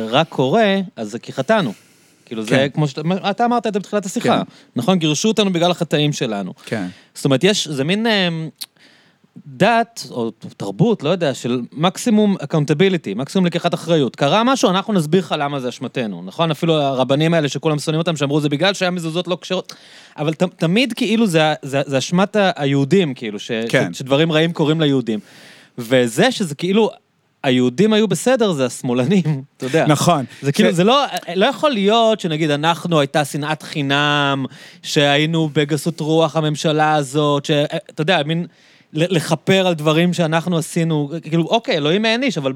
[0.09, 1.73] רע קורה, אז זה כי חטאנו.
[2.25, 2.67] כאילו זה כן.
[2.73, 4.51] כמו שאתה, אתה אמרת את זה בתחילת השיחה, כן.
[4.75, 4.97] נכון?
[4.99, 6.53] גירשו אותנו בגלל החטאים שלנו.
[6.65, 6.87] כן.
[7.15, 8.29] זאת אומרת, יש, זה מין אה,
[9.45, 14.15] דת, או תרבות, לא יודע, של מקסימום accountability, מקסימום לקיחת אחריות.
[14.15, 16.51] קרה משהו, אנחנו נסביר לך למה זה אשמתנו, נכון?
[16.51, 19.73] אפילו הרבנים האלה שכולם שונאים אותם, שאמרו זה בגלל שהיה מזוזות לא כשרות.
[20.17, 23.93] אבל ת, תמיד כאילו זה, זה, זה אשמת היהודים, כאילו, ש, כן.
[23.93, 25.19] ש, שדברים רעים קורים ליהודים.
[25.77, 26.89] וזה שזה כאילו...
[27.43, 29.23] היהודים היו בסדר, זה השמאלנים,
[29.57, 29.85] אתה יודע.
[29.87, 30.25] נכון.
[30.41, 34.45] זה כאילו, ש- זה לא, לא יכול להיות שנגיד אנחנו הייתה שנאת חינם,
[34.83, 38.45] שהיינו בגסות רוח הממשלה הזאת, שאתה יודע, מין
[38.93, 42.53] לכפר על דברים שאנחנו עשינו, כאילו, אוקיי, אלוהים העניש, אבל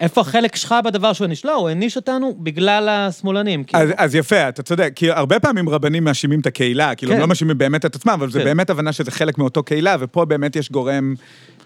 [0.00, 1.44] איפה החלק שלך בדבר שהוא העניש?
[1.44, 3.64] לא, הוא העניש אותנו בגלל השמאלנים.
[3.64, 3.82] כאילו.
[3.82, 7.16] אז, אז יפה, אתה צודק, כי הרבה פעמים רבנים מאשימים את הקהילה, כאילו כן.
[7.16, 8.44] הם לא מאשימים באמת את עצמם, אבל זה כן.
[8.44, 11.14] באמת הבנה שזה חלק מאותו קהילה, ופה באמת יש גורם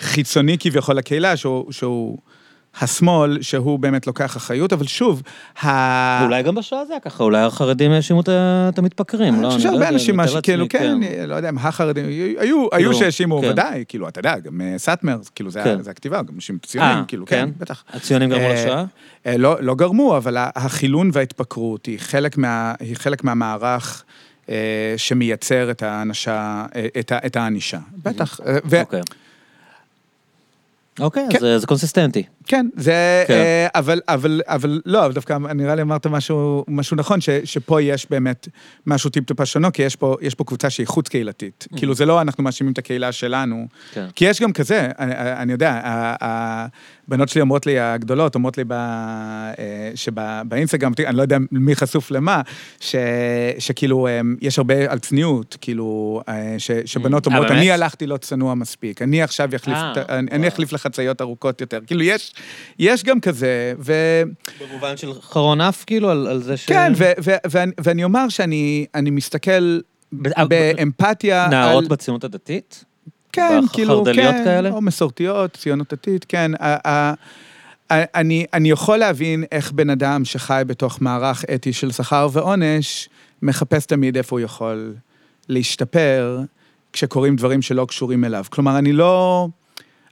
[0.00, 2.18] חיצוני כביכול לקהילה, שהוא, שהוא
[2.80, 5.22] השמאל, שהוא באמת לוקח אחריות, אבל שוב,
[5.62, 6.24] ה...
[6.24, 9.46] אולי גם בשואה זה היה ככה, אולי החרדים האשימו את המתפקרים, לא?
[9.46, 12.04] אני חושב שהרבה אנשים, כאילו, לעצמי, כן, לא יודע, החרדים,
[12.38, 13.48] היו, היו שהאשימו, כן.
[13.48, 15.82] ודאי, כאילו, אתה יודע, גם אה, סאטמר, כאילו, זה כן.
[15.82, 17.36] זה הכתיבה, גם אנשים ציונים, אה, כאילו, כן?
[17.36, 17.84] כן, בטח.
[17.92, 18.84] הציונים גרמו אה, לשואה?
[19.26, 24.04] אה, לא, לא גרמו, אבל החילון וההתפקרות היא חלק, מהמערך
[24.96, 26.86] שמייצר את הענשה, אה,
[27.26, 27.78] את, הענישה.
[28.02, 28.40] בטח.
[28.74, 29.00] אוקיי.
[31.00, 31.46] אוקיי, כן.
[31.46, 32.22] אז זה קונסיסטנטי.
[32.50, 33.24] כן, זה...
[33.26, 33.34] כן.
[33.34, 37.82] אה, אבל, אבל, אבל לא, אבל דווקא נראה לי אמרת משהו, משהו נכון, ש, שפה
[37.82, 38.48] יש באמת
[38.86, 41.66] משהו טיפ-טיפה שונו, כי יש פה, יש פה קבוצה שהיא חוץ קהילתית.
[41.76, 44.06] כאילו, זה לא אנחנו מאשימים את הקהילה שלנו, כן.
[44.14, 46.66] כי יש גם כזה, אני, אני יודע, ה-
[47.08, 52.40] הבנות שלי אומרות לי, הגדולות, אומרות לי אה, שבאינסטגרם, אני לא יודע מי חשוף למה,
[52.80, 52.96] ש,
[53.58, 57.50] שכאילו, אה, יש הרבה על צניעות, כאילו, אה, ש, שבנות אה, אומרות?
[57.50, 60.48] אני הלכתי לא צנוע מספיק, אני עכשיו אחליף, אה, אני-.
[60.48, 61.80] אחליף לחצאיות ארוכות יותר.
[61.86, 62.32] כאילו, יש,
[62.78, 63.92] יש גם כזה, ו...
[64.60, 66.66] במובן של חרון אף, כאילו, על על זה ש...
[66.66, 69.80] כן, ו- ו- ואני- ואני אומר שאני אני מסתכל
[70.12, 71.50] ב- אה, באמפתיה על...
[71.50, 72.84] נערות בציונות הדתית?
[73.32, 74.70] כן, כאילו, חרד"ליות כן, כאלה?
[74.70, 76.50] או מסורתיות, ציונות דתית, כן.
[76.60, 77.14] ה- ה-
[77.90, 83.08] אני, אני יכול להבין איך בן אדם שחי בתוך מערך אתי של שכר ועונש,
[83.42, 84.94] מחפש תמיד איפה הוא יכול
[85.48, 86.40] להשתפר,
[86.92, 88.44] כשקורים דברים שלא קשורים אליו.
[88.50, 89.48] כלומר, אני לא...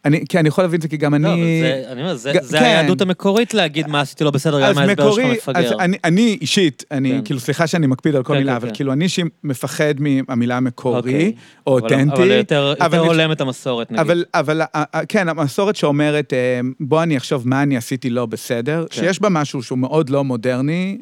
[0.08, 1.24] אני, כי אני יכול להבין את זה כי גם אני...
[1.24, 2.64] לא, אבל זה, אני אומר, זה, ג- זה כן.
[2.64, 5.78] היהדות המקורית להגיד מה עשיתי לא בסדר, גם ההסבר שלך מקורי, אז מפגר.
[5.80, 7.20] אני, אני אישית, אני, כן.
[7.24, 8.74] כאילו, סליחה שאני מקפיד על כל כן, מילה, כן, אבל כן.
[8.74, 11.32] כאילו, אני שמפחד מהמילה מקורי, אוקיי.
[11.66, 12.16] או אותנטי.
[12.22, 14.00] אבל יותר, אבל יותר אני- הולם את המסורת, נגיד.
[14.00, 16.38] אבל, אבל, אה, אה, כן, המסורת שאומרת, אה,
[16.80, 19.00] בוא אני אחשוב מה אני עשיתי לא בסדר, כן.
[19.00, 20.98] שיש בה משהו שהוא מאוד לא מודרני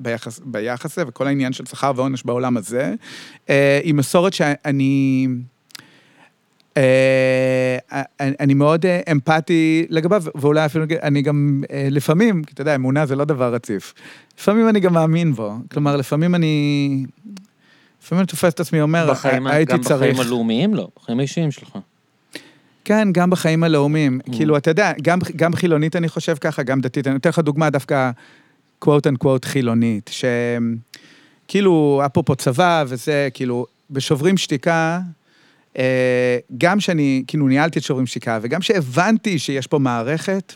[0.00, 2.94] ביחס, ביחס וכל העניין של שכר ועונש בעולם הזה,
[3.82, 5.28] היא מסורת שאני...
[6.76, 7.78] אה,
[8.20, 12.74] אני אני מאוד אה, אמפתי לגביו, ואולי אפילו אני גם אה, לפעמים, כי אתה יודע,
[12.74, 13.94] אמונה זה לא דבר רציף.
[14.38, 15.54] לפעמים אני גם מאמין בו.
[15.72, 17.04] כלומר, לפעמים אני...
[18.02, 20.00] לפעמים אני תופס את עצמי אומר, בחיים, הייתי גם צריך...
[20.00, 21.78] בחיים הלאומיים לא, בחיים האישיים שלך.
[22.84, 24.20] כן, גם בחיים הלאומיים.
[24.20, 24.36] Mm.
[24.36, 27.06] כאילו, אתה יודע, גם, גם חילונית אני חושב ככה, גם דתית.
[27.06, 28.10] אני אתן לך דוגמה דווקא,
[28.84, 30.10] quote unquote חילונית,
[31.46, 35.21] שכאילו, אפרופו צבא וזה, כאילו, בשוברים שתיקה, אה,
[36.58, 40.54] גם שאני, כאילו, ניהלתי את שוברים שתיקה, וגם שהבנתי שיש פה מערכת,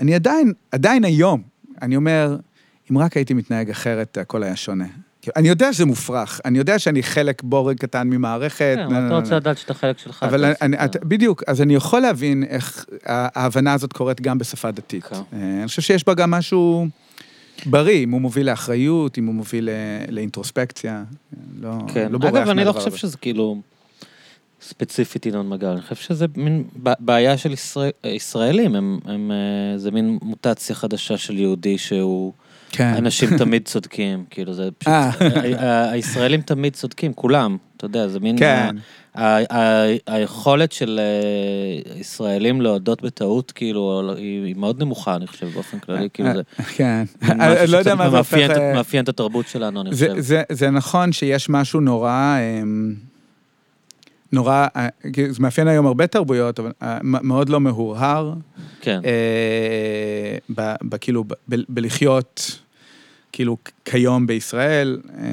[0.00, 1.42] אני עדיין, עדיין היום,
[1.82, 2.36] אני אומר,
[2.90, 4.86] אם רק הייתי מתנהג אחרת, הכל היה שונה.
[5.36, 8.74] אני יודע שזה מופרך, אני יודע שאני חלק בורג קטן ממערכת.
[8.76, 9.36] כן, אבל אתה רוצה.
[9.36, 10.22] לדעת שאת החלק שלך.
[10.22, 15.04] אבל אני, בדיוק, אז אני יכול להבין איך ההבנה הזאת קורית גם בשפה דתית.
[15.04, 15.16] כן.
[15.16, 15.20] אה,
[15.58, 16.86] אני חושב שיש בה גם משהו
[17.66, 21.04] בריא, אם הוא מוביל לאחריות, אם הוא מוביל ל- לאינטרוספקציה.
[21.60, 22.98] לא, כן, לא בורח אגב, אני לא מהדבר חושב הזה.
[22.98, 23.60] שזה כאילו
[24.68, 26.64] ספציפית ינון מגל, אני חושב שזה מין
[26.98, 32.32] בעיה של ישראל, ישראלים, הם, הם, אה, זה מין מוטציה חדשה של יהודי שהוא,
[32.70, 32.94] כן.
[32.98, 35.90] אנשים תמיד צודקים, כאילו זה פשוט, אה.
[35.90, 38.76] הישראלים תמיד צודקים, כולם, אתה יודע, זה מין, כן.
[39.14, 45.46] ה- ה- ה- היכולת של אה, ישראלים להודות בטעות, כאילו, היא מאוד נמוכה, אני חושב,
[45.54, 46.42] באופן כללי, כאילו זה...
[46.76, 47.04] כן.
[47.22, 48.34] אני לא יודע מה זה הופך...
[48.74, 50.14] מאפיין את- התרבות שלנו, אני חושב.
[50.18, 52.94] זה, זה נכון שיש משהו נורא, אמ,
[54.32, 54.88] נורא, אה,
[55.30, 58.34] זה מאפיין היום הרבה תרבויות, אבל אה, מאוד לא מהורהר.
[58.80, 59.00] כן.
[59.04, 62.60] אה, ב- ב- כאילו, ב- ב- בלחיות,
[63.32, 65.00] כאילו, כיום בישראל.
[65.18, 65.24] אה,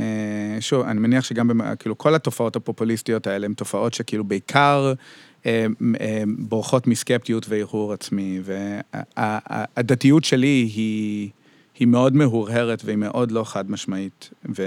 [0.62, 4.94] שוב, אני מניח שגם, במ- כאילו, כל התופעות הפופוליסטיות האלה הן תופעות שכאילו בעיקר
[5.46, 5.66] אה,
[6.02, 8.40] אה, בורחות מסקפטיות והרהור עצמי,
[9.18, 11.30] והדתיות שלי היא,
[11.80, 14.30] היא מאוד מהורהרת והיא מאוד לא חד משמעית.
[14.58, 14.64] ו...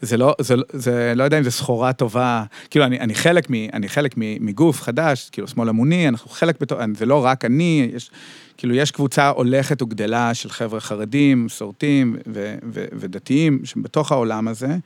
[0.00, 3.54] זה לא, זה, זה, לא יודע אם זו סחורה טובה, כאילו, אני, אני חלק, מ,
[3.72, 7.90] אני חלק מ, מגוף חדש, כאילו, שמאל אמוני, אנחנו חלק בתור, זה לא רק אני,
[7.94, 8.10] יש,
[8.56, 14.76] כאילו, יש קבוצה הולכת וגדלה של חבר'ה חרדים, מסורתיים ו, ו, ודתיים, שבתוך העולם הזה,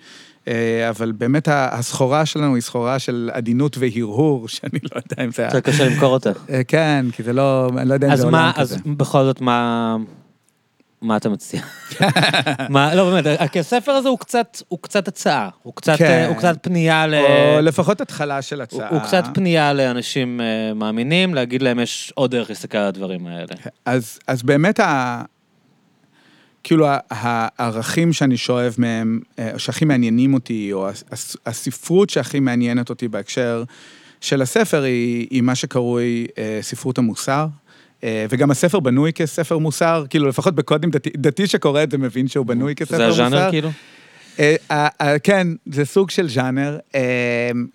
[0.49, 5.43] אה, אבל באמת הסחורה שלנו היא סחורה של עדינות והרהור, שאני לא יודע אם זה...
[5.43, 6.33] יותר קשה למכור אותה.
[6.51, 8.95] אה, כן, כי זה לא, אני לא יודע אם אז זה מה, עולם אז כזה.
[8.97, 9.97] בכל זאת, מה...
[11.03, 11.61] מה אתה מציע?
[12.69, 16.05] מה, לא באמת, כי הספר הזה הוא קצת, הוא קצת הצעה, הוא קצת, כן.
[16.05, 17.15] אה, הוא קצת פנייה ל...
[17.15, 18.89] או לפחות התחלה של הוא, הצעה.
[18.89, 23.47] הוא קצת פנייה לאנשים אה, מאמינים, להגיד להם יש עוד דרך להסתכל על הדברים האלה.
[23.85, 25.23] אז, אז באמת, ה...
[26.65, 32.91] כאילו הערכים שאני שואב מהם, אה, שהכי מעניינים אותי, או הס- הס- הספרות שהכי מעניינת
[32.91, 33.65] אותי בהקשר
[34.21, 36.27] של הספר, היא, היא מה שקרוי
[36.61, 37.47] ספרות המוסר.
[38.05, 42.29] אה, וגם הספר בנוי כספר מוסר, כאילו לפחות בקודים דתי, דתי שקורא את זה מבין
[42.29, 43.25] שהוא בנוי כספר זה מוסר.
[43.25, 43.71] הז'אנר כאילו?
[44.39, 46.79] אה, אה, כן, זה סוג של ז'אנר.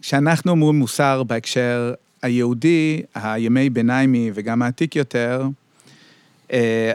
[0.02, 5.48] כשאנחנו אומרים מוסר בהקשר היהודי, הימי ביניימי וגם העתיק יותר,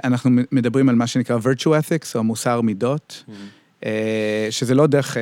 [0.05, 3.25] אנחנו מדברים על מה שנקרא virtue ethics, או מוסר מידות,
[3.85, 5.17] אה, שזה לא דרך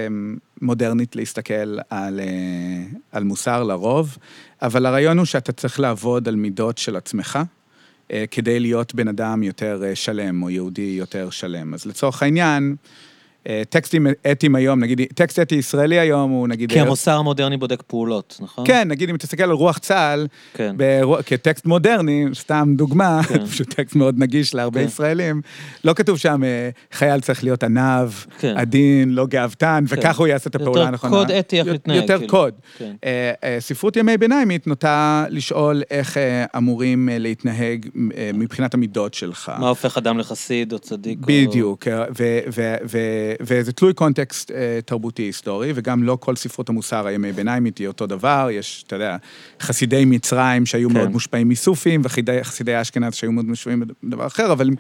[0.63, 2.21] מודרנית להסתכל על,
[3.13, 4.19] על מוסר לרוב,
[4.63, 7.39] אבל הרעיון הוא שאתה צריך לעבוד על מידות של עצמך.
[8.11, 11.75] אה, כדי להיות בן אדם יותר אה, שלם, או יהודי יותר שלם.
[11.75, 12.77] אז לצורך העניין,
[13.69, 16.73] טקסטים אתיים היום, נגיד, טקסט אתי ישראלי היום הוא נגיד...
[16.73, 18.67] כי המוסר המודרני בודק פעולות, נכון?
[18.67, 20.75] כן, נגיד אם תסתכל על רוח צה"ל, כן.
[20.77, 23.47] ברוח- כטקסט מודרני, סתם דוגמה, כן.
[23.51, 24.87] פשוט טקסט מאוד נגיש להרבה כן.
[24.87, 25.41] ישראלים,
[25.85, 28.55] לא כתוב שם אה, חייל צריך להיות עניו, כן.
[28.57, 31.13] עדין, לא גאוותן, וכך הוא יעשה את יותר הפעולה הנכונה.
[31.17, 32.31] קוד אתי איך להתנהג, יותר כאילו.
[32.31, 32.55] קוד.
[32.79, 32.93] כן.
[33.05, 37.87] אה, אה, ספרות ימי ביניימית נוטה לשאול איך אה, אמורים אה, להתנהג
[38.17, 39.53] אה, מבחינת המידות שלך.
[39.59, 41.19] מה הופך אדם לחסיד או צדיק?
[41.27, 46.69] בדיוק, אה, ו- ו- ו- וזה תלוי קונטקסט אה, תרבותי היסטורי, וגם לא כל ספרות
[46.69, 49.17] המוסר הימי ביניימית היא אותו דבר, יש, אתה יודע,
[49.61, 50.95] חסידי מצרים שהיו כן.
[50.95, 54.71] מאוד מושפעים מסופים, וחסידי אשכנז שהיו מאוד מושפעים בדבר אחר, אבל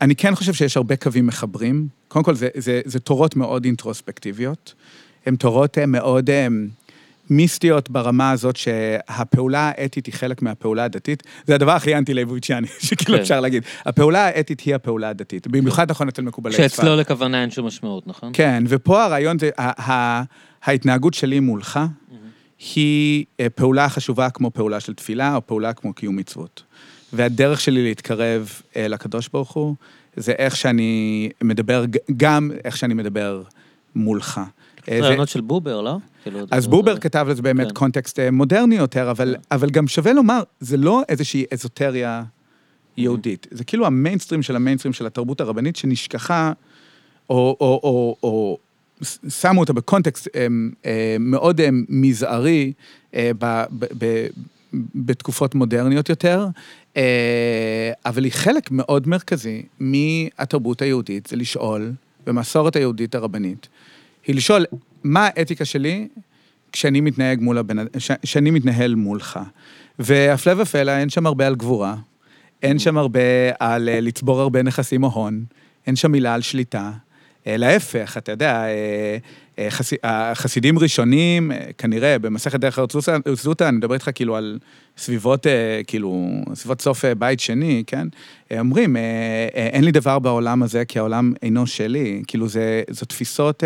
[0.00, 1.88] אני כן חושב שיש הרבה קווים מחברים.
[2.08, 4.74] קודם כל, זה, זה, זה תורות מאוד אינטרוספקטיביות,
[5.26, 6.30] הן תורות אה, מאוד...
[6.30, 6.48] אה,
[7.30, 13.22] מיסטיות ברמה הזאת שהפעולה האתית היא חלק מהפעולה הדתית, זה הדבר הכי אנטי-ליבוביציאני, שכאילו כן.
[13.22, 13.62] אפשר להגיד.
[13.86, 16.70] הפעולה האתית היא הפעולה הדתית, במיוחד נכון אצל מקובלי צפת.
[16.70, 18.30] שאצלו לכוונה אין שום משמעות, נכון?
[18.32, 19.50] כן, ופה הרעיון זה,
[20.62, 21.80] ההתנהגות שלי מולך
[22.74, 26.62] היא אה, פעולה חשובה כמו פעולה של תפילה, או פעולה כמו קיום מצוות.
[27.12, 29.74] והדרך שלי להתקרב אה, לקדוש ברוך הוא,
[30.16, 31.84] זה איך שאני מדבר,
[32.16, 33.42] גם איך שאני מדבר
[33.94, 34.40] מולך.
[34.90, 35.96] אה, זה- רעיונות של בובר, לא?
[36.22, 37.74] כאילו, אז בובר כתב לזה באמת כן.
[37.74, 39.42] קונטקסט אה, מודרני יותר, אבל, כן.
[39.56, 42.22] אבל גם שווה לומר, זה לא איזושהי אזוטריה
[42.96, 43.46] יהודית.
[43.50, 46.52] זה כאילו המיינסטרים של המיינסטרים של התרבות הרבנית שנשכחה,
[47.30, 48.58] או,
[49.28, 50.46] שמו אותה בקונטקסט אה,
[51.20, 52.72] מאוד מזערי
[54.94, 56.46] בתקופות מודרניות יותר,
[58.06, 61.92] אבל היא חלק מאוד מרכזי מהתרבות היהודית, זה לשאול,
[62.26, 63.68] במסורת היהודית הרבנית,
[64.26, 64.64] היא לשאול
[65.04, 66.08] מה האתיקה שלי
[66.72, 67.88] כשאני מתנהג מול הבן אדם,
[68.22, 69.40] כשאני מתנהל מולך.
[69.98, 71.96] והפלא ופלא, אין שם הרבה על גבורה,
[72.62, 73.20] אין שם הרבה
[73.60, 75.44] על אה, לצבור הרבה נכסים או הון,
[75.86, 76.90] אין שם מילה על שליטה.
[77.46, 78.64] אה, להפך, אתה יודע,
[79.58, 79.68] אה,
[80.02, 82.92] החסידים ראשונים, כנראה, במסכת דרך ארץ
[83.26, 84.58] זוטה, אני מדבר איתך כאילו על
[84.98, 85.46] סביבות,
[85.86, 88.08] כאילו, סביבות סוף בית שני, כן?
[88.58, 88.96] אומרים,
[89.54, 92.22] אין לי דבר בעולם הזה כי העולם אינו שלי.
[92.26, 93.62] כאילו, זה, זו תפיסות...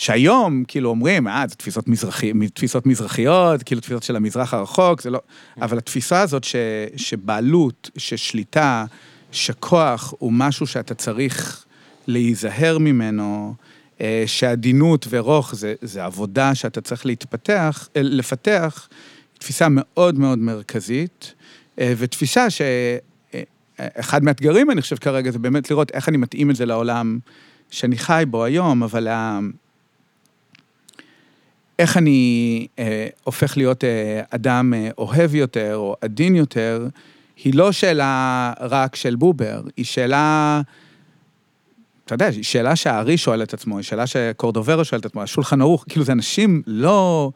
[0.00, 5.10] שהיום, כאילו, אומרים, אה, זה תפיסות, מזרחי, תפיסות מזרחיות, כאילו, תפיסות של המזרח הרחוק, זה
[5.10, 5.20] לא...
[5.60, 6.56] אבל התפיסה הזאת ש,
[6.96, 8.84] שבעלות, ששליטה,
[9.32, 11.64] שכוח הוא משהו שאתה צריך
[12.06, 13.54] להיזהר ממנו,
[14.00, 18.88] אה, שעדינות ורוך זה, זה עבודה שאתה צריך להתפתח, אה, לפתח,
[19.40, 21.34] תפיסה מאוד מאוד מרכזית,
[21.78, 22.62] אה, ותפיסה ש...
[23.82, 27.18] אחד מהאתגרים, אני חושב, כרגע, זה באמת לראות איך אני מתאים את זה לעולם
[27.70, 29.08] שאני חי בו היום, אבל
[31.78, 36.86] איך אני אה, הופך להיות אה, אדם אה, אוהב יותר או עדין יותר,
[37.44, 40.60] היא לא שאלה רק של בובר, היא שאלה,
[42.04, 45.60] אתה יודע, היא שאלה שהארי שואל את עצמו, היא שאלה שקורדוברו שואל את עצמו, השולחן
[45.60, 47.30] ערוך, כאילו זה אנשים לא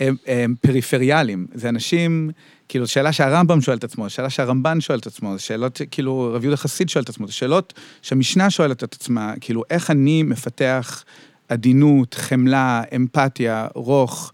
[0.00, 2.30] הם, הם פריפריאליים, זה אנשים,
[2.68, 6.44] כאילו, שאלה שהרמב"ם שואל את עצמו, שאלה שהרמב"ן שואל את עצמו, זה שאלות, כאילו, רב
[6.44, 11.04] יהודה חסיד שואל את עצמו, זה שאלות שהמשנה שואלת את עצמה, כאילו, איך אני מפתח
[11.48, 14.32] עדינות, חמלה, אמפתיה, רוך,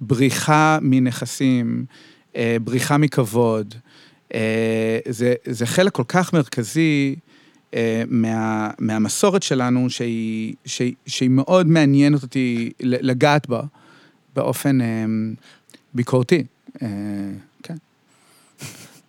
[0.00, 1.84] בריחה מנכסים,
[2.36, 3.74] אה, בריחה מכבוד.
[4.34, 7.16] אה, זה, זה חלק כל כך מרכזי
[7.74, 13.62] אה, מה, מהמסורת שלנו, שהיא, שהיא, שהיא מאוד מעניינת אותי לגעת בה
[14.36, 14.78] באופן
[15.94, 16.44] ביקורתי.
[17.62, 17.74] כן.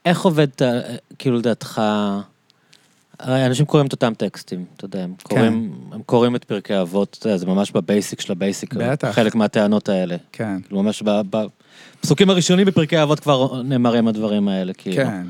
[0.06, 0.48] איך עובד,
[1.20, 1.82] כאילו, לדעתך,
[3.20, 5.36] הרי אנשים קוראים את אותם טקסטים, אתה יודע, הם כן.
[5.36, 8.74] קוראים, הם קוראים את פרקי אבות, אתה יודע, זה ממש ב basic של ה basic,
[8.74, 9.12] בטח.
[9.12, 10.16] חלק מהטענות האלה.
[10.32, 10.62] כן.
[10.62, 11.04] כאילו ממש
[12.02, 14.96] בפסוקים הראשונים בפרקי אבות כבר נאמרים הדברים האלה, כאילו.
[14.96, 15.28] כן.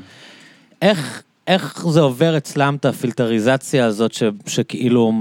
[0.82, 5.12] איך, איך זה עובר אצלם את ה filterization הזאת, ש, שכאילו...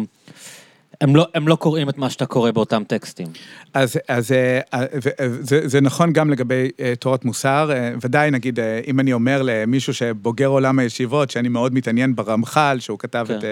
[1.02, 3.28] הם לא, הם לא קוראים את מה שאתה קורא באותם טקסטים.
[3.74, 4.86] אז, אז אה, אה,
[5.20, 7.70] זה, זה נכון גם לגבי אה, תורת מוסר.
[8.02, 13.26] ודאי, נגיד, אם אני אומר למישהו שבוגר עולם הישיבות, שאני מאוד מתעניין ברמח"ל, שהוא כתב
[13.28, 13.38] כן.
[13.38, 13.44] את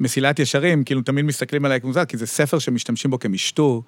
[0.00, 3.82] מסילת ישרים, כאילו תמיד מסתכלים עליי כמוזר, כי זה ספר שמשתמשים בו כמשטור.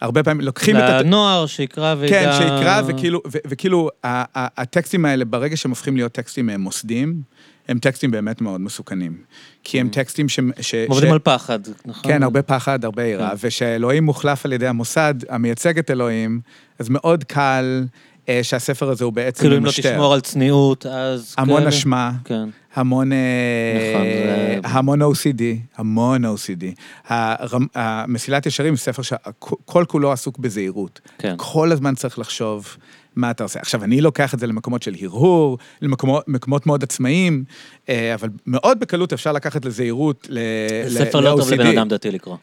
[0.00, 0.82] הרבה פעמים לוקחים את...
[0.82, 2.20] לנוער שיקרא וידע...
[2.20, 7.22] כן, שיקרא, וכאילו, וכאילו הטקסטים האלה, ברגע שהם הופכים להיות טקסטים מוסדיים,
[7.68, 9.16] הם טקסטים באמת מאוד מסוכנים.
[9.64, 9.94] כי הם mm.
[9.94, 10.40] טקסטים ש...
[10.60, 11.12] ש עובדים ש...
[11.12, 12.12] על פחד, נכון?
[12.12, 13.36] כן, הרבה פחד, הרבה יראה, כן.
[13.40, 16.40] ושאלוהים מוחלף על ידי המוסד המייצג את אלוהים,
[16.78, 17.84] אז מאוד קל
[18.28, 21.34] אה, שהספר הזה הוא בעצם כאילו אם לא תשמור על צניעות, אז...
[21.38, 21.66] המון כן.
[21.66, 22.48] אשמה, כן.
[22.74, 24.60] המון, אה, נכון, זה...
[24.64, 25.42] המון OCD,
[25.76, 26.64] המון OCD.
[27.06, 27.66] הרמ...
[27.74, 31.00] המסילת ישרים זה ספר שכל כולו עסוק בזהירות.
[31.18, 31.34] כן.
[31.36, 32.76] כל הזמן צריך לחשוב
[33.18, 33.60] מה אתה עושה.
[33.60, 37.44] עכשיו, אני לוקח את זה למקומות של הרהור, למקומות מאוד עצמאיים,
[37.88, 40.90] אה, אבל מאוד בקלות אפשר לקחת לזהירות ל-OCD.
[40.90, 42.36] ספר לא טוב לבן אדם דתי לקרוא.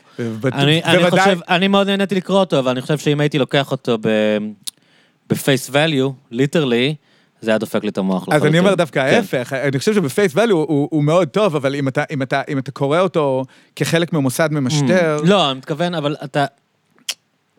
[0.45, 3.97] אני חושב, אני מאוד נהניתי לקרוא אותו, אבל אני חושב שאם הייתי לוקח אותו
[5.29, 6.95] ב-face value, ליטרלי,
[7.41, 9.15] זה היה דופק לי את המוח אז אני אומר דווקא כן.
[9.15, 11.75] ההפך, אני חושב שבפייס ואליו הוא מאוד טוב, אבל
[12.49, 13.43] אם אתה קורא אותו
[13.75, 15.17] כחלק ממוסד ממשטר...
[15.23, 16.45] לא, אני מתכוון, אבל אתה...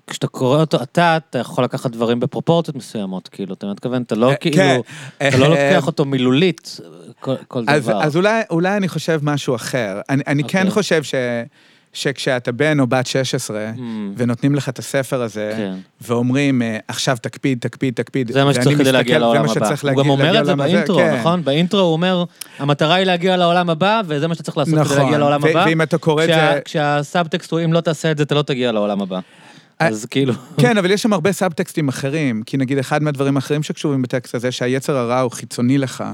[0.06, 4.30] כשאתה קורא אותו, אתה, אתה יכול לקחת דברים בפרופורציות מסוימות, כאילו, אתה מתכוון, אתה לא
[4.30, 4.80] אה, כאילו, כן.
[5.28, 6.80] אתה לא לוקח אותו מילולית,
[7.48, 8.02] כל דבר.
[8.02, 8.18] אז
[8.50, 10.00] אולי אני חושב משהו אחר.
[10.08, 10.70] אני כן אוקיי.
[10.70, 11.14] חושב ש...
[11.96, 13.80] שכשאתה בן או בת 16, mm.
[14.16, 15.74] ונותנים לך את הספר הזה, כן.
[16.00, 18.32] ואומרים, אה, עכשיו תקפיד, תקפיד, תקפיד.
[18.32, 19.74] זה מה שצריך כדי להגיע לעולם הבא.
[19.82, 21.16] הוא גם אומר את זה ב intro, כן.
[21.16, 21.44] נכון?
[21.44, 22.24] ב intro הוא אומר,
[22.58, 24.94] המטרה היא להגיע לעולם הבא, וזה מה שאתה צריך לעשות נכון.
[24.94, 25.64] כדי להגיע לעולם הבא.
[25.66, 26.60] ואם אתה קורא את זה...
[26.64, 29.20] כשהסאבטקסט הוא, אם לא תעשה את זה, אתה לא תגיע לעולם הבא.
[29.78, 30.32] אז כאילו...
[30.60, 34.52] כן, אבל יש שם הרבה סאבטקסטים אחרים, כי נגיד אחד מהדברים האחרים שקשורים בטקסט הזה,
[34.52, 36.04] שהיצר הרע הוא חיצוני לך,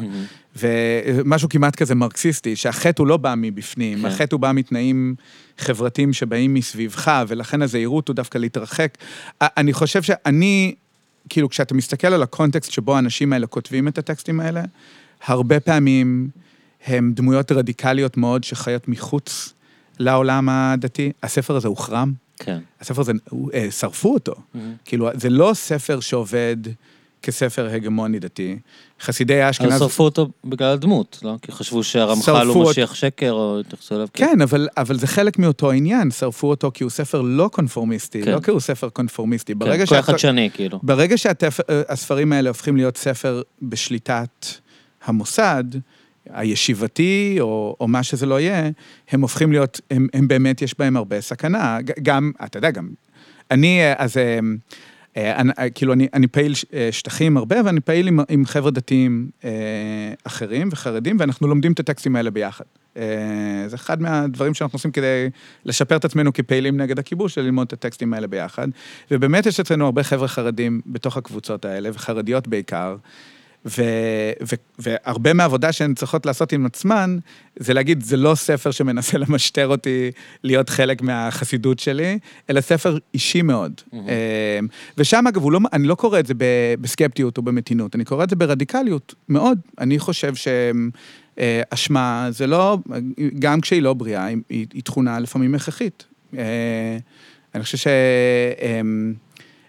[0.56, 4.04] ומשהו כמעט כזה מרקסיסטי, שהחטא הוא לא בא מבפנים, כן.
[4.04, 5.14] החטא הוא בא מתנאים
[5.58, 8.98] חברתיים שבאים מסביבך, ולכן הזהירות הוא דווקא להתרחק.
[9.42, 10.74] אני חושב שאני,
[11.28, 14.62] כאילו, כשאתה מסתכל על הקונטקסט שבו האנשים האלה כותבים את הטקסטים האלה,
[15.26, 16.28] הרבה פעמים
[16.86, 19.52] הם דמויות רדיקליות מאוד שחיות מחוץ
[19.98, 21.12] לעולם הדתי.
[21.22, 22.12] הספר הזה הוחרם.
[22.44, 22.58] כן.
[22.80, 23.12] הספר הזה,
[23.54, 24.32] אה, שרפו אותו.
[24.32, 24.58] Mm-hmm.
[24.84, 26.56] כאילו, זה לא ספר שעובד
[27.22, 28.58] כספר הגמוני דתי.
[29.00, 29.72] חסידי אשכנז...
[29.72, 31.34] אז שרפו אותו בגלל הדמות, לא?
[31.42, 34.08] כי חשבו שהרמח"ל הוא משיח שקר, או התייחסו אליו.
[34.14, 38.32] כן, אבל, אבל זה חלק מאותו עניין, שרפו אותו כי הוא ספר לא קונפורמיסטי, כן.
[38.32, 39.54] לא כי הוא ספר קונפורמיסטי.
[39.54, 40.80] כן, כל אחד שני, כאילו.
[40.82, 44.46] ברגע שהספרים האלה הופכים להיות ספר בשליטת
[45.04, 45.64] המוסד,
[46.30, 48.70] הישיבתי, או, או מה שזה לא יהיה,
[49.10, 51.78] הם הופכים להיות, הם, הם באמת, יש בהם הרבה סכנה.
[52.02, 52.88] גם, אתה יודע, גם
[53.50, 54.38] אני, אה, אז אה,
[55.16, 56.52] אה, אני- כאילו, אני, אני פעיל
[56.90, 59.50] שטחים הרבה, ואני פעיל עם, עם חבר'ה דתיים אה,
[60.24, 62.64] אחרים וחרדים, ואנחנו לומדים את הטקסטים האלה ביחד.
[62.96, 63.02] אה,
[63.66, 65.30] זה אחד מהדברים שאנחנו עושים כדי
[65.64, 68.68] לשפר את עצמנו כפעילים נגד הכיבוש, ללמוד את הטקסטים האלה ביחד.
[69.10, 72.96] ובאמת יש אצלנו הרבה חבר'ה חרדים בתוך הקבוצות האלה, וחרדיות בעיקר.
[73.66, 73.82] ו,
[74.42, 77.18] ו, והרבה מהעבודה שהן צריכות לעשות עם עצמן,
[77.56, 80.10] זה להגיד, זה לא ספר שמנסה למשטר אותי
[80.44, 82.18] להיות חלק מהחסידות שלי,
[82.50, 83.72] אלא ספר אישי מאוד.
[83.92, 84.08] מהמם.
[84.08, 84.66] אמ,
[84.98, 86.34] ושם, אגב, לא, אני לא קורא את זה
[86.80, 89.58] בסקפטיות או במתינות, אני קורא את זה ברדיקליות, מאוד.
[89.80, 90.32] אני חושב
[91.38, 92.78] שאשמה זה לא,
[93.38, 96.04] גם כשהיא לא בריאה, היא, היא, תכונה לפעמים הכרחית.
[96.38, 96.98] אה,
[97.54, 97.78] אני חושב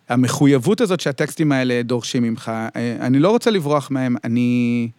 [0.08, 4.90] שהמחויבות הזאת שהטקסטים האלה דורשים ממך, אה, אני לא רוצה לברוח מהם, אני...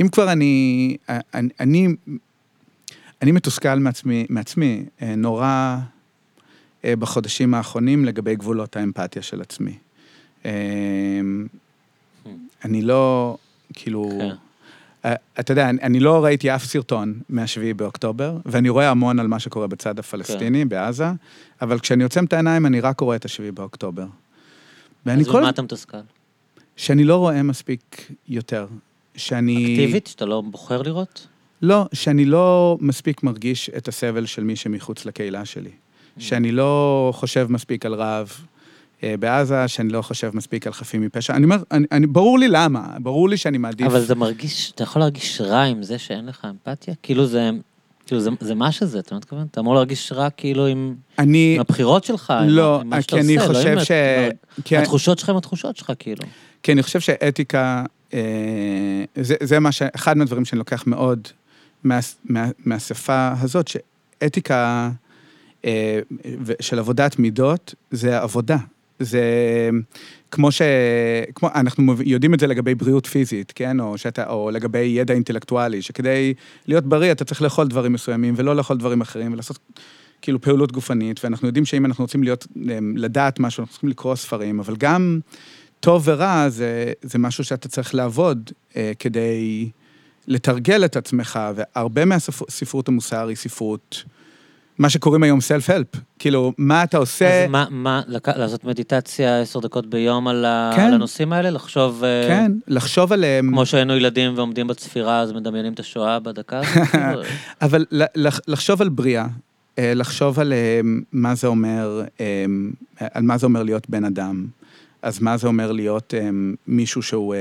[0.00, 0.96] אם כבר אני...
[1.34, 1.88] אני, אני,
[3.22, 5.76] אני מתוסכל מעצמי, מעצמי אה, נורא
[6.84, 9.74] אה, בחודשים האחרונים לגבי גבולות האמפתיה של עצמי.
[10.46, 10.50] אה,
[12.64, 13.36] אני לא,
[13.72, 14.10] כאילו...
[14.18, 14.34] כן.
[15.04, 19.26] אה, אתה יודע, אני, אני לא ראיתי אף סרטון מהשביעי באוקטובר, ואני רואה המון על
[19.26, 20.68] מה שקורה בצד הפלסטיני, כן.
[20.68, 21.06] בעזה,
[21.62, 24.06] אבל כשאני עוצם את העיניים, אני רק רואה את השביעי באוקטובר.
[25.06, 25.40] ואני אז כל...
[25.40, 25.98] במה אתה מתוסכל?
[26.76, 28.66] שאני לא רואה מספיק יותר.
[29.16, 29.74] שאני...
[29.74, 31.26] אקטיבית, שאתה לא בוחר לראות?
[31.62, 35.70] לא, שאני לא מספיק מרגיש את הסבל של מי שמחוץ לקהילה שלי.
[35.70, 36.20] Mm.
[36.20, 38.32] שאני לא חושב מספיק על רעב
[39.02, 41.34] אה, בעזה, שאני לא חושב מספיק על חפים מפשע.
[41.34, 43.86] אני אומר, אני, אני, ברור לי למה, ברור לי שאני מעדיף...
[43.86, 46.94] אבל זה מרגיש, אתה יכול להרגיש רע עם זה שאין לך אמפתיה?
[47.02, 47.50] כאילו זה,
[48.08, 49.46] כאילו זה, זה מה שזה, אתה לא מתכוון?
[49.50, 51.54] אתה אמור להרגיש רע כאילו עם, אני...
[51.54, 53.84] עם הבחירות שלך, עם, לא, עם מה שאתה כי אני עושה, לא חושב עם...
[53.84, 53.90] ש...
[53.90, 54.28] ה-
[54.64, 56.24] כי- התחושות שלך הם התחושות שלך, כאילו.
[56.62, 58.20] כי אני חושב שאתיקה, אה,
[59.20, 59.82] זה, זה מה ש...
[59.82, 61.28] אחד מהדברים שאני לוקח מאוד
[61.84, 64.90] מה, מה, מהשפה הזאת, שאתיקה
[65.64, 66.00] אה,
[66.60, 68.56] של עבודת מידות זה עבודה.
[68.98, 69.22] זה
[70.30, 70.62] כמו ש...
[71.34, 73.80] כמו, אנחנו יודעים את זה לגבי בריאות פיזית, כן?
[73.80, 76.34] או, שאתה, או לגבי ידע אינטלקטואלי, שכדי
[76.66, 79.58] להיות בריא אתה צריך לאכול דברים מסוימים ולא לאכול דברים אחרים ולעשות
[80.22, 84.14] כאילו פעילות גופנית, ואנחנו יודעים שאם אנחנו רוצים להיות, אה, לדעת משהו, אנחנו צריכים לקרוא
[84.14, 85.20] ספרים, אבל גם
[85.80, 89.70] טוב ורע זה, זה משהו שאתה צריך לעבוד אה, כדי
[90.26, 94.04] לתרגל את עצמך, והרבה מהספרות המוסר היא ספרות,
[94.78, 95.86] מה שקוראים היום סלף-הלפ.
[96.18, 97.44] כאילו, מה אתה עושה...
[97.44, 98.28] אז מה, מה, לק...
[98.28, 100.72] לעשות מדיטציה עשר דקות ביום על, ה...
[100.76, 100.82] כן.
[100.82, 101.50] על הנושאים האלה?
[101.50, 102.04] לחשוב...
[102.04, 106.88] אה, כן, לחשוב עליהם, כמו שהיינו ילדים ועומדים בצפירה, אז מדמיינים את השואה בדקה הזאת?
[106.90, 107.22] כאילו,
[107.62, 107.84] אבל
[108.14, 109.26] לח- לחשוב על בריאה,
[109.78, 110.80] אה, לחשוב על אה,
[111.12, 112.44] מה זה אומר, אה,
[113.14, 114.46] על מה זה אומר להיות בן אדם,
[115.02, 116.14] אז מה זה אומר להיות
[116.66, 117.34] מישהו שהוא...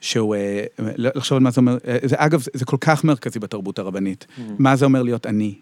[0.00, 3.78] שהוא, אה, לחשוב על מה זה אומר, זה, אגב, זה, זה כל כך מרכזי בתרבות
[3.78, 4.26] הרבנית.
[4.58, 5.54] מה זה אומר להיות אני?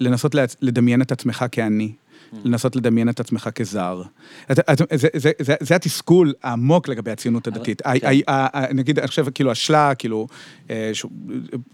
[0.00, 1.92] לנסות לדמיין את עצמך כאני,
[2.44, 4.02] לנסות לדמיין את עצמך כזר.
[5.60, 7.82] זה- התסכול העמוק לגבי הציונות הדתית.
[7.82, 7.88] כן.
[8.74, 10.26] נגיד, אני חושב, כאילו, השלה, כאילו,
[10.70, 10.90] אה,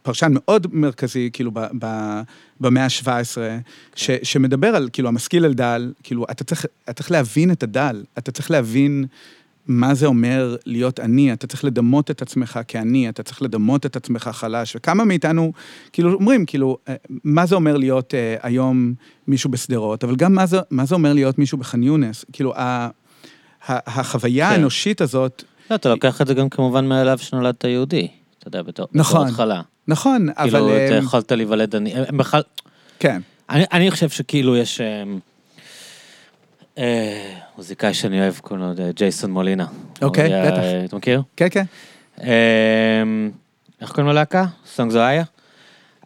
[0.03, 1.51] פרשן מאוד מרכזי, כאילו,
[2.61, 3.09] במאה ה-17,
[3.97, 6.45] ש- שמדבר על, כאילו, המשכיל אל דל, כאילו, אתה
[6.95, 9.05] צריך להבין את הדל, אתה צריך להבין
[9.69, 13.97] מה זה אומר להיות עני, אתה צריך לדמות את עצמך כעני, אתה צריך לדמות את
[13.97, 15.53] עצמך חלש, וכמה מאיתנו,
[15.93, 16.95] כאילו, אומרים, כאילו, אה,
[17.25, 18.95] מה זה אומר להיות אה, היום
[19.29, 22.61] מישהו בשדרות, אבל גם מה זה, מה זה אומר להיות מישהו בח'אן יונס, כאילו, ה,
[22.61, 22.91] ה,
[24.01, 24.53] החוויה כן.
[24.53, 28.09] האנושית הזאת, לא, אתה לוקח את זה גם כמובן מאליו שנולדת יהודי.
[28.39, 29.21] אתה יודע, בתור נכון.
[29.21, 29.61] בתור התחלה.
[29.89, 30.51] נכון, אבל...
[30.51, 31.95] כאילו, אתה אה, יכולת להיוולד עני.
[31.95, 32.43] הם בכלל...
[32.99, 33.21] כן,
[33.51, 34.81] אני, אני חושב שכאילו יש...
[36.79, 39.67] אה, מוזיקאי שאני אוהב, קוראים לו אה, ג'ייסון מולינה.
[40.03, 40.63] אוקיי, בטח.
[40.85, 41.23] אתה מכיר?
[41.37, 41.65] כן, כן.
[42.23, 43.31] אמ,
[43.81, 44.45] איך קוראים לו להקה?
[44.67, 45.25] סונג זואיה?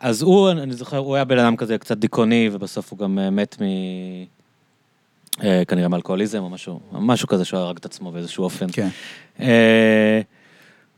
[0.00, 3.30] אז הוא, אני זוכר, הוא היה בן אדם כזה קצת דיכאוני, ובסוף הוא גם אה,
[3.30, 3.64] מת מ...
[5.44, 8.66] אה, כנראה מאלכוהוליזם או משהו, משהו כזה שהוא הרג את עצמו באיזשהו אופן.
[8.72, 8.88] כן.
[9.40, 10.20] אה,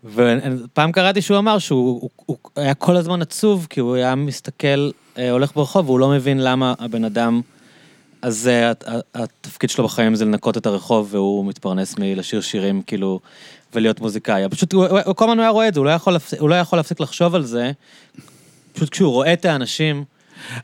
[0.04, 4.90] ופעם קראתי שהוא אמר שהוא הוא, הוא היה כל הזמן עצוב, כי הוא היה מסתכל,
[5.18, 7.40] אה, הולך ברחוב, והוא לא מבין למה הבן אדם
[8.22, 8.84] הזה, הת-
[9.14, 13.20] התפקיד שלו בחיים זה לנקות את הרחוב, והוא מתפרנס מלשיר שירים, כאילו,
[13.74, 14.48] ולהיות מוזיקאי.
[14.50, 14.86] פשוט, הוא,
[15.16, 17.34] כל הזמן היה רואה את זה, הוא לא יכול, להפסיק- הוא לא יכול להפסיק לחשוב
[17.34, 17.70] על זה,
[18.72, 20.04] פשוט כשהוא רואה את האנשים,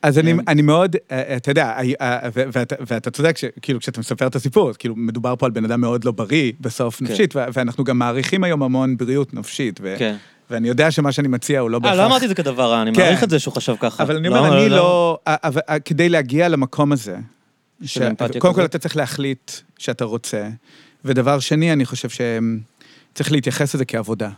[0.02, 0.38] אז אני, כן.
[0.48, 4.36] אני מאוד, אה, אתה יודע, אה, אה, ו- ואתה, ואתה צודק, כאילו, כשאתה מספר את
[4.36, 7.04] הסיפור, אז כאילו, מדובר פה על בן אדם מאוד לא בריא בסוף כן.
[7.04, 10.16] נפשית, ואנחנו גם מעריכים היום המון בריאות נפשית, ו- כן.
[10.50, 11.98] ואני יודע שמה שאני מציע הוא לא אה, בהכרח...
[11.98, 13.02] לא אמרתי את זה כדבר רע, אני כן.
[13.02, 14.02] מעריך את זה שהוא חשב ככה.
[14.02, 15.18] אבל אני אומר, אני לא...
[15.28, 17.16] אה, אבל, אה, כדי להגיע למקום הזה,
[17.82, 18.64] ש- של אמפתיה קודם כל?
[18.64, 20.48] אתה צריך להחליט שאתה רוצה,
[21.04, 24.30] ודבר שני, אני חושב שצריך להתייחס לזה כעבודה.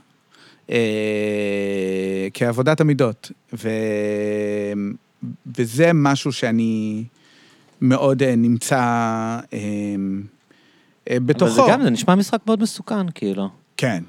[0.70, 3.30] אה, כעבודת המידות.
[3.52, 3.68] ו...
[5.56, 7.04] וזה משהו שאני
[7.80, 9.58] מאוד אה, נמצא אה,
[11.10, 11.52] אה, בתוכו.
[11.52, 13.48] אבל זה גם, זה נשמע משחק מאוד מסוכן, כאילו.
[13.76, 14.04] כן.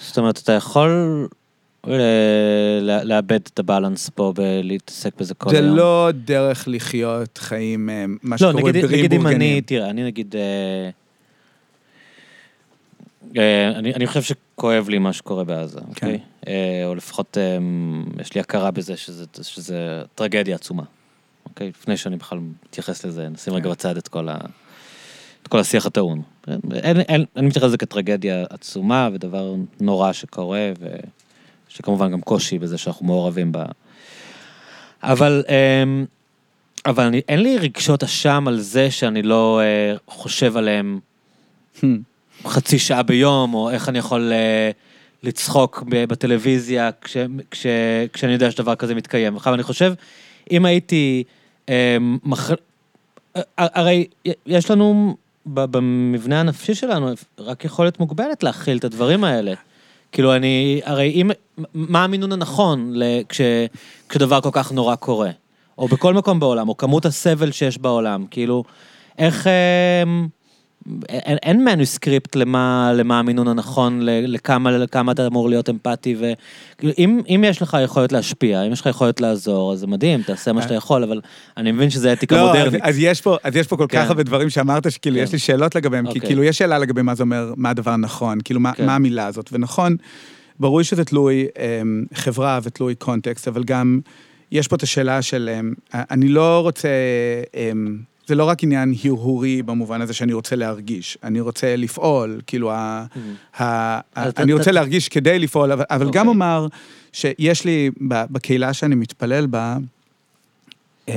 [0.00, 0.90] זאת אומרת, אתה יכול
[3.04, 5.76] לאבד את הבאלנס פה ולהתעסק בזה כל זה היום.
[5.76, 9.60] לא דרך לחיות חיים, אה, מה לא, שקורה נגיד, בריאים נגיד אם אני.
[9.60, 10.90] תראה, אני נגיד, אה,
[13.36, 15.86] אה, אני, אני חושב שכואב לי מה שקורה בעזה, כן.
[15.88, 16.20] אוקיי?
[16.84, 17.36] או לפחות
[18.20, 20.82] יש לי הכרה בזה שזה, שזה טרגדיה עצומה,
[21.44, 21.68] אוקיי?
[21.68, 23.70] לפני שאני בכלל מתייחס לזה, נשים רגע כן.
[23.70, 24.36] בצד את כל, ה,
[25.42, 26.22] את כל השיח הטעון.
[27.36, 30.72] אני מתייחס לזה כטרגדיה עצומה ודבר נורא שקורה,
[31.70, 33.64] ושכמובן גם קושי בזה שאנחנו מעורבים בה.
[35.02, 35.42] אבל...
[35.48, 35.84] אה,
[36.86, 41.00] אבל אני, אין לי רגשות אשם על זה שאני לא אה, חושב עליהם.
[42.46, 44.70] חצי שעה ביום, או איך אני יכול אה,
[45.22, 47.16] לצחוק בטלוויזיה כש,
[47.50, 47.66] כש,
[48.12, 49.36] כשאני יודע שדבר כזה מתקיים.
[49.36, 49.92] עכשיו, אני חושב,
[50.50, 51.24] אם הייתי...
[51.68, 52.50] אה, מח...
[53.58, 54.06] הרי
[54.46, 55.16] יש לנו,
[55.46, 59.54] במבנה הנפשי שלנו, רק יכולת מוגבלת להכיל את הדברים האלה.
[60.12, 60.80] כאילו, אני...
[60.84, 61.30] הרי אם...
[61.74, 63.40] מה המינון הנכון ל- כש,
[64.08, 65.30] כשדבר כל כך נורא קורה?
[65.78, 68.64] או בכל מקום בעולם, או כמות הסבל שיש בעולם, כאילו,
[69.18, 69.46] איך...
[70.88, 76.92] אה, אין, אין מנוסקריפט למה, למה המינון הנכון, לכמה, לכמה אתה אמור להיות אמפתי, וכאילו,
[76.98, 80.52] אם, אם יש לך יכולת להשפיע, אם יש לך יכולת לעזור, אז זה מדהים, תעשה
[80.52, 81.20] מה שאתה יכול, אבל
[81.56, 82.82] אני מבין שזה אתיקה לא, אז, מודרנית.
[82.82, 84.02] אז, יש פה, אז יש פה כל כן.
[84.02, 85.22] כך הרבה דברים שאמרת, שכאילו כן.
[85.22, 86.28] יש לי שאלות לגביהם, כי אוקיי.
[86.28, 88.86] כאילו יש שאלה לגבי מה זה אומר, מה הדבר הנכון, כאילו מה, כן.
[88.86, 89.96] מה המילה הזאת, ונכון,
[90.60, 94.00] ברור שזה תלוי אמ, חברה ותלוי קונטקסט, אבל גם
[94.52, 96.88] יש פה את השאלה של, אמ, אני לא רוצה,
[97.54, 97.98] אמ,
[98.30, 103.06] זה לא רק עניין הרהורי במובן הזה שאני רוצה להרגיש, אני רוצה לפעול, כאילו, ה,
[103.60, 106.28] ה, אתה- אני רוצה להרגיש כדי לפעול, אבל, אבל גם אוקיי.
[106.28, 106.66] אומר
[107.12, 109.76] שיש לי, בקהילה שאני מתפלל בה,
[111.08, 111.14] אמ,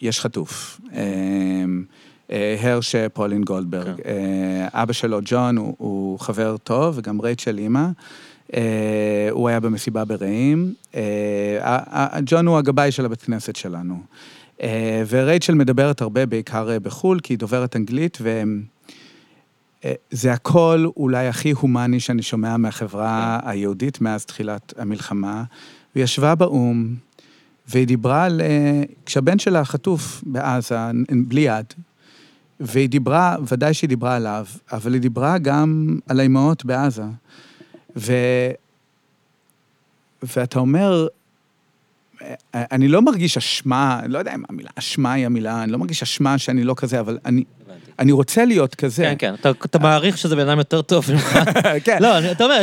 [0.00, 0.80] יש חטוף.
[0.92, 1.84] אמ,
[2.32, 3.96] אה, הרש פולין גולדברג.
[3.96, 4.02] כן.
[4.72, 7.86] אה, אבא שלו, ג'ון, הוא, הוא חבר טוב, וגם רייצ'ל אימא.
[8.54, 8.60] אה,
[9.30, 10.74] הוא היה במסיבה ברעים.
[10.94, 11.00] אה,
[11.60, 14.00] ה- ה- ג'ון הוא הגבאי של הבית כנסת שלנו.
[14.62, 18.42] אה, ורייצ'ל מדברת הרבה, בעיקר אה, בחו"ל, כי היא דוברת אנגלית, ו...
[19.84, 25.44] אה, הכל אולי הכי הומני שאני שומע מהחברה היהודית מאז תחילת המלחמה.
[25.94, 26.94] והיא ישבה באו"ם,
[27.68, 28.40] והיא דיברה על...
[29.06, 30.76] כשהבן שלה חטוף בעזה,
[31.28, 31.64] בלי יד,
[32.60, 37.04] והיא דיברה, ודאי שהיא דיברה עליו, אבל היא דיברה גם על האימהות בעזה.
[37.96, 38.12] ו...
[40.22, 41.06] ואתה אומר,
[42.54, 46.02] אני לא מרגיש אשמה, אני לא יודע אם המילה אשמה היא המילה, אני לא מרגיש
[46.02, 47.44] אשמה שאני לא כזה, אבל אני.
[47.98, 49.02] אני רוצה להיות כזה.
[49.02, 51.38] כן, כן, אתה, אתה מעריך שזה בן אדם יותר טוב ממך.
[51.84, 51.98] כן.
[52.00, 52.62] לא, אני- אתה אומר,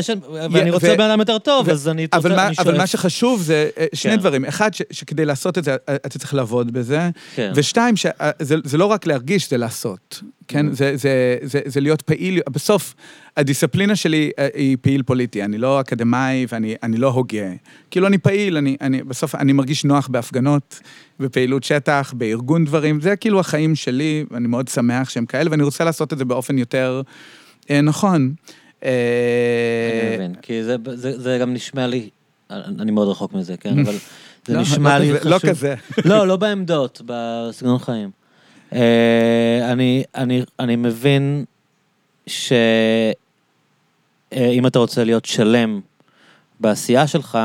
[0.51, 2.87] ואני רוצה בן אדם יותר טוב, אז אני אבל, רוצה, מה, אני אבל מה.
[2.87, 4.17] שחשוב זה אה, שני כן.
[4.19, 4.45] דברים.
[4.45, 7.09] אחד, ש, שכדי לעשות את זה, אה, אתה צריך לעבוד בזה.
[7.35, 7.51] כן.
[7.55, 10.21] ושתיים, שזה זה לא רק להרגיש, זה לעשות.
[10.47, 10.67] כן?
[10.67, 10.73] Mhm.
[10.73, 12.39] זה, זה, זה, זה להיות פעיל.
[12.49, 12.93] בסוף,
[13.37, 15.43] הדיסציפלינה שלי אה, היא פעיל פוליטי.
[15.43, 17.45] אני לא אקדמאי ואני אני לא הוגה.
[17.91, 20.79] כאילו, אני פעיל, אני, אני, בסוף אני מרגיש נוח בהפגנות,
[21.19, 23.01] בפעילות שטח, בארגון דברים.
[23.01, 26.57] זה כאילו החיים שלי, ואני מאוד שמח שהם כאלה, ואני רוצה לעשות את זה באופן
[26.57, 27.01] יותר
[27.69, 28.33] אה, נכון.
[28.83, 28.89] אה,
[30.07, 32.09] אני מבין, כי זה, זה, זה גם נשמע לי,
[32.51, 33.95] אני מאוד רחוק מזה, כן, אבל
[34.47, 35.31] זה לא, נשמע לא לי כזה- חשוב.
[35.31, 35.75] לא כזה.
[36.05, 38.09] לא, לא בעמדות, בסגנון חיים.
[38.73, 41.45] אה, אני, אני, אני מבין
[42.27, 43.07] שאם
[44.67, 45.79] אתה רוצה להיות שלם
[46.59, 47.37] בעשייה שלך,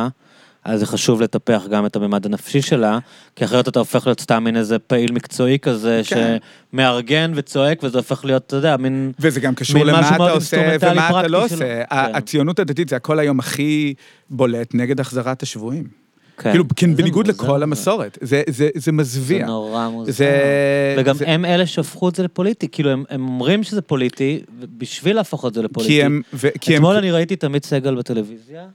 [0.65, 2.99] אז זה חשוב לטפח גם את הממד הנפשי שלה,
[3.37, 6.37] כי אחרת אתה הופך להיות סתם מין איזה פעיל מקצועי כזה, כן.
[6.73, 9.13] שמארגן וצועק, וזה הופך להיות, אתה יודע, מין...
[9.19, 11.45] וזה גם קשור למה אתה עושה ומה אתה לא.
[11.45, 11.57] עושה.
[11.57, 11.85] כן.
[11.91, 13.95] הציונות הדתית זה הכל היום הכי
[14.31, 16.02] בולט נגד החזרת השבויים.
[16.39, 16.51] כן.
[16.51, 18.19] כאילו, כן, זה בניגוד מוזר, לכל זה- המסורת.
[18.21, 19.47] זה- זה זה זה מזוויע.
[19.47, 20.13] נורא מוזר.
[20.13, 20.95] זה...
[20.99, 24.41] וגם זה- הם אלה שהפכו את זה לפוליטי, כאילו הם, הם אומרים שזה פוליטי,
[24.79, 25.93] בשביל להפוך את זה לפוליטי.
[25.93, 26.23] כי הם...
[26.35, 26.83] ו- כי הם...
[26.83, 28.67] אתמול אני ראיתי את עמית סגל בטלוויזיה,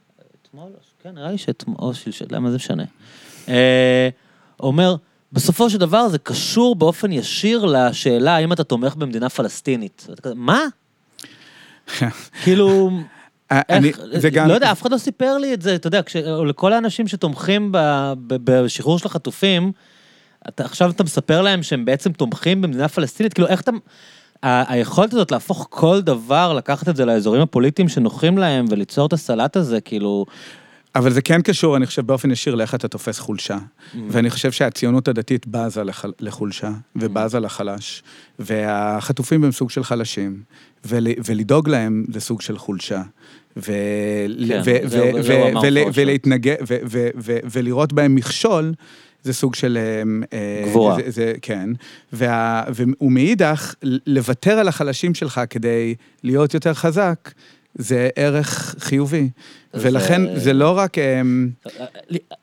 [0.42, 0.70] אתמול,
[1.04, 2.84] כן, נראה לי שאתמול, או שלשל, למה זה משנה?
[3.50, 4.10] אה,
[4.60, 4.96] אומר,
[5.34, 10.08] בסופו של דבר זה קשור באופן ישיר לשאלה האם אתה תומך במדינה פלסטינית.
[10.36, 10.60] מה?
[12.44, 12.92] כאילו,
[13.52, 13.88] אני...
[13.88, 14.48] איך, זה גם...
[14.48, 16.16] לא יודע, אף אחד לא סיפר לי את זה, אתה יודע, כש,
[16.48, 17.78] לכל האנשים שתומכים ב,
[18.28, 19.72] ב, בשחרור של החטופים,
[20.48, 23.72] אתה, עכשיו אתה מספר להם שהם בעצם תומכים במדינה פלסטינית, כאילו איך אתה...
[24.44, 29.14] ה- היכולת הזאת להפוך כל דבר, לקחת את זה לאזורים הפוליטיים שנוחים להם וליצור את
[29.14, 30.26] הסלט הזה, כאילו...
[30.98, 33.58] אבל זה כן קשור, אני חושב, באופן ישיר לאיך אתה תופס חולשה.
[33.58, 33.98] Mm.
[34.10, 38.04] ואני חושב שהציונות הדתית בזה לח- לחולשה, ובזה לחלש,
[38.40, 40.42] והחטופים הם סוג של חלשים,
[40.86, 43.02] ול- ולדאוג להם זה סוג של חולשה.
[47.54, 48.74] ולראות בהם מכשול,
[49.24, 49.78] זה סוג של...
[50.34, 50.96] אה, גבורה.
[50.96, 51.70] זה, זה, כן.
[52.14, 53.76] וה, ומאידך,
[54.08, 57.32] לוותר על החלשים שלך כדי להיות יותר חזק,
[57.78, 59.30] זה ערך חיובי.
[59.74, 60.98] ולכן זה לא רק...
[60.98, 61.50] אמ,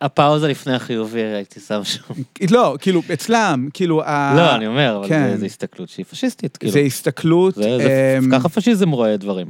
[0.00, 2.02] הפאוזה לפני החיובי הייתי שם שם.
[2.54, 4.02] לא, כאילו, אצלם, כאילו...
[4.02, 5.36] ה- לא, אני אומר, אבל כן.
[5.36, 6.72] זה הסתכלות שהיא פשיסטית, כאילו.
[6.72, 7.54] זה הסתכלות...
[7.54, 9.46] זה- זה- אמ, ככה פשיזם רואה דברים.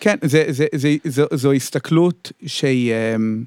[0.00, 2.92] כן, זה, זה, זה, זו, זו הסתכלות שהיא...
[3.14, 3.44] אמ,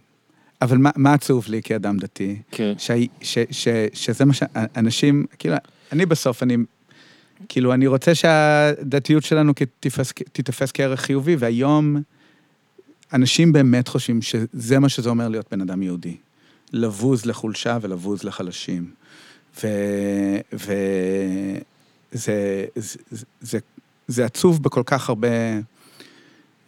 [0.62, 2.36] אבל מה, מה עצוב לי כאדם דתי?
[2.52, 2.74] כן.
[2.78, 2.92] ש,
[3.22, 5.56] ש, ש, שזה מה שאנשים, כאילו,
[5.92, 6.58] אני בסוף, אני,
[7.50, 11.98] כאילו, אני רוצה שהדתיות שלנו תתפס, תתפס כערך חיובי, והיום
[13.14, 16.18] אנשים באמת חושבים שזה מה שזה אומר להיות בן אדם יהודי.
[16.74, 18.92] לבוז לחולשה ולבוז לחלשים.
[19.64, 19.68] ו...
[20.54, 20.74] ו...
[22.12, 23.00] זה, זה,
[23.42, 23.60] זה,
[24.08, 25.28] זה עצוב בכל כך הרבה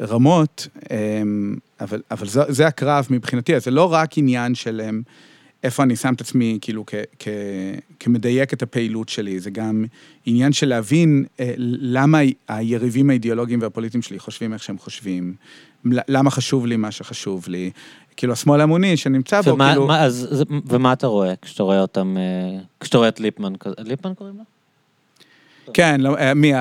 [0.01, 5.01] רמות, אמ, אבל, אבל זה, זה הקרב מבחינתי, אז זה לא רק עניין של אמ,
[5.63, 7.27] איפה אני שם את עצמי, כאילו, כ, כ,
[7.99, 9.85] כמדייק את הפעילות שלי, זה גם
[10.25, 15.33] עניין של להבין אה, למה היריבים האידיאולוגיים והפוליטיים שלי חושבים איך שהם חושבים,
[15.85, 17.71] למה חשוב לי מה שחשוב לי.
[18.17, 19.87] כאילו, השמאל המוני שנמצא בו, ומה, כאילו...
[19.87, 24.37] מה, אז, ומה אתה רואה כשאתה רואה אותם, אה, כשאתה רואה את ליפמן ליפמן קוראים
[24.37, 24.43] לו?
[25.73, 26.59] כן, לא, אה, מי ה...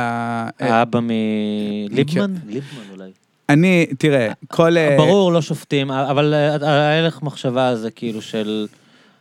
[0.60, 2.35] אה, האבא מליפמן?
[2.47, 3.10] ליפמן אולי.
[3.48, 4.77] אני, תראה, כל...
[4.77, 8.66] אה, ברור, לא שופטים, אבל אה, ההלך מחשבה הזה כאילו של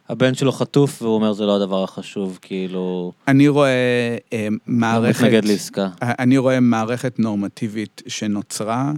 [0.09, 3.69] הבן שלו חטוף, והוא אומר זה לא הדבר החשוב, כאילו, אני רואה
[4.33, 5.21] אה, הוא מערכת...
[5.23, 5.89] מתנגד לעסקה.
[6.01, 8.91] אני רואה מערכת נורמטיבית שנוצרה,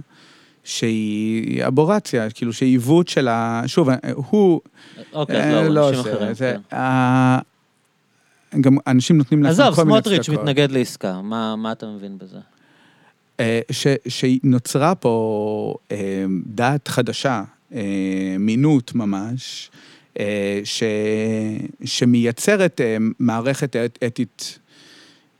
[0.64, 3.62] שהיא אבורציה, כאילו שהיא עיוות של ה...
[3.66, 4.60] שוב, הוא...
[5.12, 6.34] אוקיי, אה, לא, זה, אנשים אחרים.
[6.34, 6.76] זה, כן.
[6.76, 7.38] ה-
[8.60, 10.40] גם אנשים נותנים לעצמם עזוב, כל מיני סמוטריץ' הצדקות.
[10.44, 12.38] מתנגד לעסקה, מה מה אתה מבין בזה?
[13.40, 17.42] אה, ש- שנוצרה פה אה, דת חדשה,
[17.74, 17.80] אה,
[18.38, 19.78] מינות ממש, אה,
[20.64, 20.82] ש-
[21.84, 24.58] שמייצרת אה, מערכת את- אתית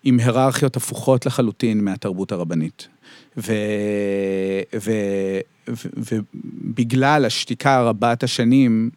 [0.04, 2.88] עם היררכיות הפוכות לחלוטין מהתרבות הרבנית.
[3.36, 3.52] ו-
[4.74, 8.90] ו- ו- ובגלל השתיקה רבת השנים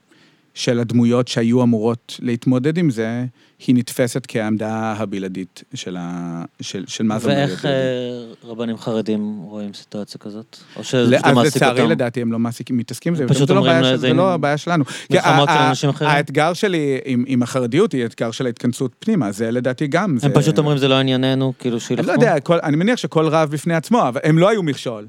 [0.56, 3.26] של הדמויות שהיו אמורות להתמודד עם זה,
[3.68, 6.44] היא נתפסת כעמדה הבלעדית של, ה...
[6.62, 7.66] של, של מה זה אומר ואיך.
[7.66, 7.72] אה,
[8.44, 10.58] רבנים חרדים רואים סיטואציה כזאת?
[10.76, 11.92] או שזה אז לא מעסיק לצערי אותם?
[11.92, 14.34] לדעתי הם לא מעסיקים, מתעסקים עם זה, פשוט לא אומרים בעיה לו, של- זה לא
[14.34, 14.84] הבעיה שלנו.
[15.12, 16.12] מלחמות של אנשים אחרים?
[16.12, 20.10] האתגר שלי עם, עם החרדיות היא אתגר של ההתכנסות פנימה, זה לדעתי גם.
[20.12, 20.30] הם זה...
[20.30, 22.08] פשוט אומרים זה לא ענייננו, כאילו אני שילחמו?
[22.08, 25.08] לא יודע, כל, אני מניח שכל רב בפני עצמו, אבל הם לא היו מכשול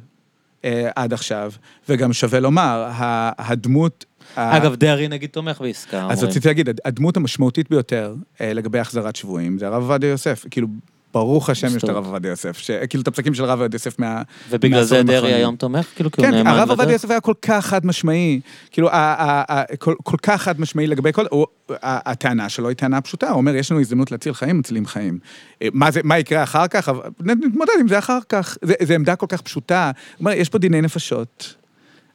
[0.64, 1.52] אה, עד עכשיו,
[1.88, 2.88] וגם שווה לומר,
[3.38, 4.04] הדמות...
[4.36, 6.24] ה- אגב, דרעי נגיד תומך בעסקה, אז.
[6.24, 10.44] רציתי להגיד, הד- הדמות המשמעותית ביותר אה, לגבי החזרת שבויים זה הרב עובדיה יוסף.
[10.50, 10.68] כאילו,
[11.14, 11.88] ברוך השם יש את.
[11.88, 14.22] הרב עובדיה יוסף, ש- כאילו את הפסקים של הרב עובדיה יוסף מה...
[14.50, 15.32] ובגלל זה דרעי.
[15.34, 15.86] היום תומך?
[15.94, 16.70] כאילו, כי הוא כן, הרב?
[16.70, 18.40] עובדיה יוסף היה כל כך חד משמעי,
[18.70, 18.88] כאילו,
[20.04, 21.24] כל- כך חד משמעי לגבי כל,
[21.82, 25.18] הטענה שלו היא טענה פשוטה, הוא אומר, יש לנו הזדמנות להציל חיים, מצילים חיים.
[25.62, 26.88] אה, מה זה, מה יקרה אחר כך?
[27.20, 28.56] נתמודד עם זה אחר כך.
[28.82, 29.90] זו עמדה כל כך פשוטה.
[29.94, 31.54] הוא אומר, יש פה דיני נפשות,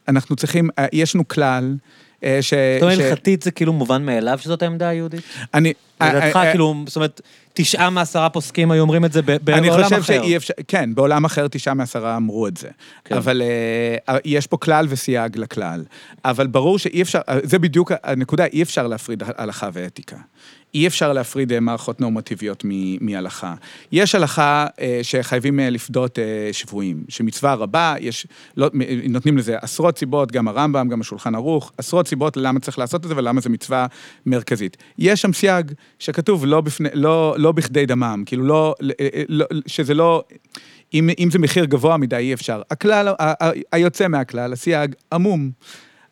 [0.07, 1.75] אנחנו צריכים, אה, יש לנו כלל,
[2.23, 2.53] אה, ש...
[2.53, 5.21] זאת אומרת, הלכתית זה כאילו מובן מאליו שזאת העמדה היהודית?
[5.53, 5.73] אני...
[6.01, 7.21] לדעתך, אה, כאילו, זאת אומרת,
[7.53, 10.03] תשעה מעשרה פוסקים היו אומרים את זה ב- אני בעולם חושב אחר.
[10.03, 12.69] שאי אפשר, כן, בעולם אחר תשעה מעשרה אמרו את זה.
[13.05, 13.15] כן.
[13.15, 13.41] אבל
[14.25, 15.83] יש פה כלל וסייג לכלל.
[16.25, 20.15] אבל ברור שאי אפשר, זה בדיוק הנקודה, אי אפשר להפריד הלכה ואתיקה.
[20.73, 22.65] אי אפשר להפריד אה, מערכות נורמטיביות
[23.01, 23.53] מהלכה.
[23.91, 26.19] יש הלכה אה, שחייבים אה, לפדות
[26.51, 28.27] שבויים, שמצווה רבה, יש,
[28.57, 28.69] לא,
[29.09, 33.09] נותנים לזה עשרות סיבות, גם הרמב"ם, גם השולחן ערוך, עשרות סיבות למה צריך לעשות את
[33.09, 33.85] זה ולמה זו מצווה
[34.25, 34.77] מרכזית.
[34.97, 38.75] יש שם סייג שכתוב לא, בפני, לא, לא בכדי דמם, כאילו לא,
[39.29, 40.23] לא שזה לא...
[40.93, 42.61] אם, אם זה מחיר גבוה מדי, אי אפשר.
[42.71, 45.51] הכלל, ה- ה- היוצא מהכלל, הסייג, עמום.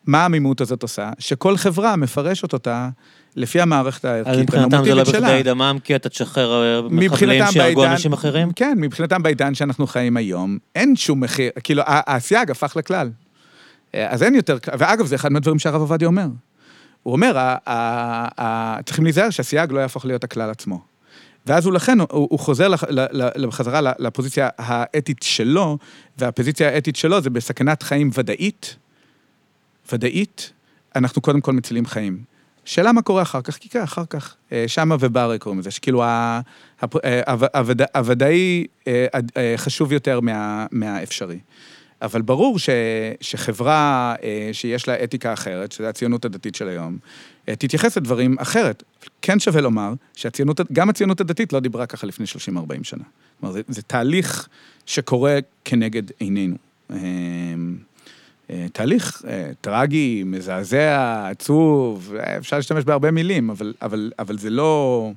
[0.06, 1.10] מה העמימות הזאת עושה?
[1.18, 2.88] שכל חברה מפרשת אותה
[3.36, 5.02] לפי המערכת אז הערכית מבחינתם זה לא.
[5.02, 7.42] בכדי דמם, כי אתה תשחרר אה, מחבלים
[7.74, 8.52] בעידן- אנשים אחרים?
[8.52, 13.10] כן, מבחינתם בעידן שאנחנו חיים היום, אין שום מחיר, כאילו, הסייג הפך לכלל.
[13.94, 16.26] אה, אז אין יותר, ואגב, זה אחד מהדברים שהרב עובדיה אומר.
[17.02, 20.80] הוא אומר, ה- ה- ה- צריכים להיזהר שהסייג לא יהפוך להיות הכלל עצמו.
[21.46, 22.84] ואז הוא לכן, הוא, הוא חוזר לח-
[23.48, 25.78] בחזרה לפוזיציה האתית שלו,
[26.18, 28.76] והפוזיציה האתית שלו זה בסכנת חיים ודאית,
[29.92, 30.52] ודאית,
[30.96, 32.18] אנחנו קודם כל מצילים חיים.
[32.70, 34.34] שאלה מה קורה אחר כך, כי כן, אחר כך.
[34.52, 36.40] אה, שמה וברי קוראים לזה, שכאילו אה,
[36.82, 39.06] הווד- הווד- הוודאי אה,
[39.56, 41.38] חשוב יותר מה- מהאפשרי.
[42.02, 42.68] אבל ברור ש,
[43.20, 44.14] שחברה
[44.52, 46.98] שיש לה אתיקה אחרת, שזו הציונות הדתית של היום,
[47.44, 48.82] תתייחס לדברים אחרת.
[49.22, 52.30] כן שווה לומר שהציונות, גם הציונות הדתית לא דיברה ככה לפני 30-40
[52.82, 53.04] שנה.
[53.40, 54.48] כלומר, זה, זה תהליך
[54.86, 56.56] שקורה כנגד עינינו.
[58.50, 64.50] אה, תהליך אה, טרגי, מזעזע, עצוב, אה, אפשר להשתמש בהרבה מילים, אבל, אבל, אבל זה
[64.50, 65.10] לא...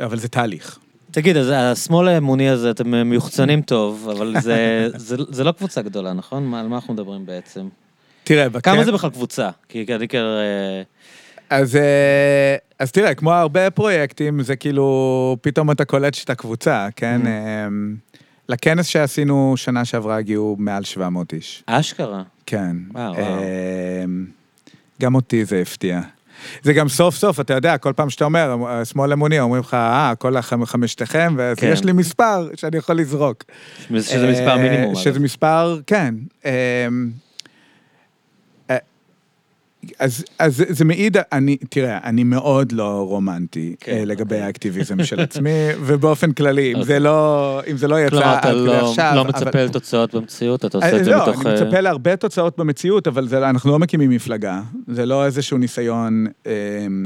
[0.00, 0.78] אבל זה תהליך.
[1.10, 6.12] תגיד, אז השמאל האמוני הזה, אתם מיוחצנים טוב, אבל זה, זה, זה לא קבוצה גדולה,
[6.12, 6.44] נכון?
[6.46, 7.68] מה, על מה אנחנו מדברים בעצם?
[8.24, 9.50] תראה, כמה בכן- זה בכלל קבוצה?
[9.68, 10.06] כי אני.
[10.14, 10.82] אה,
[11.50, 11.78] אז,
[12.78, 17.20] אז תראה, כמו הרבה פרויקטים, זה כאילו, פתאום אתה קולט שאתה קבוצה, כן?
[17.24, 17.26] Mhm.
[17.28, 17.68] אה,
[18.48, 21.62] לכנס שעשינו שנה שעברה הגיעו מעל 700 איש.
[21.66, 22.22] אשכרה.
[22.48, 22.76] כן.
[22.94, 23.40] וואו, וואו.
[25.02, 26.00] גם אותי זה הפתיע.
[26.62, 30.12] זה גם סוף סוף, אתה יודע, כל פעם שאתה אומר, שמאל אמוני, אומרים לך, אה,
[30.18, 31.70] כל החמ- חמשתכם, ואז כן.
[31.72, 33.44] יש לי מספר שאני יכול לזרוק.
[34.00, 34.94] שזה מספר אה, מינימום.
[34.94, 35.20] שזה.
[35.20, 36.14] מספר, כן.
[39.84, 44.22] אה, אה, אז, אז זה- מעיד, אני, תראה, אני מאוד לא רומנטי כן, כן, לגבי
[44.34, 44.40] אוקיי.
[44.42, 45.50] האקטיביזם של עצמי,
[45.80, 46.86] ובאופן כללי, אם אוקיי.
[46.86, 49.62] זה לא, אם זה לא יצא כלומר, אתה עד כדי לא, עכשיו, לא אבל- מצפה
[49.64, 51.46] לתוצאות במציאות, אתה עושה אה, את זה לא, מתוך...
[51.46, 54.60] אני אה, מצפה להרבה תוצאות במציאות, אבל זה, אנחנו לא מקימים מפלגה.
[54.86, 56.52] זה לא איזשהו ניסיון אה,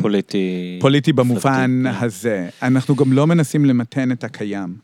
[0.03, 0.79] פוליטי.
[0.81, 1.39] פוליטי במובן
[1.81, 2.05] מפלגתי, כן.
[2.07, 2.49] הזה.
[2.63, 4.75] אנחנו גם לא מנסים למתן את הקיים.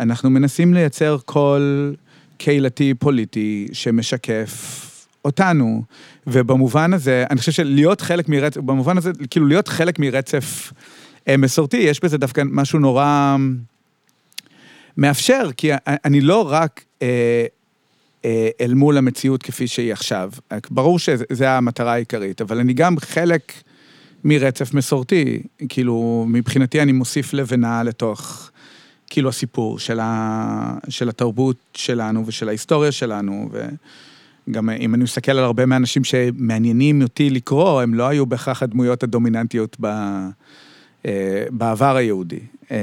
[0.00, 1.94] אנחנו מנסים לייצר קול
[2.38, 4.88] קהילתי פוליטי שמשקף
[5.24, 5.82] אותנו,
[6.26, 10.72] ובמובן הזה, אני חושב שלהיות חלק מרצף, במובן הזה, כאילו להיות חלק מרצף
[11.28, 13.36] אה, מסורתי, יש בזה דווקא משהו נורא
[14.96, 16.84] מאפשר, כי אני לא רק...
[17.02, 17.46] אה,
[18.24, 20.30] אה, אל מול המציאות כפי שהיא עכשיו.
[20.70, 23.52] ברור שזו המטרה העיקרית, אבל אני גם חלק
[24.24, 25.42] מרצף מסורתי.
[25.68, 28.50] כאילו, מבחינתי אני מוסיף לבנה לתוך,
[29.06, 33.50] כאילו, הסיפור של, ה, של התרבות שלנו ושל ההיסטוריה שלנו,
[34.48, 39.02] וגם אם אני מסתכל על הרבה מהאנשים שמעניינים אותי לקרוא, הם לא היו בהכרח הדמויות
[39.02, 39.86] הדומיננטיות ב...
[41.06, 42.40] אה, בעבר היהודי.
[42.70, 42.76] אה,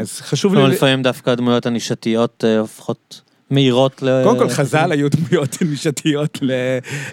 [0.00, 0.66] אז חשוב לי...
[0.66, 3.20] לפעמים דווקא הדמויות הנישתיות אה, הופכות
[3.50, 4.24] מהירות ל...
[4.24, 6.38] קודם כל, חז"ל היו דמויות נישתיות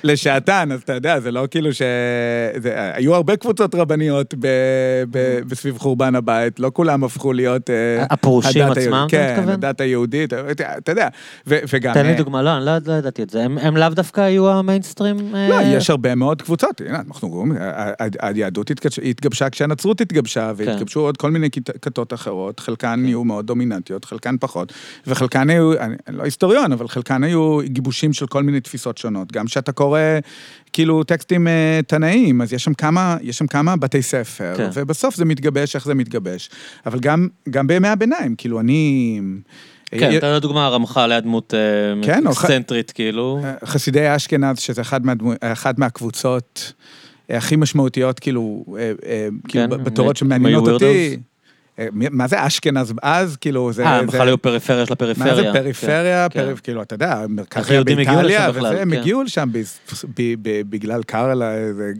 [0.03, 1.81] לשעתן, אז אתה יודע, זה לא כאילו ש...
[2.57, 2.91] זה...
[2.93, 4.47] היו הרבה קבוצות רבניות ב...
[5.11, 5.39] ב...
[5.47, 7.69] בסביב חורבן הבית, לא כולם הפכו להיות...
[7.69, 9.05] אה, הפרושים עצמם.
[9.07, 9.53] אתה כן, מתכוון?
[9.53, 11.07] הדת היהודית, אתה יודע,
[11.47, 11.57] ו...
[11.73, 11.93] וגם...
[11.93, 13.43] תן לי אה, דוגמה, לא, אני לא לא ידעתי את זה.
[13.43, 15.35] הם הם לאו דווקא היו המיינסטרים?
[15.35, 17.51] אה, לא, יש הרבה מאוד קבוצות, הנה, אנחנו רואים,
[18.21, 20.67] היהדות התגבש- התגבשה כשהנצרות התגבשה, כן.
[20.67, 24.73] והתגבשו עוד כל מיני כת- כתות אחרות, חלקן יהיו מאוד דומיננטיות, חלקן פחות,
[25.07, 25.71] וחלקן היו,
[26.07, 29.31] אני לא היסטוריון, אבל חלקן היו גיבושים של כל מיני תפיסות שונות.
[29.31, 29.99] גם כשאתה קורא,
[30.73, 34.69] כאילו, טקסטים אה, תנאיים, אז יש שם כמה, יש שם כמה בתי ספר, כן.
[34.73, 36.49] ובסוף זה מתגבש איך זה מתגבש.
[36.85, 39.19] אבל גם, גם בימי הביניים, כאילו, אני...
[39.85, 41.59] כן, אתה יודע דוגמה, הרמח"ל היה דמות אה,
[42.05, 43.41] כן, ח- אקסצנטרית, כאילו.
[43.65, 46.73] חסידי אשכנז, שזה מהדמו, אחת מהקבוצות
[47.31, 51.17] אה, הכי משמעותיות, כאילו, אה, אה, כאילו, כן, בתורות שמעניינות אותי.
[51.79, 53.35] אה, מה זה אשכנז אז?
[53.37, 53.83] כאילו, זה...
[53.85, 55.35] אה, הם בכלל היו פריפריה של הפריפריה.
[55.35, 56.27] מה זה פריפריה?
[56.29, 58.97] כן, כאילו, אתה יודע, מרכז איך היהודים הגיעו באיטליה, וזה, הם כן.
[58.99, 61.41] הגיעו לשם בז- ב- ב- בגלל קארל,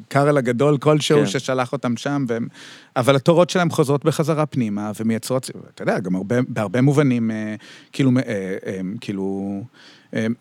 [0.07, 1.25] קארל הגדול כלשהו כן.
[1.25, 2.47] ששלח אותם שם, והם-
[2.95, 7.55] אבל התורות שלהם חוזרות בחזרה פנימה, ומייצרות, אתה יודע, גם הרבה, בהרבה מובנים, אה,
[7.91, 8.53] כאילו, אה,
[9.01, 9.61] כאילו...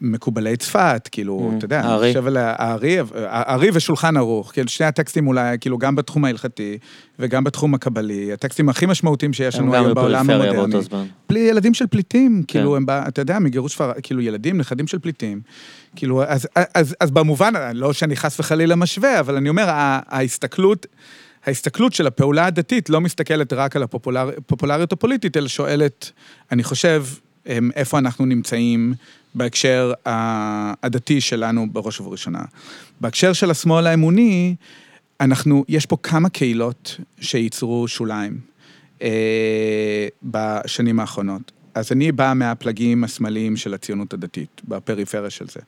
[0.01, 2.07] מקובלי צפת, כאילו, Mm, אתה יודע, הארי.
[2.07, 6.79] אני חושב על הארי, הארי ושולחן ערוך, כאילו שני הטקסטים אולי, כאילו גם בתחום ההלכתי
[7.19, 10.75] וגם בתחום הקבלי, הטקסטים הכי משמעותיים שיש לנו היום היו בעולם המודרני.
[11.27, 12.59] פלי, ילדים של פליטים, כן.
[12.59, 15.41] כאילו, הם, אתה יודע, מגירוש ספרד, כאילו, ילדים, נכדים של פליטים.
[15.97, 20.87] כאילו, אז, אז, אז במובן, לא שאני חס וחלילה משווה, אבל אני אומר, ההסתכלות,
[21.47, 26.11] ההסתכלות של הפעולה הדתית לא מסתכלת רק על הפופולריות הפוליטית, אלא שואלת,
[26.53, 27.05] אני חושב,
[27.77, 28.95] איפה אנחנו נמצאים
[29.37, 29.93] בהקשר
[30.83, 32.43] הדתי שלנו בראש ובראשונה.
[33.01, 34.55] בהקשר של השמאל האמוני,
[35.21, 38.39] אנחנו, יש פה כמה קהילות שייצרו שוליים
[39.03, 41.53] אה, בשנים האחרונות.
[41.75, 45.61] אז אני בא מהפלגים השמאליים של הציונות הדתית, בפריפריה של זה.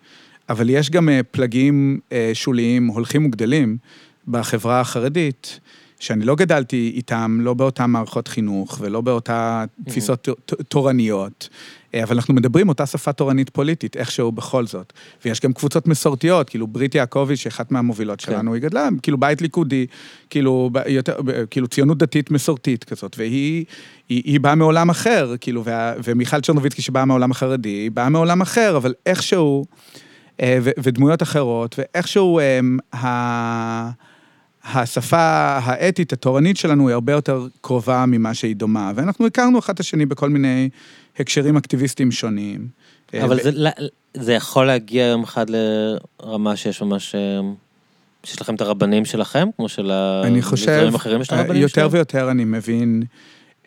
[0.49, 3.77] אבל יש גם אה, פלגים אה, שוליים הולכים וגדלים
[4.29, 5.61] בחברה החרדית,
[6.01, 11.49] שאני לא גדלתי איתם, לא באותן מערכות חינוך ולא באותה תפיסות ת- תורניות,
[11.95, 14.93] אבל אנחנו מדברים אותה שפה תורנית פוליטית, איכשהו בכל זאת.
[15.25, 18.33] ויש גם קבוצות מסורתיות, כאילו ברית יעקבי, שאחת מהמובילות כן.
[18.33, 19.87] שלנו, היא גדלה, כאילו בית ליכודי,
[20.31, 21.17] כאילו, יותר,
[21.51, 23.65] כאילו ציונות דתית מסורתית כזאת, והיא
[24.09, 28.41] היא, היא באה מעולם אחר, כאילו, וה, ומיכל צ'רנוביצקי שבאה מהעולם החרדי, היא באה מעולם
[28.41, 29.65] אחר, אבל איכשהו,
[30.41, 32.61] אה, ו, ודמויות אחרות, ואיכשהו אה,
[32.99, 33.91] ה...
[34.75, 39.81] השפה האתית, התורנית שלנו, היא הרבה יותר קרובה ממה שהיא דומה, ואנחנו הכרנו אחד את
[39.81, 40.69] השני בכל מיני
[41.21, 42.69] הקשרים אקטיביסטיים שונים.
[43.23, 43.71] אבל אה, זה, לא-
[44.15, 47.15] זה יכול להגיע יום אחד לרמה שיש ממש...
[47.15, 47.41] אה,
[48.25, 49.93] שיש לכם את הרבנים שלכם, כמו של
[50.25, 51.89] אני חושב, המגזרים האחרים יש את אה, הרבנים יותר שלהם?
[51.93, 53.03] ויותר אני מבין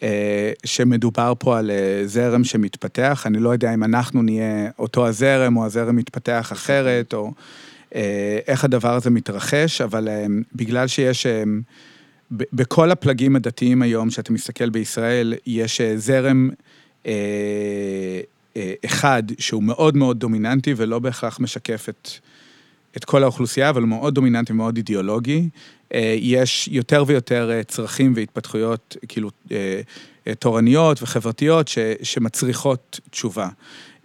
[0.03, 5.57] אה, שמדובר פה על אה, זרם שמתפתח, אני לא יודע אם אנחנו נהיה אותו הזרם
[5.57, 7.31] או הזרם מתפתח אחרת, או
[7.95, 10.25] אה, איך הדבר הזה מתרחש, אבל אה,
[10.55, 11.25] בגלל שיש...
[11.25, 11.43] אה,
[12.31, 16.80] בכל הפלגים הדתיים היום, שאתה מסתכל בישראל, יש אה, זרם אה, אה,
[18.85, 22.09] אחד שהוא מאוד מאוד דומיננטי ולא בהכרח משקף את,
[22.97, 25.49] את כל האוכלוסייה, אבל הוא מאוד דומיננטי ומאוד אידיאולוגי.
[25.93, 29.81] אה, יש יותר ויותר אה, צרכים והתפתחויות, כאילו, אה,
[30.27, 33.49] אה, תורניות וחברתיות ש, שמצריכות תשובה.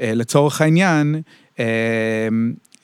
[0.01, 1.23] אה, לצורך העניין,
[1.59, 1.65] אה,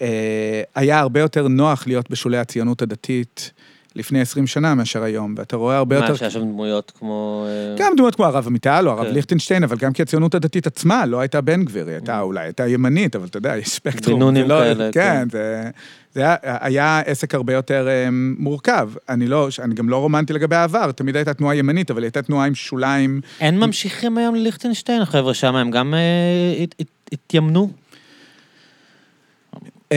[0.02, 3.51] אה, היה הרבה יותר נוח להיות בשולי הציונות הדתית
[3.97, 6.10] לפני 20 שנה מאשר היום, ואתה רואה הרבה יותר...
[6.12, 7.47] מה, שהיה שם דמויות כמו...
[7.48, 9.14] אה, גם דמויות כמו הרב עמיטל או הרב כן.
[9.14, 12.66] ליכטנשטיין, אבל גם כי הציונות הדתית עצמה לא הייתה בן גביר, היא הייתה אולי, הייתה
[12.69, 14.14] ימנית, אבל אתה יודע, יש ספקטרום.
[14.19, 15.28] בינונים זה לא- כאלה, כן, כן.
[15.31, 15.70] זה,
[16.14, 18.09] זה היה, היה עסק הרבה יותר אה,
[18.39, 18.90] מורכב.
[19.09, 22.47] אני לא, אני גם לא רומנטי לגבי העבר, תמיד הייתה תנועה ימנית, אבל הייתה תנועה
[22.47, 23.20] עם שוליים.
[23.40, 27.70] אין ממשיכים היום לליכטנשטיין, החבר'ה שם, הם גם אה, הת- הת- התיימנו.
[29.93, 29.97] אמ,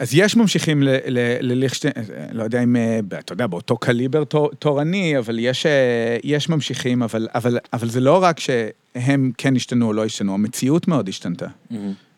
[0.00, 4.24] אז יש ממשיכים ל- ל- לליכטנשטיין, אה, לא יודע אם, אה, אתה יודע, באותו קליבר
[4.24, 9.56] תור- תורני, אבל יש, אה, יש ממשיכים, אבל, אבל, אבל זה לא רק שהם כן
[9.56, 11.46] השתנו או לא השתנו, המציאות מאוד השתנתה.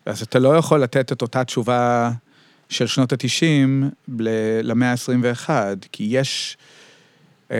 [0.05, 2.11] אז אתה לא יכול לתת את אותה תשובה
[2.69, 3.85] של שנות ה-90
[4.63, 5.49] למאה ה-21,
[5.91, 6.57] כי יש...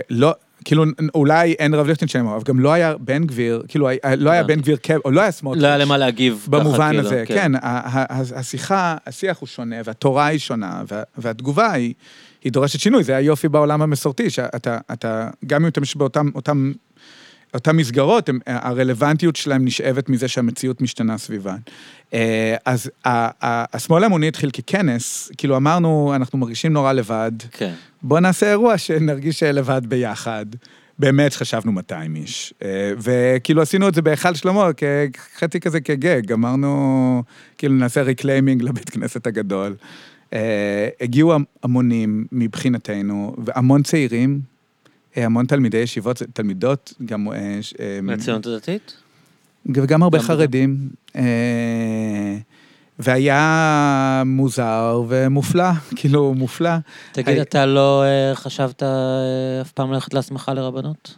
[0.09, 0.33] לא,
[0.65, 0.83] כאילו,
[1.15, 4.55] אולי אין רב ליכטנשטיין, אבל גם לא היה בן גביר, כאילו, לא היה הבנתי.
[4.55, 5.63] בן גביר, או לא היה סמוטריץ'.
[5.63, 6.45] לא היה למה להגיב.
[6.49, 11.93] במובן כאילו, הזה, כן, ה- השיחה, השיח הוא שונה, והתורה היא שונה, וה- והתגובה היא,
[12.43, 15.81] היא דורשת שינוי, זה היופי בעולם המסורתי, שאתה, אתה, גם אם אתה
[16.29, 16.71] באותם,
[17.53, 21.57] אותם מסגרות, הם, הרלוונטיות שלהם נשאבת מזה שהמציאות משתנה סביבן.
[22.13, 27.73] אה, אז השמאל האמוני התחיל ככנס, כאילו אמרנו, אנחנו מרגישים נורא לבד, כן.
[28.01, 30.45] בוא נעשה אירוע שנרגיש לבד ביחד.
[30.99, 32.53] באמת חשבנו 200 איש.
[32.63, 34.69] אה, וכאילו עשינו את זה בהיכל שלמה,
[35.37, 37.23] חצי כזה כגג, אמרנו,
[37.57, 39.75] כאילו נעשה reclaiming לבית כנסת הגדול.
[40.33, 41.33] אה, הגיעו
[41.63, 44.50] המונים מבחינתנו, והמון צעירים, אה,
[45.15, 47.31] המון תלמידי ישיבות, תלמידות, גם...
[47.31, 48.93] אה, אה, מהציונות הדתית?
[49.65, 50.23] וגם הרבה גם.
[50.23, 50.89] חרדים.
[51.15, 52.37] אה,
[52.99, 56.69] והיה מוזר ומופלא, כאילו מופלא.
[57.11, 61.17] תגיד, אתה לא אה, חשבת אה, אף פעם ללכת להסמכה לרבנות?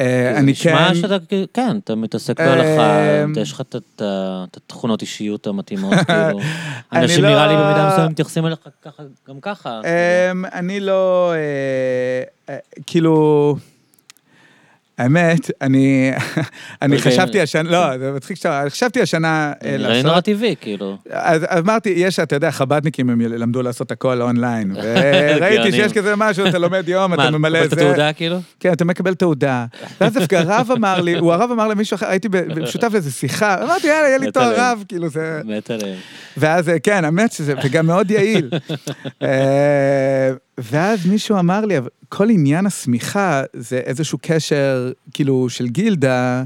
[0.00, 0.94] אה, זה אני נשמע כן...
[0.94, 1.16] שאתה,
[1.54, 2.98] כן, אתה מתעסק בהלכה,
[3.40, 4.02] יש לך את-
[4.56, 6.40] התכונות אישיות המתאימות, כאילו.
[6.92, 9.80] אנשים לא- נראה לי במידה מסוימת מתייחסים אליך ככה, גם ככה.
[10.32, 12.22] אמ, אני לא, אה,
[12.54, 13.56] אה, כאילו,
[14.98, 16.10] האמת, אני,
[16.82, 17.12] אני אוקיי.
[17.12, 20.98] חשבתי השנה, לא, זה מצחיק שאתה, חשבתי השנה אה, לעשות, נורא טבעי, כאילו.
[21.10, 25.72] אז אמרתי, יש, אתה יודע, חב"דניקים, הם למדו לעשות הכל אונליין, וראיתי.
[25.72, 27.76] שיש כזה משהו, אתה לומד יום, אתה מה, ממלא את זה.
[27.76, 28.38] התעודה, כאילו?
[28.60, 29.66] כן, אתה מקבל תעודה.
[30.00, 32.28] ואז דווקא הרב אמר לי, הוא הרב אמר למישהו אחר, הייתי
[32.66, 34.54] שותף לאיזה שיחה, אמרתי, יאללה, יהיה לי תואר.
[34.56, 35.40] רב, כאילו זה...
[35.44, 35.96] מת עליהם.
[36.36, 38.50] ואז, אה, כן, האמת שזה, וגם מאוד יעיל.
[40.58, 46.44] אה, ואז מישהו אמר לי, "אבל כל עניין השמיכה זה איזשהו קשר, כאילו, של גילדה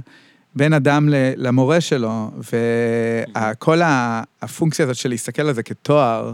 [0.54, 3.80] בין אדם למורה שלו, וכל
[4.42, 6.32] הפונקציה הזאת של להסתכל על זה כתואר,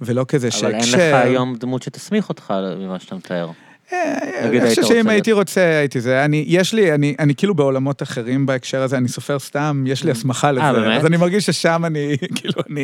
[0.00, 1.18] ולא כזה אבל אין שהקשר...
[1.18, 3.50] לך היום דמות שתסמיך אותך ממה שאתה מתאר.
[3.92, 5.08] אה, אני חושב שאם.
[5.08, 6.24] הייתי רוצה, הייתי זה.
[6.24, 10.10] אני, יש לי, אני, אני כאילו בעולמות אחרים בהקשר הזה, אני סופר סתם, יש לי
[10.10, 10.62] הסמכה לזה.
[10.62, 10.98] אה, באמת?
[11.00, 12.80] אז אני מרגיש ששם אני, כאילו, אני,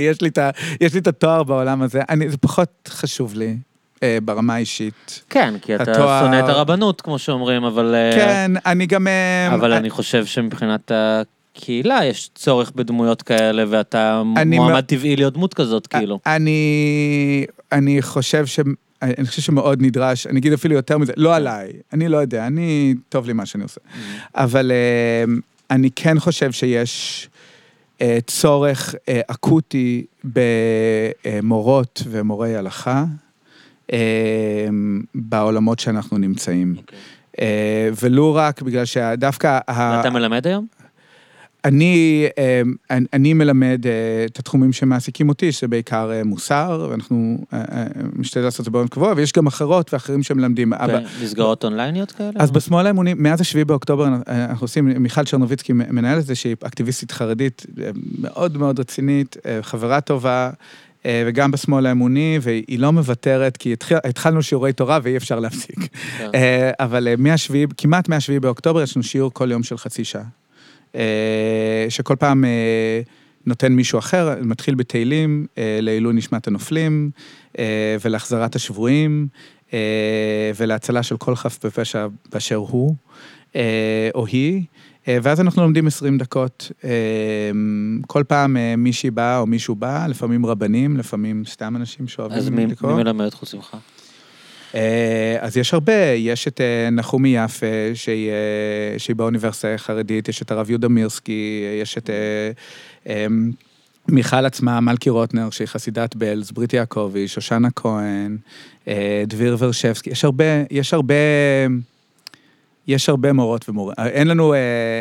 [0.81, 2.01] יש לי את התואר בעולם הזה.
[2.09, 3.57] אני, זה פחות חשוב לי
[4.02, 5.22] אה, ברמה האישית.
[5.31, 7.94] כן, כי אתה התואר- שונא את הרבנות, כמו שאומרים, אבל...
[7.94, 9.06] אה, כן, אני גם...
[9.09, 14.86] אה, אבל אה, אני חושב שמבחינת הקהילה יש צורך בדמויות כאלה, ואתה אני מועמד מ-
[14.86, 16.18] טבעי להיות דמות כזאת, כאילו.
[16.27, 18.60] אני, אני חושב ש...
[19.02, 22.94] אני חושב שמאוד נדרש, אני אגיד אפילו יותר מזה, לא עליי, אני לא יודע, אני,
[23.09, 23.81] טוב לי מה שאני עושה.
[24.35, 25.24] אבל אה,
[25.70, 27.28] אני כן חושב שיש
[28.27, 28.94] צורך
[29.27, 30.05] אקוטי
[31.24, 33.05] במורות ומורי הלכה
[35.15, 36.75] בעולמות שאנחנו נמצאים.
[36.79, 36.99] אוקיי.
[37.41, 39.59] אה, ולו רק בגלל שדווקא...
[39.69, 40.67] ה- ואתה מלמד היום?
[41.65, 47.39] אני, אה, אני, אני מלמד אה, את התחומים שמעסיקים אותי, שזה בעיקר אה, מוסר, ואנחנו
[48.17, 50.73] משתדל לעשות את זה באופן קבוע, ויש גם אחרות ואחרים שמלמדים.
[50.77, 52.31] כן, מסגרות אונלייניות כאלה?
[52.35, 57.12] אז בשמאל האמוני, מאז השביעי באוקטובר אנחנו עושים, מיכל צ'רנוביצקי מנהלת את זה, שהיא אקטיביסטית
[57.12, 57.67] חרדית
[58.19, 60.51] מאוד מאוד רצינית, חברה טובה,
[61.05, 65.78] וגם בשמאל האמוני, והיא לא מוותרת, כי התחיל, התחלנו שיעורי תורה ואי אפשר להפסיק.
[66.18, 66.31] כן.
[66.35, 70.24] אה, אבל אה, מהשביעי, כמעט מהשביעי באוקטובר יש לנו שיעור כל יום של חצי שעה.
[70.94, 73.01] אה, שכל פעם אה,
[73.47, 77.10] נותן מישהו אחר, מתחיל בתהילים אה, לעילוי נשמת הנופלים,
[77.59, 79.28] אה, ולהחזרת השבויים,
[79.72, 82.94] אה, ולהצלה של כל חף בפשע באשר הוא.
[83.56, 84.62] אה, או היא, אה,
[85.23, 86.73] ואז אנחנו לומדים 20 דקות.
[86.85, 86.91] אה,
[88.07, 92.57] כל פעם אה, מישהי באה או מישהו בא, לפעמים רבנים, לפעמים סתם אנשים אז שאוהבים
[92.57, 92.93] מי לקרוא.
[92.93, 93.77] מי מלמד חוץ ממך?
[94.74, 100.43] אה, אז יש הרבה, יש את אה, נחומי יפה, שהיא, אה, שהיא באוניברסיטה החרדית, יש
[100.43, 102.51] את הרב יהודה מירסקי, יש את אה,
[103.07, 103.27] אה,
[104.09, 108.37] מיכל עצמה, מלכי רוטנר, שהיא חסידת בלז, ברית יעקבי, שושנה כהן,
[108.89, 111.15] אה, דביר ורשבסקי, יש הרבה, יש הרבה...
[112.91, 113.95] יש הרבה מורות ומורים.
[113.99, 114.59] אין לנו, אה,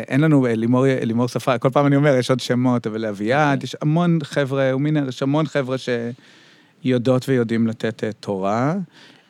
[0.08, 3.58] אין לנו אה, לימור, לימור שפה, כל פעם אני אומר, יש עוד שמות, אבל אביעד,
[3.58, 3.64] אוקיי.
[3.64, 5.76] יש המון חבר'ה, ומינר, יש המון חבר'ה
[6.82, 8.74] שיודעות ויודעים לתת אה, תורה.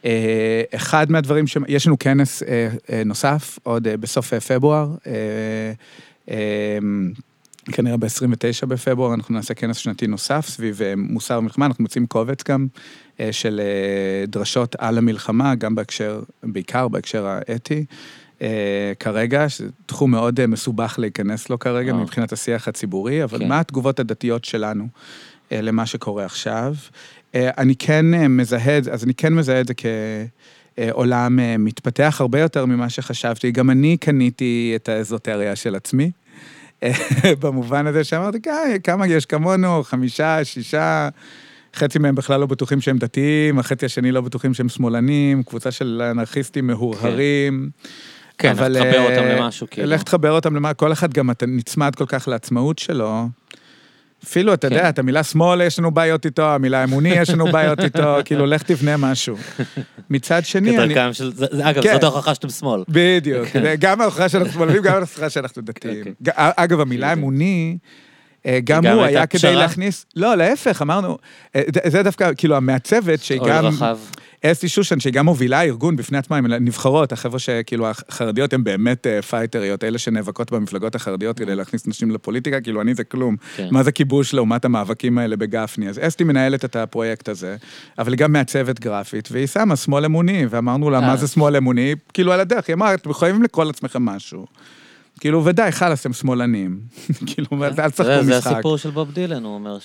[0.05, 1.57] אה, אחד מהדברים ש...
[1.69, 4.89] יש לנו כנס אה, אה, נוסף, עוד אה, בסוף אה, פברואר.
[5.07, 5.13] אה,
[6.31, 6.79] אה,
[7.73, 12.43] כנראה ב-29 בפברואר אנחנו נעשה כנס שנתי נוסף סביב אה, מוסר ומלחמה, אנחנו מוצאים קובץ
[12.49, 12.67] גם
[13.21, 17.85] אה, של אה, דרשות על המלחמה, גם בהקשר, בעיקר בהקשר האתי.
[18.43, 19.47] אה, כרגע,
[19.87, 21.97] תחום מאוד אה, מסובך להיכנס לו כרגע אה.
[21.97, 23.49] מבחינת השיח הציבורי, אבל כן.
[23.49, 24.89] מה התגובות הדתיות שלנו
[25.53, 26.75] אה, למה שקורה עכשיו?
[27.35, 29.75] אה, אני כן אה, מזהה את זה, אז אני כן מזהה את זה
[30.77, 33.51] כעולם אה, מתפתח הרבה יותר ממה שחשבתי.
[33.51, 36.11] גם אני קניתי את האזוטריה של עצמי,
[37.41, 41.09] במובן הזה שאמרתי, "אה, כמה יש כמונו, חמישה, שישה,
[41.75, 46.03] חצי מהם בכלל לא בטוחים שהם דתיים, החצי השני לא בטוחים שהם שמאלנים, קבוצה של
[46.11, 47.71] אנרכיסטים מהורהרים.
[47.75, 47.91] כן,
[48.45, 49.89] אבל, אז תחבר אה, אותם למשהו, כאילו.
[49.89, 53.29] לך תחבר אותם למה, כל אחד גם אתה נצמד כל כך לעצמאות שלו.
[54.25, 54.75] אפילו, אתה כן.
[54.75, 58.47] יודע, את המילה שמאל יש לנו בעיות איתו, המילה אמוני יש לנו בעיות איתו, כאילו,
[58.47, 59.37] לך תבנה משהו.
[60.11, 60.95] מצד שני, אני...
[60.95, 61.33] כדרכם של...
[61.63, 61.93] אגב, כן.
[61.93, 62.85] זאת ההוכחה שאתם שמאל.
[62.89, 65.99] בדיוק, זה גם ההוכחה שאנחנו שמאלנים, גם ההוכחה שאנחנו דתיים.
[65.99, 66.33] אוקיי.
[66.37, 67.13] אגב, המילה.
[67.13, 67.79] אמוני,
[68.65, 69.55] גם גם הוא היה כדי?
[69.55, 70.07] להכניס...
[70.17, 71.19] לא, להפך, אמרנו,
[71.57, 73.65] אה, זה- דווקא, כאילו, המעצבת, שהיא אוי גם...
[73.67, 73.99] רחב.
[74.45, 79.07] אסתי שושן, שהיא גם מובילה ארגון בפני עצמה, הן נבחרות, החבר'ה שכאילו החרדיות הן באמת
[79.07, 83.37] אה, פייטריות, אלה שנאבקות במפלגות החרדיות כדי להכניס נשים לפוליטיקה, כאילו אני זה כלום.
[83.57, 83.69] כן.
[83.71, 85.89] מה זה כיבוש לעומת המאבקים האלה בגפני?
[85.89, 87.57] אז אסתי מנהלת את הפרויקט הזה,
[87.99, 91.07] אבל היא גם מעצבת גרפית, והיא שמה שמאל אמוני, ואמרנו לה, אה.
[91.07, 91.95] מה זה שמאל אמוני?
[92.15, 94.47] כאילו על הדרך, היא אמרה, אתם חייבים לקרוא לעצמכם משהו.
[95.21, 96.81] כאילו, ודי, חלאס, הם שמאלנים.
[97.27, 98.53] כאילו, אל זה- תשחקו זה משחק.
[98.53, 99.79] הסיפור של בוב דילן, הוא אומר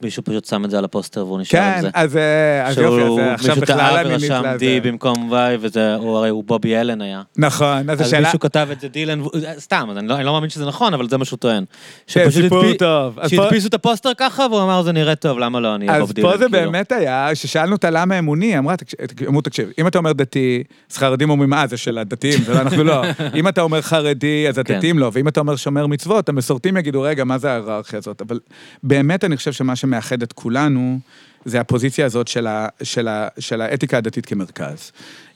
[0.00, 1.88] שמישהו פשוט שם את זה על הפוסטר והוא נשאר עם כן, זה.
[1.94, 4.90] אז אה, אז יופי, שהוא אז עכשיו מישהו בכלל טעה אני ורשם נתלה די זה.
[4.90, 7.22] במקום וואי, וזה, הוא הרי הוא בובי אלן היה.
[7.36, 8.22] נכון, אז אז השאלה...
[8.26, 10.94] מישהו כתב את זה דילן, והוא- סתם, אז אני לא- אני לא מאמין שזה נכון,
[10.94, 11.64] אבל זה מה שהוא טוען.
[12.06, 13.18] כן, סיפור הדפי- טוב.
[13.20, 15.96] אז פה- שהדפיסו את הפוסטר ככה, והוא אמר, זה נראה טוב, למה לא, אני אהיה
[15.98, 16.28] אז בוב דילן.
[16.30, 16.70] פה זה כאילו.
[16.70, 18.98] באמת היה, ששאלנו אותה למה אמוני, אמרה, תקשיב,
[19.28, 22.60] אמרו, תקשיב, אם אתה אומר דתי, אז חרדים אומרים, אה, זה של הדתיים, זה לא,
[22.60, 23.02] אנחנו לא.
[23.34, 24.74] אם אתה אומר חרדי, אז כן.
[24.74, 28.22] הדתיים לא, ואם אתה אומר שומר מצוות, המסורתיים יגידו, רגע, מה זה ההיררכיה הזאת?
[28.22, 28.40] אבל
[28.82, 30.98] באמת אני חושב שמה שמאחד את כולנו,
[31.44, 34.92] זה הפוזיציה הזאת של, ה, של, ה, של האתיקה הדתית כמרכז.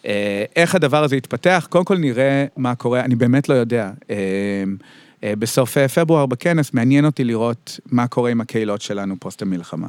[0.06, 1.66] אה, איך הדבר הזה יתפתח?
[1.70, 3.90] קודם כל נראה מה קורה, אני באמת לא יודע.
[4.10, 4.16] אה,
[5.24, 9.88] אה, בסוף פברואר בכנס, מעניין אותי לראות מה קורה עם הקהילות שלנו פוסט המלחמה.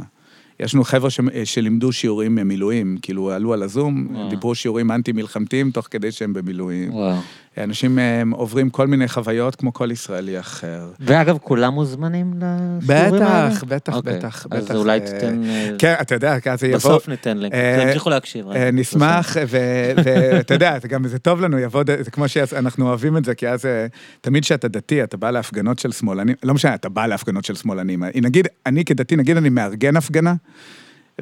[0.60, 4.30] יש לנו חבר'ה ש- שלימדו שיעורים ממילואים, כאילו עלו על הזום, וואו.
[4.30, 6.94] דיברו שיעורים אנטי-מלחמתיים תוך כדי שהם במילואים.
[6.94, 7.18] וואו.
[7.58, 10.88] אנשים אה, עוברים כל מיני חוויות כמו כל ישראלי אחר.
[11.00, 13.50] ואגב, כולם מוזמנים לשיעורים האלה?
[13.50, 14.76] בטח, בטח, אוקיי, בטח, אז בטח.
[14.76, 15.44] אולי אה, תיתן...
[15.44, 16.78] אה, כן, אתה יודע, זה יבוא...
[16.78, 17.54] בסוף ניתן לינק.
[17.54, 18.50] אה, תמשיכו להקשיב.
[18.52, 23.18] אה, נשמח, ו- ואתה יודע, זה גם זה טוב לנו, יבוא, זה כמו שאנחנו אוהבים
[23.18, 23.86] את זה, כי אז אה,
[24.22, 28.04] תמיד כשאתה דתי, אתה בא להפגנות של שמאלנים, לא משנה, אתה בא להפגנות של שמאלנים.
[28.04, 30.34] נגיד, אני כדתי, נגיד אני מארגן הפגנה,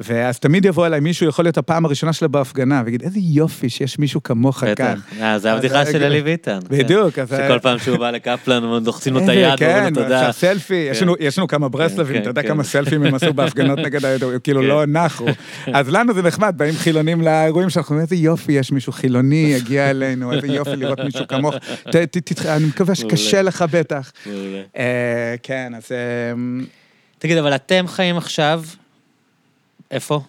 [0.00, 3.98] ואז תמיד יבוא אליי מישהו, יכול להיות הפעם הראשונה שלו בהפגנה, ויגיד, איזה יופי שיש
[3.98, 4.72] מישהו כמוך כאן.
[4.72, 4.98] בטח.
[5.20, 6.58] אה, זה אז הבדיחה זה- של אלי ביטן.
[6.70, 7.14] בדיוק.
[7.28, 10.32] שכל פעם שהוא בא לקפלן, לוחצים לו את היד, כן, לו תודה.
[10.32, 11.04] סלפי, יש כן.
[11.04, 12.48] לנו- יש לנו כמה ברסלבים, כן, אתה יודע כן.
[12.48, 14.62] כמה סלפים הם עשו בהפגנות נגד הידוע, כאילו.
[14.62, 15.26] לא נחו.
[15.72, 19.90] אז לנו זה נחמד, באים חילונים לאירועים שאנחנו אומרים, איזה יופי, יש מישהו חילוני, הגיע
[19.90, 21.54] אלינו, איזה יופי לראות מישהו כמוך.
[22.48, 24.12] אני מקווה שקשה לך בטח.
[24.76, 25.82] אה, כן, אז...
[25.92, 25.96] אה,
[27.18, 28.62] תגיד, אבל אתם חיים עכשיו,
[29.92, 30.20] איפה?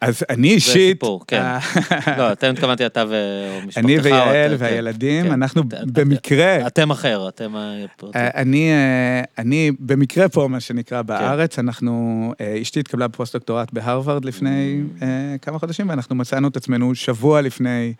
[0.00, 0.96] אז אני זה אישית...
[0.96, 1.42] סיפור, כן.
[1.42, 1.58] אה,
[2.18, 3.84] לא, אתם התכוונתי אתה ומשפחתך.
[3.84, 5.32] אני ויעל והילדים, כן.
[5.32, 6.66] אנחנו במקרה...
[6.66, 7.56] אתם אחר, אתם...
[7.56, 12.32] אה, אני, אה, אני במקרה פה, מה שנקרא, בארץ, אנחנו,
[12.62, 17.92] אשתי התקבלה בפוסט-דוקטורט בהרווארד לפני אה, כמה חודשים, ואנחנו מצאנו את עצמנו שבוע לפני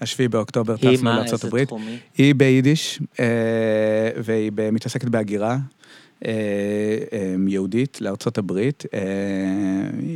[0.00, 1.68] השביעי באוקטובר, היא טסנו מה, לארצות איזה הברית.
[1.68, 1.98] תחומי?
[2.18, 3.00] היא ביידיש,
[4.24, 5.56] והיא מתעסקת בהגירה.
[6.26, 6.32] אה,
[7.12, 9.00] אה, יהודית לארצות הברית, אה,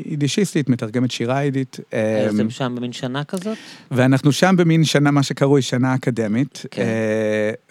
[0.05, 1.77] יידישיסטית, מתרגמת שירה יידית.
[2.27, 3.59] אז אתם שם במין שנה כזאת?
[3.91, 6.63] ואנחנו שם במין שנה, מה שקרוי שנה אקדמית.
[6.71, 6.85] כן.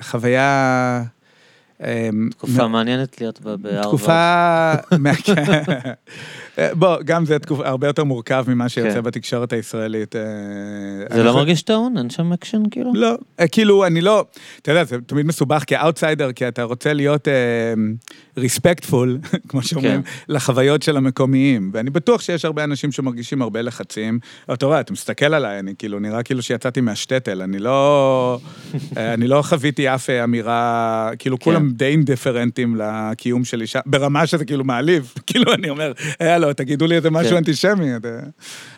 [0.01, 1.03] חוויה
[2.29, 3.87] תקופה מעניינת להיות בה בהרווארד.
[3.87, 4.73] תקופה...
[6.55, 6.69] כן.
[6.73, 9.03] בוא, גם זה תקופה הרבה יותר מורכב ממה שיוצא כן.
[9.03, 10.15] בתקשורת הישראלית.
[10.15, 10.21] אה,
[11.15, 11.97] זה לא מרגיש טעון?
[11.97, 12.91] אין שם אקשן כאילו?
[12.95, 14.25] לא, אה, כאילו, אני לא,
[14.61, 17.27] אתה יודע, זה תמיד מסובך כאוטסיידר, כי אתה רוצה להיות
[18.37, 19.17] respectful,
[19.49, 20.09] כמו שאומרים, כן.
[20.33, 21.71] לחוויות של המקומיים.
[21.73, 24.19] ואני בטוח שיש הרבה אנשים שמרגישים הרבה לחצים.
[24.53, 28.39] אתה רואה, אתה מסתכל עליי, אני כאילו, נראה כאילו שיצאתי מהשטטל, אני לא,
[28.97, 31.43] אה, אני לא חוויתי אף אה, אמירה, כאילו, כן.
[31.43, 35.13] כולם די אינדיפרנטים לקיום שלי שם, ברמה שזה כאילו מעליב.
[35.27, 35.91] כאילו, אני אומר,
[36.21, 37.35] אה, לא, תגידו לי איזה משהו כן.
[37.37, 37.91] אנטישמי.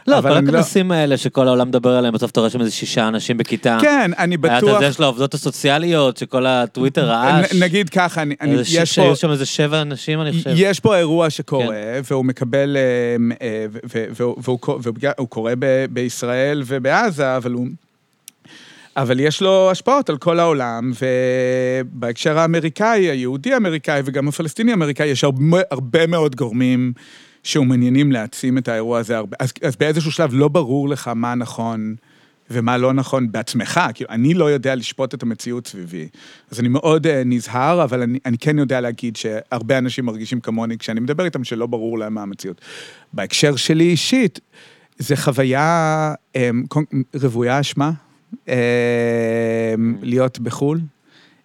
[0.07, 2.71] לא, אבל כל לא- הכנסים האלה שכל העולם מדבר עליהם, בסוף אתה רואה שם איזה
[2.71, 3.77] שישה אנשים בכיתה.
[3.81, 4.81] כן, אני היה את בטוח...
[4.81, 7.53] הזה של העובדות הסוציאליות, שכל הטוויטר רעש.
[7.53, 8.85] נגיד ככה, אני, יש פה...
[8.85, 10.51] שהיו שם איזה שבע אנשים, אני חושב.
[10.55, 12.01] יש פה אירוע שקורה, כן.
[12.11, 13.65] והוא מקבל, אה, אה,
[14.19, 15.53] והוא- והוא קו- והוא והוא קורה
[15.91, 17.67] בישראל ובעזה, אבל הוא...
[18.97, 20.91] אבל יש לו השפעות על כל העולם,
[21.93, 26.93] ובהקשר האמריקאי, היהודי-אמריקאי וגם הפלסטיני-אמריקאי, יש הרבה, הרבה מאוד גורמים
[27.47, 29.17] שמעוניינים להעצים את האירוע הזה.
[29.17, 29.37] הרבה.
[29.39, 31.95] אז, אז באיזשהו שלב לא ברור לך מה נכון
[32.49, 36.07] ומה לא נכון בעצמך, כאילו, אני לא יודע לשפוט את המציאות סביבי.
[36.51, 40.77] אז אני מאוד uh, נזהר, אבל אני, אני כן יודע להגיד שהרבה אנשים מרגישים כמוני
[40.77, 42.61] כשאני מדבר איתם שלא ברור להם מה המציאות.
[43.13, 44.39] בהקשר שלי אישית,
[44.97, 46.39] זה חוויה um,
[47.21, 47.91] רוויה אשמה,
[48.45, 48.49] um,
[50.01, 50.79] להיות בחו"ל.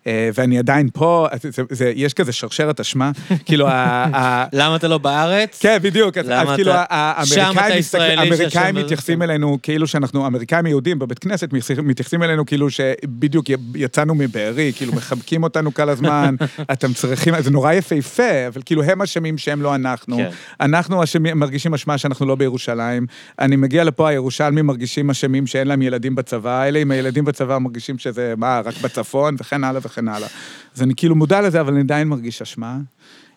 [0.07, 3.11] אה, ואני עדיין פה, זה, זה, יש כזה שרשרת אשמה,
[3.47, 5.59] כאילו, ה, למה אתה לא בארץ?
[5.61, 9.23] כן, בדיוק, אז, אז כאילו האמריקאים, מסתכל, האמריקאים מתייחסים.
[9.23, 11.49] אלינו כאילו שאנחנו, האמריקאים היהודים בבית כנסת
[11.83, 16.35] מתייחסים- אלינו כאילו שבדיוק יצאנו מבארי, כאילו מחבקים אותנו כל הזמן,
[16.73, 20.17] אתם צריכים, זה נורא יפהפה, אבל כאילו הם אשמים שהם לא אנחנו.
[20.17, 20.29] כן.
[20.61, 23.07] אנחנו אשמים, מרגישים אשמה שאנחנו לא בירושלים.
[23.39, 27.99] אני מגיע לפה, הירושלמים מרגישים אשמים שאין להם ילדים בצבא, אלה עם הילדים בצבא מרגישים
[27.99, 30.29] שזה, מה, רק בצפון, וכן הלאה וכן הלאה.
[30.77, 32.79] אז אני כאילו מודע לזה, אבל אני עדיין מרגיש אשמה.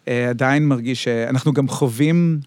[0.07, 2.39] אה, עדיין מרגיש שאנחנו גם חווים,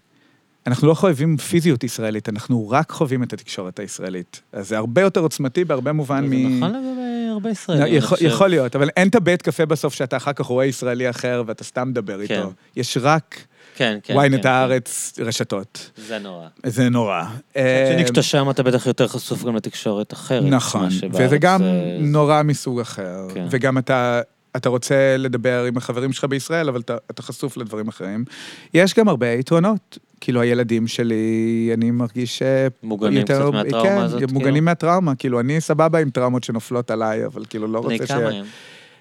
[0.67, 4.41] אנחנו לא חווים פיזיות ישראלית, אנחנו רק חווים את התקשורת הישראלית.
[4.53, 6.57] אז זה הרבה יותר עוצמתי בהרבה מובן זה מ...
[6.57, 8.25] נכון לגבי הרבה ישראלים, אני יכול, חושב.
[8.25, 11.63] יכול להיות, אבל אין את הבית קפה בסוף שאתה אחר כך רואה ישראלי אחר ואתה
[11.63, 12.35] סתם מדבר כן.
[12.35, 12.51] איתו.
[12.75, 13.45] יש רק
[13.79, 14.13] כן, כן.
[14.13, 15.91] ynet כן, הארץ, רשתות.
[15.95, 16.01] כן.
[16.01, 16.47] זה נורא.
[16.65, 17.23] זה נורא.
[17.53, 20.43] כשאני אה, כשאתה שם אתה בטח יותר חשוף גם לתקשורת אחרת.
[20.43, 23.27] נכון, וזה גם אה, נורא מסוג אחר.
[23.33, 23.45] כן.
[23.49, 24.21] וגם אתה,
[24.55, 28.25] אתה רוצה לדבר עם החברים שלך בישראל, אבל אתה, אתה חשוף לדברים אחרים.
[28.73, 29.97] יש גם הרבה יתרונות.
[30.21, 34.33] כאילו, הילדים שלי, אני מרגיש אה, מוגנים קצת מהטראומה כן, הזאת, כאילו?
[34.33, 35.15] מוגנים מהטראומה.
[35.15, 38.11] כאילו, אני סבבה עם טראומות שנופלות עליי, אבל כאילו, לא בני רוצה ש...
[38.11, 38.45] כמה הם?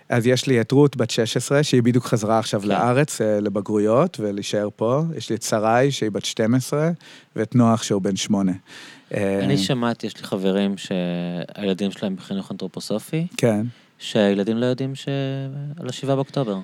[0.09, 2.68] אז יש לי את רות, בת 16, שהיא בדיוק חזרה עכשיו כן.
[2.68, 5.02] לארץ אה, לבגרויות ולהישאר פה.
[5.16, 6.90] יש לי את שרי, שהיא בת 12,
[7.36, 8.52] ואת נוח, שהוא בן 8.
[9.14, 13.66] אה, אני שמעתי, יש לי חברים שהילדים שלהם בחינוך אנתרופוסופי, כן.
[13.98, 15.09] שהילדים לא יודעים ש...
[15.80, 16.56] על השבעה באוקטובר.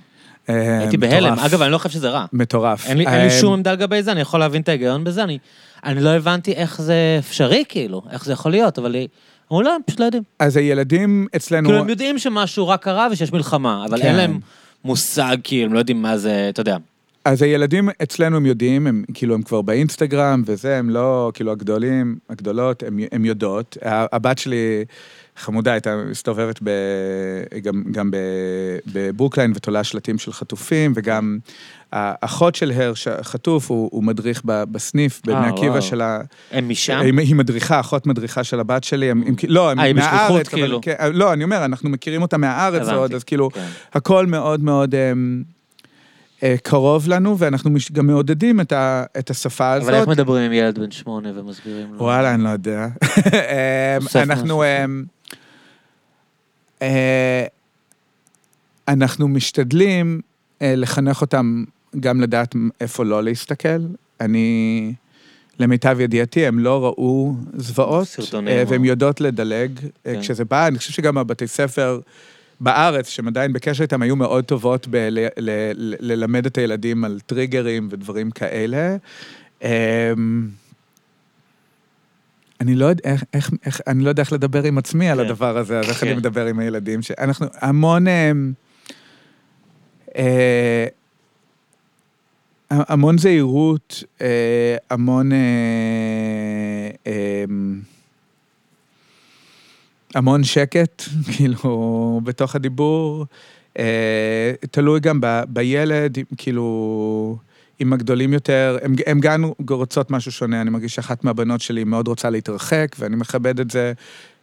[0.49, 1.39] אה, הייתי בהלם.
[1.39, 2.25] אגב, אני לא חושב שזה רע.
[2.33, 2.87] מטורף.
[2.87, 5.39] אין לי, אין לי שום עמדה לגבי זה, אני יכול להבין את ההיגיון בזה, אני,
[5.85, 8.97] אני לא הבנתי איך זה אפשרי, כאילו, איך זה יכול להיות, אבל
[9.53, 10.23] אמרו, לא, הם פשוט לא יודעים.
[10.39, 11.69] אז הילדים אצלנו...
[11.69, 14.07] כאילו, הם יודעים שמשהו רע קרה ושיש מלחמה, אבל כן.
[14.07, 14.39] אין להם
[14.85, 16.77] מושג, כאילו, הם לא יודעים מה זה, אתה יודע.
[17.25, 22.19] אז הילדים אצלנו הם יודעים, הם כאילו, הם כבר באינסטגרם וזה, הם לא, כאילו, הגדולים,
[22.31, 23.77] הגדולות, הם, הם יודעות.
[23.83, 24.85] הבת שלי,
[25.37, 26.71] חמודה, הייתה מסתובבת ב,
[27.63, 28.17] גם, גם ב,
[28.93, 31.39] בברוקליין ותולה שלטים של חטופים, וגם
[31.93, 35.81] האחות של הרש, החטוף, הוא, הוא מדריך ב- בסניף, בבני אה, עקיבא.
[35.81, 36.21] של ה...
[36.51, 37.01] הם משם?
[37.03, 40.17] היא, היא מדריכה, אחות מדריכה של הבת שלי, הם, הם, לא, הם אה, היא בשליחות,
[40.17, 40.81] מהארץ, אבל, כאילו.
[40.83, 43.67] כן, לא, אני אומר, אנחנו מכירים אותה מהארץ עוד, אז כאילו, כן.
[43.93, 45.43] הכל מאוד מאוד אמ,
[46.43, 49.89] אה, קרוב לנו, ואנחנו גם מעודדים את, ה, את השפה הזאת.
[49.89, 51.99] אבל איך מדברים עם ילד בן שמונה ומסבירים לו?
[51.99, 52.87] וואלה, אני לא יודע.
[53.17, 54.63] אמ, אנחנו...
[56.83, 57.47] אמ, אה,
[58.89, 60.21] אנחנו משתדלים
[60.63, 61.65] אה, לחנך אותם
[62.01, 63.79] גם לדעת איפה לא להסתכל.
[64.21, 64.93] אני,
[65.59, 69.71] למיטב ידיעתי, הם לא ראו זוועות, סרטונים, אה, והן יודעות לדלג
[70.05, 70.21] כן.
[70.21, 70.67] כשזה בא.
[70.67, 72.01] אני חושב שגם הבתי ספר
[72.61, 78.97] בארץ, שהם עדיין בקשר איתם, היו מאוד טובות בללמד את הילדים על טריגרים ודברים כאלה.
[82.61, 85.25] אני לא יודע איך, איך, איך, אני לא יודע איך לדבר עם עצמי על כן.
[85.25, 86.07] הדבר הזה, אז איך כן.
[86.07, 87.11] אני מדבר עם הילדים ש...
[87.11, 88.09] אנחנו המון...
[88.09, 88.53] אמ,
[90.17, 90.87] אה,
[92.71, 95.33] המון זהירות, אה, המון...
[95.33, 95.39] אה,
[97.07, 97.81] אמ,
[100.15, 101.03] המון שקט,
[101.37, 103.27] כאילו, בתוך הדיבור.
[103.79, 107.37] אה, תלוי גם ב, בילד, כאילו,
[107.79, 112.09] עם הגדולים יותר, הם, הם גם רוצות משהו שונה, אני מרגיש שאחת מהבנות שלי מאוד
[112.09, 113.93] רוצה להתרחק, ואני מכבד את זה,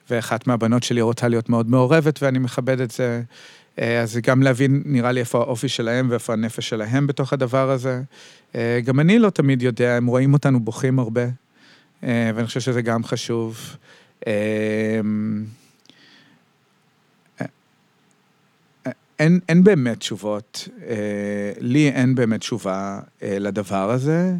[0.10, 3.22] ואחת מהבנות שלי רוצה להיות מאוד מעורבת, ואני מכבד את זה.
[3.80, 8.02] אה, אז גם להבין, נראה לי, איפה האופי שלהם ואיפה הנפש שלהם בתוך הדבר הזה.
[8.56, 11.26] אה, גם אני לא תמיד יודע, הם רואים אותנו בוכים הרבה,
[12.03, 13.76] אה, ואני חושב שזה גם חשוב.
[19.22, 20.95] אין, אין באמת תשובות, אה,
[21.60, 24.34] לי אין באמת תשובה אה, לדבר הזה.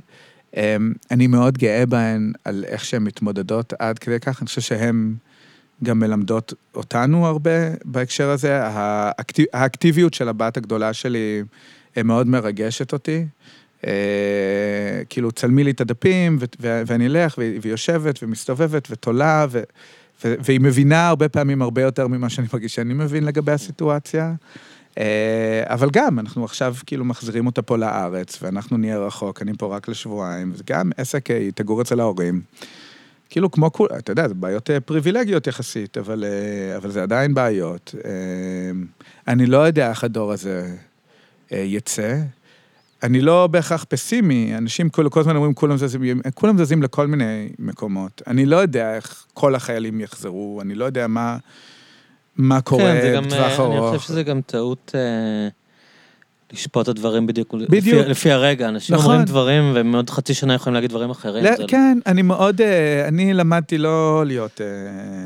[0.58, 0.76] אה,
[1.12, 5.16] אני מאוד גאה בהן על איך שהן מתמודדות עד כדי כך, אני חושב שהן
[5.84, 7.52] גם מלמדות אותנו הרבה
[7.86, 8.60] בהקשר הזה.
[8.64, 11.44] האקטיב, האקטיביות של הבת הגדולה שלי
[11.98, 13.26] אה, מאוד מרגשת אותי.
[13.88, 19.64] אה, כאילו, צלמי לי את הדפים, ו- ו- ואני אלך, והיא יושבת ומסתובבת ותולה, ו-
[20.24, 24.34] והיא מבינה הרבה פעמים הרבה יותר ממה שאני מרגיש שאני מבין לגבי הסיטואציה.
[24.98, 29.76] אה, אבל גם, אנחנו עכשיו כאילו מחזירים אותה פה לארץ, ואנחנו נהיה רחוק, אני פה
[29.76, 32.42] רק לשבועיים, זה גם עסק, אה, היא תגור אצל ההורים.
[33.30, 36.24] כאילו כמו כול, אתה יודע, זה בעיות אה, פריבילגיות יחסית, אבל,
[36.78, 37.96] אבל זה עדיין בעיות.
[39.28, 40.76] אני לא יודע איך הדור הזה
[41.52, 42.18] יצא.
[43.04, 47.50] אני לא בהכרח פסימי, אנשים כל, כל הזמן אומרים כולם זזים, כולם זזים לכל מיני
[47.60, 48.22] מקומות.
[48.28, 51.38] אני לא יודע איך כל החיילים יחזרו, אני לא יודע מה,
[52.38, 53.90] מה קורה כן, גם, בטווח אה, ארוך.
[53.91, 55.48] אני חושב שזה גם טעות אה,
[56.53, 57.72] לשפוט את הדברים בדיוק, בדיוק.
[57.74, 58.70] לפי, לפי הרגע.
[58.70, 59.06] אנשים נכון.
[59.12, 61.44] אומרים דברים, והם עוד חצי שנה יכולים להגיד דברים אחרים.
[61.44, 64.68] לא, זה- כן, אני מאוד, אה, אני למדתי לא להיות, אה,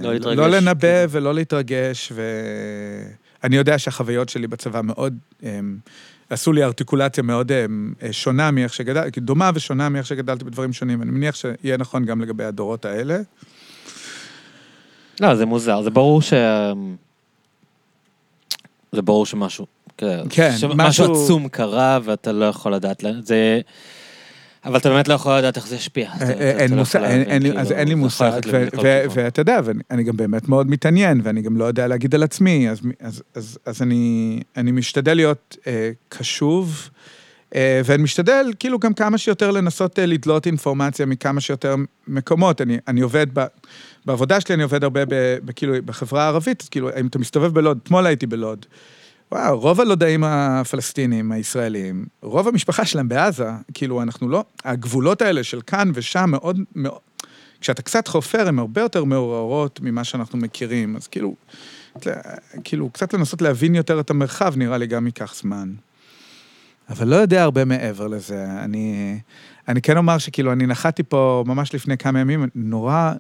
[0.03, 1.11] לא להתרגש, לא לנבא כאילו.
[1.11, 2.11] ולא להתרגש,
[3.43, 5.59] ואני יודע שהחוויות שלי בצבא מאוד, אה,
[6.29, 7.65] עשו לי ארטיקולציה מאוד אה,
[8.03, 11.01] אה, שונה מאיך שגדלתי, דומה ושונה מאיך שגדלתי בדברים שונים.
[11.01, 13.17] אני מניח שיהיה נכון גם לגבי הדורות האלה.
[15.19, 16.33] לא, זה מוזר, זה ברור ש...
[18.91, 19.65] זה ברור שמשהו,
[19.97, 23.59] כן, כן, משהו- עצום קרה ואתה לא יכול לדעת, לאן- זה...
[24.65, 26.09] אבל אתה באמת לא יכול לדעת איך זה ישפיע.
[26.21, 26.99] אה, אה, אין לא מושג,
[27.39, 28.31] כאילו, אז אין לי מושג.
[29.13, 32.69] ואתה יודע, ואני אני גם באמת מאוד מתעניין, ואני גם לא יודע להגיד על עצמי,
[32.69, 36.89] אז- אז- אז אז אני אני משתדל להיות אה, קשוב,
[37.55, 41.75] ואני משתדל כאילו גם כמה שיותר לנסות אה, לדלות אינפורמציה מכמה שיותר
[42.07, 42.61] מקומות.
[42.61, 43.45] אני אני עובד, ב-
[44.05, 45.09] בעבודה שלי אני עובד הרבה ב-
[45.45, 48.65] ב- כאילו בחברה הערבית, כאילו, אם אתה מסתובב בלוד, אתמול הייתי בלוד.
[49.31, 55.61] וואו, רוב הלודאים הפלסטינים, הישראלים, רוב המשפחה שלהם בעזה, כאילו, אנחנו לא, הגבולות האלה של
[55.61, 56.99] כאן ושם מאוד, מאוד,
[57.61, 61.35] כשאתה קצת חופר, הן הרבה יותר מעוררות ממה שאנחנו מכירים, אז כאילו,
[62.63, 65.73] כאילו, קצת לנסות להבין יותר את המרחב, נראה לי גם ייקח זמן.
[66.89, 68.45] אבל לא יודע הרבה מעבר לזה.
[68.63, 69.19] אני,
[69.67, 73.13] אני כן אומר שכאילו, אני נחתי פה ממש לפני כמה ימים, נורא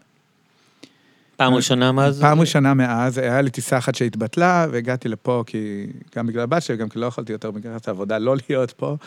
[1.37, 2.21] פעם ראשונה מאז?
[2.21, 6.77] פעם ראשונה מאז, היה לי טיסה אחת שהתבטלה, והגעתי לפה כי, גם בגלל הבת שלי,
[6.77, 8.97] גם כי לא יכולתי יותר בגלל העבודה לא להיות פה.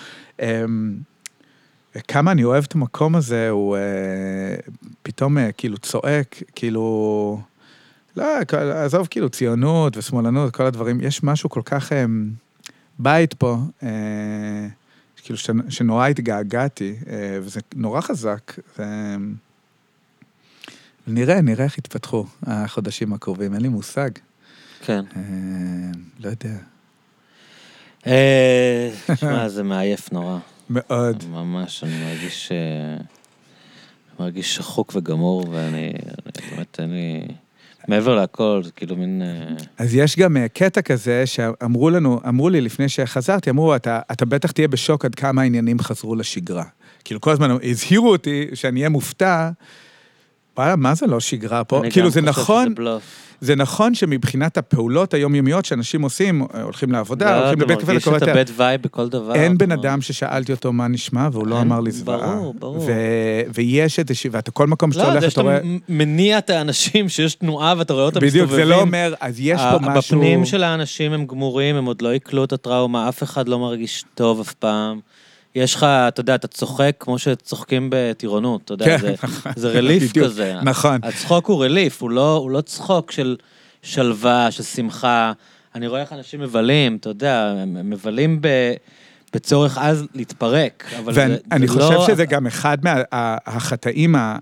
[0.42, 0.96] אמ,
[2.08, 3.82] כמה אני אוהב את המקום הזה, הוא אה,
[5.02, 7.40] פתאום אה, כאילו צועק, כאילו...
[8.16, 8.24] לא,
[8.74, 12.30] עזוב כאילו ציונות ושמאלנות, כל הדברים, יש משהו כל כך אמ,
[12.98, 13.88] בית פה, אה,
[15.22, 18.52] כאילו ש- שנורא התגעגעתי, אה, וזה נורא חזק.
[18.78, 18.84] זה,
[21.06, 24.10] נראה, נראה איך יתפתחו החודשים הקרובים, אין לי מושג.
[24.84, 25.04] כן.
[25.16, 25.22] אה,
[26.20, 26.56] לא יודע.
[28.06, 30.38] אה, שמע, זה מעייף נורא.
[30.70, 31.24] מאוד.
[31.30, 32.52] ממש, אני מרגיש...
[32.52, 33.04] אה,
[34.20, 35.92] מרגיש שחוק וגמור, ואני...
[36.26, 37.26] אני באמת, אין לי...
[37.88, 39.22] מעבר להכל, זה כאילו מין...
[39.22, 44.00] אה, אז יש גם אה, קטע כזה שאמרו לנו, אמרו לי לפני שחזרתי, אמרו, אתה,
[44.12, 46.64] אתה בטח תהיה בשוק עד כמה העניינים חזרו לשגרה.
[47.04, 49.50] כאילו, כל הזמן הזהירו אותי שאני אהיה מופתע.
[50.56, 51.80] וואלה, מה זה לא שגרה פה?
[51.80, 53.27] אני כאילו, גם זה חושב נכון, שזה בלוף.
[53.40, 57.86] זה נכון שמבחינת הפעולות היומיומיות שאנשים עושים, אה, הולכים לעבודה, לא, הולכים אתה לבית קפה,
[57.86, 58.22] מרגיש זה קורה את.
[58.22, 59.34] הבד וייב בכל דבר.
[59.34, 62.36] אין בן אתה- אדם ששאלתי אותו מה נשמע, והוא לא אמר לי זוועה.
[62.36, 62.88] ברור, ברור.
[63.54, 65.58] ויש איזושהי, ואתה כל מקום שאתה לא, הולך, זה אתה שאתה רואה...
[65.88, 68.64] מניע את האנשים, שיש תנועה ואתה רואה אותם בדיוק, מסתובבים.
[68.66, 70.18] זה לא אומר, אז יש פה משהו...
[70.18, 74.04] בפנים של האנשים הם גמורים, הם עוד לא עיכלו את הטראומה, אף אחד לא מרגיש
[74.14, 75.00] טוב אף פעם.
[75.58, 79.52] יש לך, אתה יודע, אתה צוחק כמו שצוחקים בטירונות, אתה יודע, כן, זה, נכון.
[79.56, 80.54] זה רליף בדיוק, כזה.
[80.62, 81.00] נכון.
[81.02, 83.36] הצחוק הוא רליף, הוא לא, הוא לא צחוק של
[83.82, 85.32] שלווה, של שמחה.
[85.74, 88.48] אני רואה איך אנשים מבלים, אתה יודע, הם מבלים ב...
[89.34, 92.06] בצורך אז להתפרק, אבל זה, ואני זה חושב לא...
[92.06, 94.38] שזה גם אחד מהחטאים מה-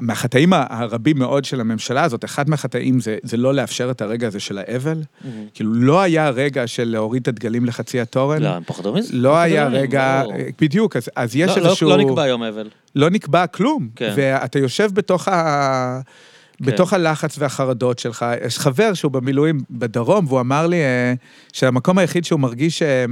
[0.00, 4.40] מהחטאים הרבים מאוד של הממשלה הזאת, אחד מהחטאים זה, זה לא לאפשר את הרגע הזה
[4.40, 5.02] של האבל.
[5.24, 5.46] מהמם.
[5.54, 8.42] כאילו, לא היה רגע של להוריד את הדגלים לחצי התורן.
[8.42, 9.16] לא, הם פחדו מזה.
[9.16, 10.34] לא היה רגע, ברור.
[10.60, 11.90] בדיוק, אז, אז יש לא- לא- איזשהו...
[11.90, 12.68] לא נקבע יום אבל.
[12.94, 13.88] לא נקבע כלום.
[13.96, 14.12] כן.
[14.16, 16.00] ואתה יושב בתוך ה...
[16.60, 18.26] בתוך הלחץ והחרדות שלך.
[18.46, 21.14] יש חבר שהוא במילואים בדרום, והוא אמר לי אה,
[21.52, 23.04] שהמקום היחיד שהוא מרגיש אה,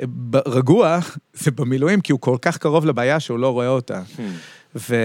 [0.00, 0.04] אה,
[0.46, 0.98] רגוע,
[1.42, 4.02] זה במילואים, כי הוא כל כך קרוב לבעיה שהוא לא רואה אותה.
[4.16, 4.20] Hmm.
[4.76, 4.96] ו...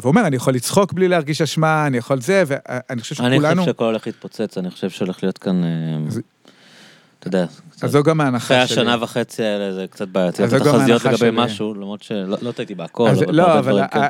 [0.00, 3.62] והוא אומר, אני יכול לצחוק בלי להרגיש אשמה, אני יכול זה, ואני חושב אני שכולנו...
[3.62, 5.68] חושב שהכל הולך להתפוצץ, אני חושב שהולך להיות כאן, אה,
[6.08, 6.20] אז-
[7.18, 7.46] אתה יודע,
[7.84, 8.80] אז זו גם ההנחה אחרי שלי.
[8.82, 11.30] השנה וחצי האלה זה קצת בעייתי, אז זו גם ההנחה לגבי שלי.
[11.32, 13.80] משהו, למרות שלא לא טעיתי בהכל, אבל לא, אבל...
[13.90, 14.00] כן.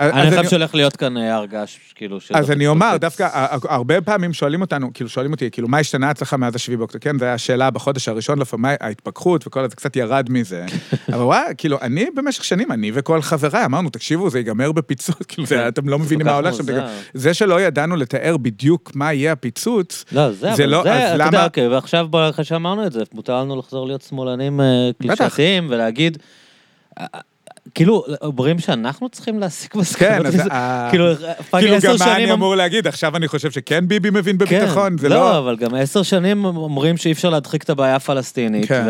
[0.00, 2.96] אני, חושב שהולך להיות כאן אה, הר געש, כאילו, אז אני אומר.
[2.96, 3.28] דווקא
[3.68, 7.00] הרבה פעמים שואלים אותנו, כאילו שואלים אותי, כאילו, מה השתנה אצלך מאז השביעי באוקטובר?
[7.02, 10.64] כן, זו הייתה השאלה בחודש הראשון, לפעמים ההתפכחות וכל זה קצת ירד מזה.
[11.14, 15.46] אבל וואי, כאילו, אני במשך שנים, אני וכל חבריי, אמרנו, תקשיבו, זה ייגמר בפיצוץ, כאילו,
[15.46, 16.64] זה- אתם לא מבינים מה הולך שם.
[17.14, 21.08] זה שלא ידענו לתאר בדיוק מה יהיה הפיצוץ, לא, זה, זה אבל לא- זה, אז
[21.08, 24.60] אתה למה- יודע, אוקיי, ועכשיו, בוא, אחרי שאמרנו את זה, מותר לנו לחזור להיות שמאלנים
[24.60, 25.14] אה, בטח.
[25.14, 26.18] קלישאתיים ולהגיד,
[27.74, 31.16] כאילו, אומרים שאנחנו צריכים להסיק כן, מסקנות אז מזה, ה- כאילו,
[31.50, 32.14] פאקינג כאילו, עשר גם מה שנים...
[32.14, 32.86] אני אמ- אמור להגיד?
[32.86, 35.38] עכשיו אני חושב שכן ביבי מבין בביטחון, זה לא, לא...
[35.38, 38.86] אבל גם עשר שנים אומרים שאי אפשר להדחיק את הבעיה הפלסטינית, כן.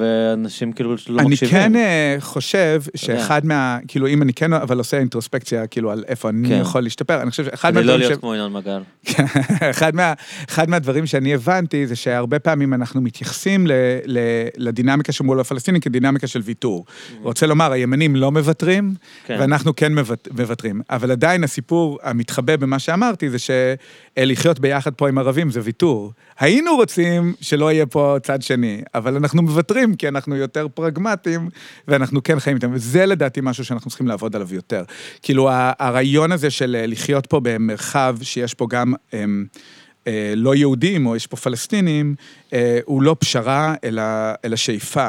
[0.00, 1.54] ואנשים כאילו לא אני מקשיבים.
[1.54, 3.78] כן אה, חושב שאחד מה...
[3.88, 6.58] כאילו, אם אני כן, אבל עושה אינטרוספקציה, כאילו, על איפה אני כן.
[6.60, 8.04] יכול להשתפר, אני חושב שאחד לא מהדברים ש...
[8.06, 8.80] להיות כמו ינון מגל.
[9.04, 9.24] כן,
[9.70, 10.12] אחד, מה,
[10.48, 13.66] אחד מהדברים שאני הבנתי זה שהרבה פעמים אנחנו מתייחסים
[14.56, 16.84] לדינמיקה של מול הפלסטינים כדינמיקה של ויתור.
[17.22, 18.94] רוצה לומר, הימנים לא מוותרים,
[19.26, 19.36] כן.
[19.40, 20.80] ואנחנו כן מוות- מוותרים.
[20.90, 26.12] אבל עדיין הסיפור המתחבא במה שאמרתי זה שלחיות ביחד פה עם ערבים זה ויתור.
[26.38, 31.48] היינו רוצים שלא יהיה פה צד שני, אבל אנחנו מוותרים כי אנחנו יותר פרגמטיים,
[31.88, 32.70] ואנחנו כן חיים איתם.
[32.74, 34.82] וזה לדעתי משהו שאנחנו צריכים לעבוד עליו יותר.
[35.22, 38.94] כאילו, הרעיון הזה של אה, לחיות פה במרחב שיש פה גם...
[39.12, 39.44] אמ,
[40.06, 42.14] אה, לא יהודים, או יש פה פלסטינים,
[42.52, 44.02] אה, הוא לא פשרה, אלא,
[44.44, 45.08] אלא שאיפה.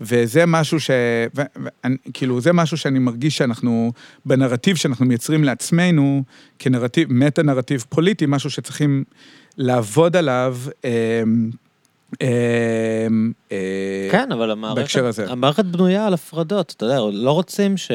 [0.00, 0.90] וזה משהו ש...
[1.36, 1.68] ו, ו,
[2.12, 3.92] כאילו, זה משהו שאני מרגיש שאנחנו,
[4.24, 6.22] בנרטיב שאנחנו מייצרים לעצמנו,
[6.58, 9.04] כנרטיב, מטה-נרטיב פוליטי, משהו שצריכים
[9.56, 10.56] לעבוד עליו.
[10.84, 11.22] אה,
[12.22, 13.06] אה,
[13.52, 15.30] אה, כן, אבל המערכת, בהקשר הזה.
[15.30, 17.90] המערכת בנויה על הפרדות, אתה יודע, לא רוצים ש...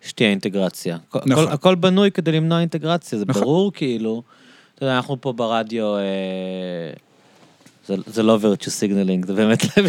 [0.00, 0.96] שתהיה אינטגרציה.
[1.08, 1.32] נכון.
[1.32, 3.42] הכל, הכל בנוי כדי למנוע אינטגרציה, זה נכון.
[3.42, 4.22] ברור כאילו.
[4.74, 6.02] אתה יודע, אנחנו פה ברדיו, אה,
[7.86, 9.88] זה, זה לא virtue signaling, זה באמת, זה,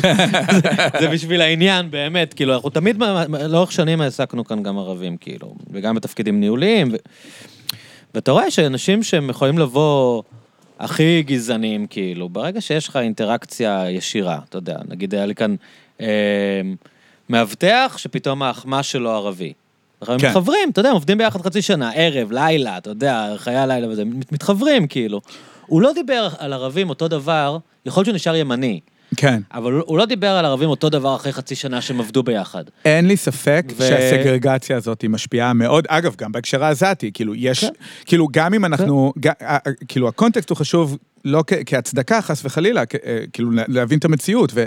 [0.99, 3.03] זה בשביל העניין, באמת, כאילו, אנחנו תמיד,
[3.49, 6.91] לאורך שנים העסקנו כאן גם ערבים, כאילו, וגם בתפקידים ניהוליים,
[8.13, 10.23] ואתה רואה שאנשים שהם יכולים לבוא
[10.79, 15.55] הכי גזענים, כאילו, ברגע שיש לך אינטראקציה ישירה, אתה יודע, נגיד היה לי כאן
[16.01, 16.61] אה,
[17.29, 19.53] מאבטח שפתאום האחמ"ש שלו ערבי.
[20.05, 20.13] כן.
[20.15, 24.31] מתחברים, אתה יודע, עובדים ביחד חצי שנה, ערב, לילה, אתה יודע, חיי הלילה וזה, מת-
[24.31, 25.21] מתחברים, כאילו.
[25.67, 28.79] הוא לא דיבר על ערבים אותו דבר, יכול להיות שהוא נשאר ימני,
[29.15, 29.41] כן.
[29.53, 32.63] אבל הוא- לא דיבר על ערבים אותו דבר אחרי חצי שנה שהם עבדו ביחד.
[32.85, 37.59] אין לי ספק ו- שהסגרגציה הזאת היא משפיעה מאוד, אגב, גם בהקשר העזתי, כאילו, יש,
[37.63, 37.69] כן.
[38.05, 39.57] כאילו, גם אם אנחנו, ג- ה- ה-
[39.87, 44.05] כאילו, הקונטקסט הוא חשוב לא כ- כהצדקה, חס וחלילה, כ- אה, כאילו, לה- להבין את
[44.05, 44.65] המציאות, ו-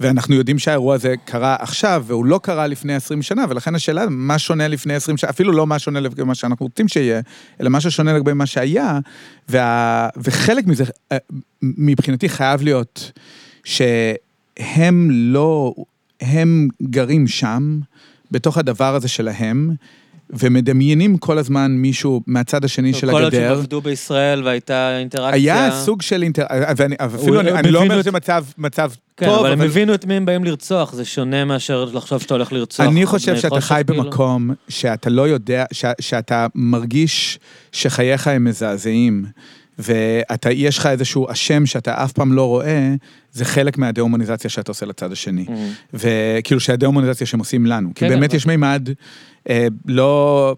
[0.00, 4.38] ואנחנו יודעים שהאירוע הזה קרה עכשיו, והוא לא קרה לפני 20 שנה, ולכן השאלה, מה
[4.38, 7.20] שונה לפני 20 שנה, אפילו לא מה שונה לגבי מה שאנחנו רוצים שיהיה,
[7.60, 8.98] אלא מה ששונה לגבי מה שהיה,
[9.48, 11.16] וה, וחלק מזה, אה,
[11.62, 13.12] מבחינתי חייב להיות,
[13.64, 15.74] שהם לא,
[16.20, 17.80] הם גרים שם,
[18.30, 19.70] בתוך הדבר הזה שלהם,
[20.32, 23.58] ומדמיינים כל הזמן מישהו מהצד השני של כל עוד שהם הגדר.
[23.58, 25.64] עבדו בישראל והייתה אינטראקציה...
[25.64, 26.44] היה סוג של אינטר...
[26.76, 29.60] ואני, אפילו הוא- אני, אני לא אומר הבינו שזה מצב, מצב כן, טוב, אבל הם
[29.60, 32.86] הבינו את מי הם באים לרצוח, זה שונה מאשר לחשוב שאתה הולך לרצוח.
[32.86, 34.04] אני חושב שאתה חי כאילו.
[34.04, 37.38] במקום שאתה לא יודע, ש, שאתה מרגיש
[37.72, 39.24] שחייך הם מזעזעים,
[39.84, 42.94] ויש לך איזשהו אשם שאתה אף פעם לא רואה,
[43.32, 45.44] זה חלק מהדה-הומניזציה שאתה עושה לצד השני.
[45.48, 45.50] Mm.
[45.94, 47.88] וכאילו שהדה-הומניזציה שהם עושים לנו.
[47.94, 48.88] כי כן, באמת אבל- יש מימד
[49.50, 50.56] אה, לא,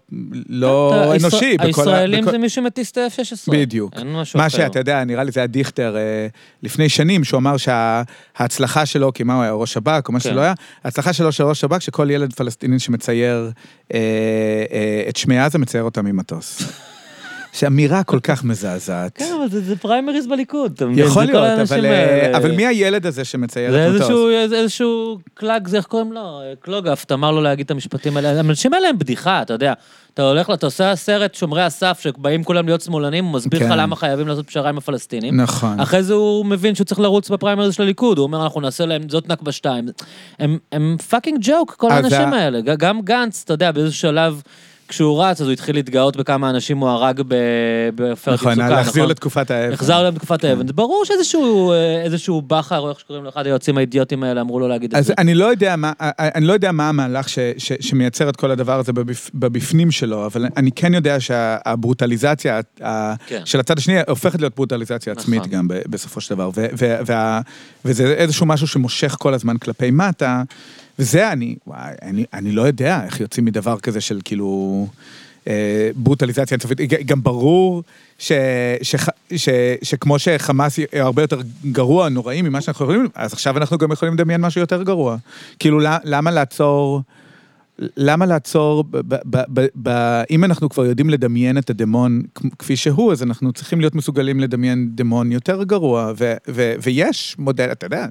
[0.49, 1.45] לא אתה- אנושי.
[1.45, 3.51] הישראל- הישראלים בכל- זה מי שמטיס את ה-F-16.
[3.51, 3.93] בדיוק.
[3.97, 4.49] אין משהו מה.
[4.49, 6.27] שאתה יודע, נראה לי זה היה דיכטר אה,
[6.63, 10.29] לפני שנים, שהוא אמר שההצלחה שלו, כי מה הוא היה, ראש שב"כ, או מה כן.
[10.29, 13.51] שלא היה, ההצלחה שלו של ראש שב"כ, שכל ילד פלסטיני שמצייר
[13.93, 13.99] אה,
[14.71, 16.61] אה, את שמי עזה, מצייר אותה ממטוס.
[17.53, 19.11] שאמירה כל כך מזעזעת.
[19.17, 21.05] כן, אבל זה- זה פריימריז בליכוד, אתה מבין?
[21.05, 21.89] יכול זה להיות, אבל, האלה.
[22.31, 24.01] אה, אבל מי הילד הזה שמצייר זה את מטוס?
[24.01, 26.21] איזשהו, איזה- איזשהו קלאג, זה איך קוראים לו?
[26.59, 28.29] קלוגהפט, אמר לו להגיד את המשפטים האלה.
[28.37, 29.73] האנשים האלה הם בדיחה, אתה יודע.
[30.13, 33.77] אתה הולך, אתה עושה סרט שומרי הסף, שבאים כולם להיות שמאלנים, הוא מסביר לך כן.
[33.77, 35.41] למה חייבים לעשות פשרה עם הפלסטינים.
[35.41, 35.79] נכון.
[35.79, 39.01] אחרי זה הוא מבין שהוא צריך לרוץ בפריימריז של הליכוד, הוא אומר, אנחנו נעשה להם,
[39.09, 39.85] זאת נכבה שתיים.
[40.39, 42.59] הם, הם fucking ג'וק, כל האנשים ה- האלה.
[42.61, 44.41] גם גנץ, אתה יודע, באיזשהו שלב,
[44.87, 47.21] כשהוא רץ, אז הוא התחיל להתגאות בכמה אנשים הוא הרג
[47.95, 49.73] בעופרת נכון, יצוקה, להחזיר לתקופת האבן.
[49.73, 50.67] החזר להם תקופת האבן.
[50.67, 54.59] זה ברור שאיזשהו אה, איזשהו בכר, או איך שקוראים לו, אחד היועצים האידיוטים האלה, אמרו
[54.59, 55.13] לו להגיד את אז זה.
[55.17, 58.79] אני לא יודע מה, אני לא יודע מה המהלך ש, ש, שמייצר את כל הדבר
[58.79, 63.41] הזה בבפ, בבפנים שלו, אבל אני כן יודע שהברוטליזציה ה- כן.
[63.45, 65.51] של הצד השני הופכת להיות ברוטליזציה עצמית נכון.
[65.51, 67.41] גם ב- בסופו של דבר, ו, ו, וה,
[67.85, 70.43] וזה איזשהו משהו שמושך כל הזמן כלפי מטה,
[70.99, 74.87] וזה אני, וואי, אני, אני לא יודע איך יוצאים מדבר כזה של כאילו
[75.47, 76.79] אה, ברוטליזציה אינסופית.
[77.05, 77.83] גם ברור
[78.19, 78.31] ש,
[78.81, 79.05] ש, ש,
[79.35, 79.49] ש,
[79.81, 81.41] שכמו שחמאס הרבה יותר
[81.71, 85.17] גרוע, נוראי ממה שאנחנו יכולים, אז עכשיו אנחנו גם יכולים לדמיין משהו יותר גרוע.
[85.59, 87.01] כאילו, למה, לעצור...
[87.97, 89.89] למה לעצור, ב, ב, ב, ב,
[90.29, 92.21] אם אנחנו כבר יודעים לדמיין את הדמון
[92.59, 97.71] כפי שהוא, אז אנחנו צריכים להיות מסוגלים לדמיין דמון יותר גרוע, ו, ו, ויש מודל,
[97.71, 98.07] אתה יודע,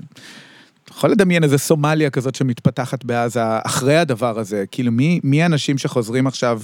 [0.97, 6.27] יכול לדמיין איזה סומליה כזאת שמתפתחת בעזה אחרי הדבר הזה, כאילו מי, מי האנשים שחוזרים
[6.27, 6.61] עכשיו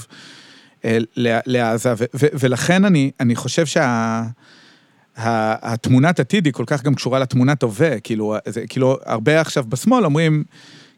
[0.84, 4.22] אה, ל- לעזה, ו, ו, ולכן אני, אני חושב שה...
[5.20, 10.05] התמונת עתיד היא כל כך גם קשורה לתמונת הווה, כאילו, זה, כאילו, הרבה עכשיו בשמאל
[10.05, 10.44] אומרים,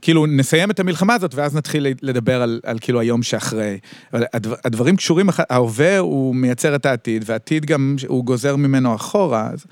[0.02, 3.78] כאילו, נסיים את המלחמה הזאת ואז נתחיל לדבר על, על כאילו היום שאחרי.
[4.12, 9.50] אבל הדבר, הדברים קשורים, ההווה הוא מייצר את העתיד, והעתיד גם, הוא גוזר ממנו אחורה,
[9.52, 9.64] אז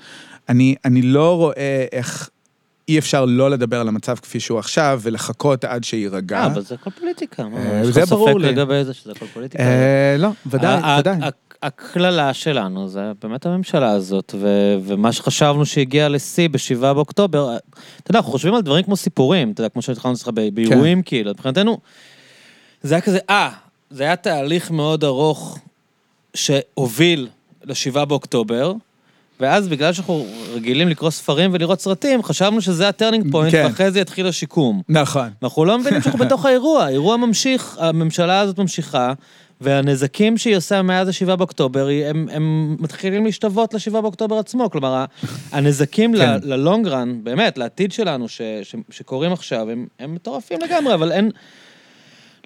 [0.49, 2.29] אני, אני לא רואה איך
[2.89, 6.39] אי אפשר לא לדבר על המצב כפי שהוא עכשיו, ולחכות עד שיירגע.
[6.39, 7.43] אה, אבל זה הכל פוליטיקה.
[7.43, 8.33] מה, אה, יש לך ספק.
[8.39, 9.63] לגבי זה שזה הכל פוליטיקה?
[9.63, 11.17] אה, לא, ודאי, ודאי.
[11.63, 18.19] הקללה שלנו זה באמת הממשלה הזאת, ו- ומה שחשבנו שהגיע לשיא ב-7 באוקטובר, אתה יודע,
[18.19, 21.77] אנחנו חושבים על דברים כמו סיפורים, אתה יודע, כמו שהתחלנו אצלך באירועים, כאילו, מבחינתנו,
[22.83, 23.49] זה היה כזה, אה,
[23.89, 25.59] זה היה תהליך מאוד ארוך
[26.33, 27.27] שהוביל
[27.63, 28.73] ל-7 באוקטובר,
[29.39, 33.63] ואז בגלל שאנחנו רגילים לקרוא ספרים ולראות סרטים, חשבנו שזה ה turning point, כן.
[33.65, 34.81] ואחרי זה יתחיל השיקום.
[34.89, 35.29] נכון.
[35.43, 39.13] אנחנו לא מבינים שאנחנו בתוך האירוע, האירוע ממשיך, הממשלה הזאת ממשיכה,
[39.61, 44.69] והנזקים שהיא עושה מאז ה-7 באוקטובר, הם, הם מתחילים להשתוות ל-7 באוקטובר עצמו.
[44.69, 45.05] כלומר,
[45.51, 46.39] הנזקים כן.
[46.43, 51.11] ל long run, באמת, לעתיד שלנו, ש, ש, שקורים עכשיו, הם, הם מטורפים לגמרי, אבל
[51.11, 51.31] אין...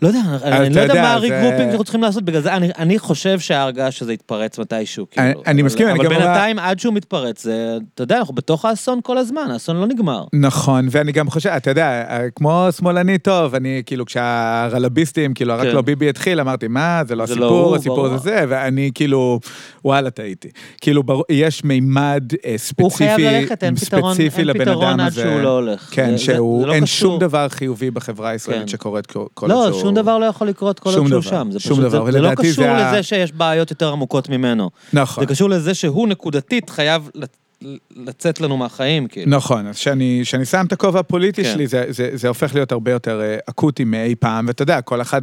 [0.04, 3.00] לא יודע, אני אתה לא יודע מה ה regrouping שאנחנו צריכים לעשות, בגלל זה אני,
[3.00, 5.28] חושב שההרגעה שזה יתפרץ מתישהו, כאילו.
[5.46, 8.36] אני- אבל- מסכים, אני אבל גם אומר- בינתיים, עד שהוא מתפרץ, זה, אתה יודע, אנחנו
[8.36, 10.24] בתוך האסון כל הזמן, האסון לא נגמר.
[10.34, 12.04] נכון, ואני גם חושב, אתה יודע,
[12.36, 15.68] כמו שמאלני טוב, אני כאילו, כשהרלביסטים, כאילו, רק כן.
[15.76, 18.10] לא ביבי התחיל, אמרתי, מה, זה לא זה לא הסיפור, הסיפור.
[18.10, 19.40] זה זה, ואני כאילו,
[19.86, 20.50] וואלה, טעיתי.
[20.82, 25.22] כאילו, יש מימד אה, ספציפי, הוא חייב ללכת, אין פתרון, ספציפי לבן אדם עד הזה.
[25.22, 25.90] שהוא לא הולך.
[25.92, 26.86] כן, שהוא, לא אין.
[26.86, 28.68] שום דבר חיובי בחברה הישראלית כן.
[28.68, 29.82] שקורית כל לא, שהוא...
[29.96, 31.48] שום דבר לא יכול לקרות כל עוד שהוא שם.
[31.52, 34.70] זה שום פשוט, דבר, זה, זה לא קשור זה לזה שיש בעיות יותר עמוקות ממנו.
[34.94, 35.24] נכון.
[35.24, 37.66] זה קשור לזה שהוא נקודתית חייב לצ-
[37.96, 39.32] לצאת לנו מהחיים, כאילו.
[39.32, 41.54] נכון, אז כשאני, כשאני שם את הכובע הפוליטי כן.
[41.54, 45.02] שלי, זה, זה, זה הופך להיות הרבה יותר אה, אקוטי מאי פעם, ואתה יודע, כל
[45.02, 45.22] אחד,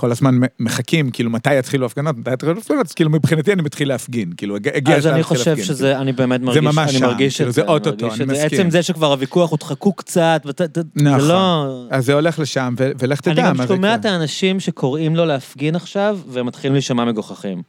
[0.00, 3.88] כל הזמן מחכים, כאילו, מתי יתחילו הפגנות, מתי יתחילו הפגנות, אז כאילו, מבחינתי אני מתחיל
[3.88, 5.66] להפגין, כאילו, הג- הגיע אז השעה אני להתחיל חושב להפגין.
[5.66, 8.26] שזה, אני באמת מרגיש, ממש אני שם, מרגיש כאילו, זה אני אוטוטו, אני זה.
[8.26, 8.46] מסכים.
[8.60, 11.28] עצם זה שכבר הוויכוח, הודחקו קצת, ואת- את- זה נכון.
[11.28, 11.84] לא...
[11.90, 14.04] אז זה הולך לשם, ולך תדע אני גם מה זה שומע את.
[14.04, 17.62] האנשים שקוראים לו להפגין עכשיו, והם מתחילים להישמע מגוחכים.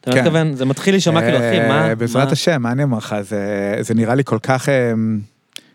[0.00, 0.18] אתה כן.
[0.20, 1.94] מתכוון, זה מתחיל להישמע כאילו, אחי, אה, מה...
[1.94, 3.38] בעזרת השם, מה אני אומר לך, זה,
[3.80, 4.92] זה נראה לי כל כך, אה,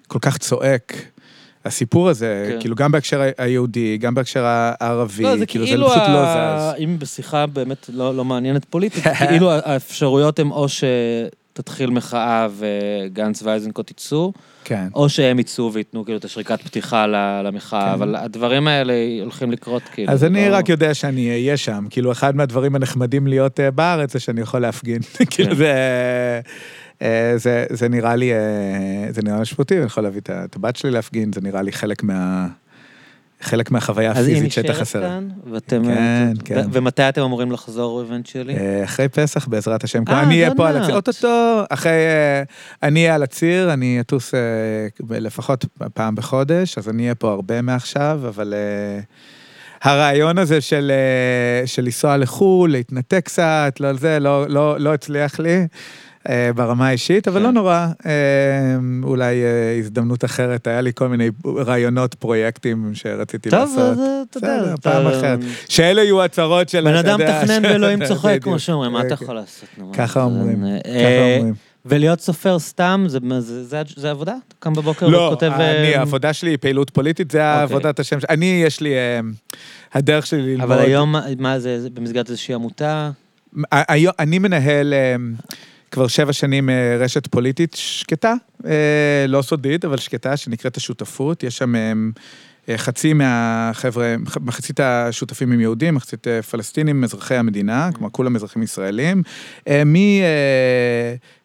[0.08, 0.94] כל כך צועק.
[1.70, 2.60] הסיפור הזה, כן.
[2.60, 6.74] כאילו גם בהקשר היהודי, גם בהקשר הערבי, לא, זה כאילו כאילו, זה פשוט ה- לא
[6.76, 6.80] זז.
[6.84, 13.92] אם בשיחה באמת לא, לא מעניינת פוליטית, כאילו האפשרויות הן או שתתחיל מחאה וגנץ ואיזנקוט
[13.92, 14.34] יצאו,
[14.64, 14.88] כן.
[14.96, 17.06] או שהם יצאו וייתנו כאילו את השריקת פתיחה
[17.44, 17.92] למחאה, כן.
[17.92, 20.12] אבל הדברים האלה הולכים לקרות כאילו.
[20.12, 24.14] אז אני לא- רק יודע שאני אהיה שם, כאילו אחד מהדברים הנחמדים להיות אה, בארץ
[24.14, 25.00] זה שאני יכול להפגין,
[25.32, 25.56] כאילו כן.
[25.56, 25.74] זה,
[27.36, 28.38] זה, זה נראה לי, אה,
[29.12, 32.48] זה נראה משמעותי, אני יכול להביא את הבת שלי להפגין, זה נראה לי חלק מה...
[33.42, 35.02] חלק מהחוויה אז היא הפיזית שהייתה נשארת חסרה.
[35.10, 35.84] כאן, ואתם...
[35.86, 36.66] כן, ו- כן.
[36.72, 38.56] ומתי אתם אמורים לחזור אבנצ'לי?
[38.58, 40.78] אה, אחרי פסח בעזרת השם, אה, אני אהיה עוד פה על.
[40.78, 42.44] הציר, אוטוטו, אחרי, אה,
[42.84, 44.40] אני אהיה על הציר, אני אטוס אה,
[45.10, 49.00] לפחות פעם בחודש, אז אני אהיה פה הרבה מעכשיו, אבל אה,
[49.92, 55.40] הרעיון הזה של אה, של לנסוע לחו"ל, להתנתק קצת, לא זה, לא- לא לא הצליח
[55.40, 55.68] לי.
[56.30, 57.44] אה, ברמה האישית, אבל כן.
[57.46, 58.12] לא נורא, אה,
[59.04, 63.80] אולי אה, הזדמנות אחרת, היה לי כל מיני רעיונות, פרויקטים שרציתי טוב, לעשות.
[63.98, 65.40] אז אתה יודע, פעם אחרת.
[65.70, 66.82] שאלה יהיו הצהרות של...
[66.86, 68.38] בן אדם של- ואלוהים צוחק.
[68.42, 69.24] כמו שאומרים, מה אתה כן.
[69.24, 69.70] יכול לעשות?
[69.94, 70.94] ככה אומרים, ככה
[71.40, 71.54] אומרים.
[71.86, 74.34] ולהיות סופר סתם, זה- זה- זה- זה עבודה?
[74.48, 75.52] אתה קם בבוקר לא, וכותב...
[75.56, 75.64] אני,
[75.94, 77.64] אה, העבודה שלי היא פעילות פוליטית, זה אוקיי.
[77.64, 78.20] עבודת השם.
[78.20, 78.28] שלי.
[78.30, 78.94] אני, יש לי,
[79.94, 80.62] הדרך שלי ללמוד.
[80.72, 83.10] אבל היום, מה- זה, זה במסגרת איזושהי עמותה?
[83.72, 84.94] היום- אני מנהל
[85.92, 88.34] כבר שבע שנים אה, רשת פוליטית שקטה,
[88.66, 91.44] אה, לא סודית, אבל שקטה, שנקראת השותפות.
[91.44, 98.36] יש שם אה, חצי מהחבר'ה, מחצית השותפים הם יהודים, מחצית פלסטינים, אזרחי המדינה, כלומר כולם
[98.36, 99.24] אזרחים ישראלים.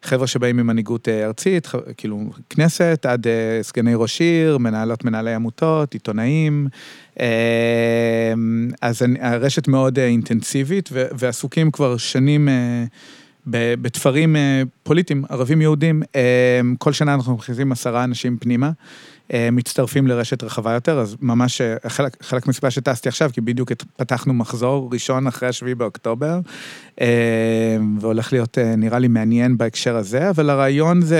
[0.03, 1.67] מחבר'ה שבאים ממנהיגות ארצית,
[1.97, 3.27] כאילו כנסת, עד
[3.61, 6.67] סגני ראש עיר, מנהלות מנהלי עמותות, עיתונאים.
[8.81, 12.49] אז הרשת מאוד אינטנסיבית, ועסוקים כבר שנים
[13.47, 18.71] בתפרים אה, פוליטיים, ערבים יהודים, אה, כל שנה אנחנו מכניסים עשרה אנשים פנימה,
[19.33, 24.33] אה, מצטרפים לרשת רחבה יותר, אז ממש חלק, חלק מסיבה שטסתי עכשיו, כי בדיוק פתחנו
[24.33, 26.39] מחזור ראשון אחרי השביעי באוקטובר,
[27.99, 31.19] והולך להיות אה, נראה לי מעניין בהקשר הזה, אבל הרעיון זה...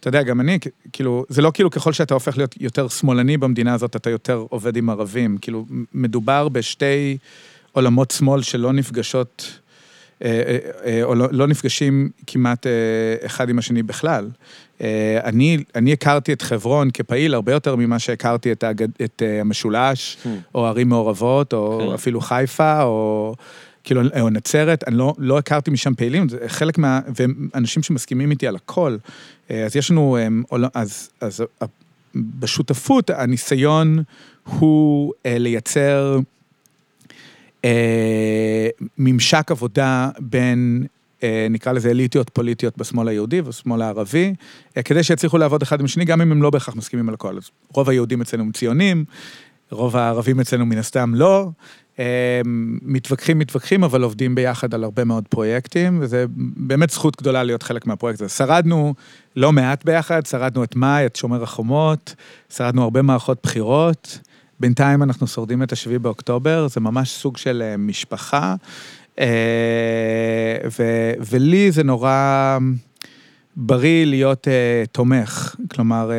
[0.00, 0.58] אתה יודע, גם אני,
[0.92, 4.76] כאילו, זה לא כאילו ככל שאתה הופך להיות יותר שמאלני במדינה הזאת, אתה יותר עובד
[4.76, 5.38] עם ערבים.
[5.38, 7.18] כאילו, מדובר בשתי
[7.72, 9.58] עולמות שמאל שלא נפגשות,
[11.02, 14.28] או לא, לא נפגשים כמעט אה, אחד עם השני בכלל.
[14.80, 19.40] אה, אני, אני הכרתי את חברון כפעיל הרבה יותר ממה שהכרתי את, האגד, את אה,
[19.40, 20.28] המשולש, Hmm.
[20.54, 21.94] או ערים מעורבות, או כן.
[21.94, 23.34] אפילו חיפה, או...
[23.84, 27.00] כאילו, או נצרת, אני לא, לא הכרתי משם פעילים, זה חלק מה...
[27.16, 28.96] ואנשים שמסכימים איתי על הכל.
[29.50, 30.16] אה, אז יש לנו,
[30.52, 31.44] אה, אז, אז
[32.14, 34.02] בשותפות, הניסיון
[34.44, 36.20] הוא אה, לייצר אה,
[38.98, 40.86] ממשק עבודה בין,
[41.22, 44.34] אה, נקרא לזה אליטיות פוליטיות בשמאל היהודי ובשמאל הערבי,
[44.76, 47.36] אה, כדי שיצליחו לעבוד אחד עם השני, גם אם הם לא בהכרח מסכימים על הכל.
[47.36, 49.04] אז רוב היהודים אצלנו הם ציונים,
[49.70, 51.48] רוב הערבים אצלנו מן הסתם לא.
[51.98, 52.40] אה,
[52.82, 56.24] מתווכחים, מתווכחים, אבל עובדים ביחד על הרבה מאוד פרויקטים, וזה
[56.56, 58.28] באמת זכות גדולה להיות חלק מהפרויקט הזה.
[58.28, 58.94] שרדנו
[59.36, 62.14] לא מעט ביחד, שרדנו את מאי, את שומר החומות,
[62.56, 64.18] שרדנו הרבה מערכות בחירות.
[64.60, 68.54] בינתיים אנחנו שורדים את השביעי באוקטובר, זה ממש סוג של אה, משפחה,
[69.20, 69.26] אה,
[70.78, 72.58] ו- ולי זה נורא
[73.56, 75.56] בריא להיות אה, תומך.
[75.70, 76.10] כלומר,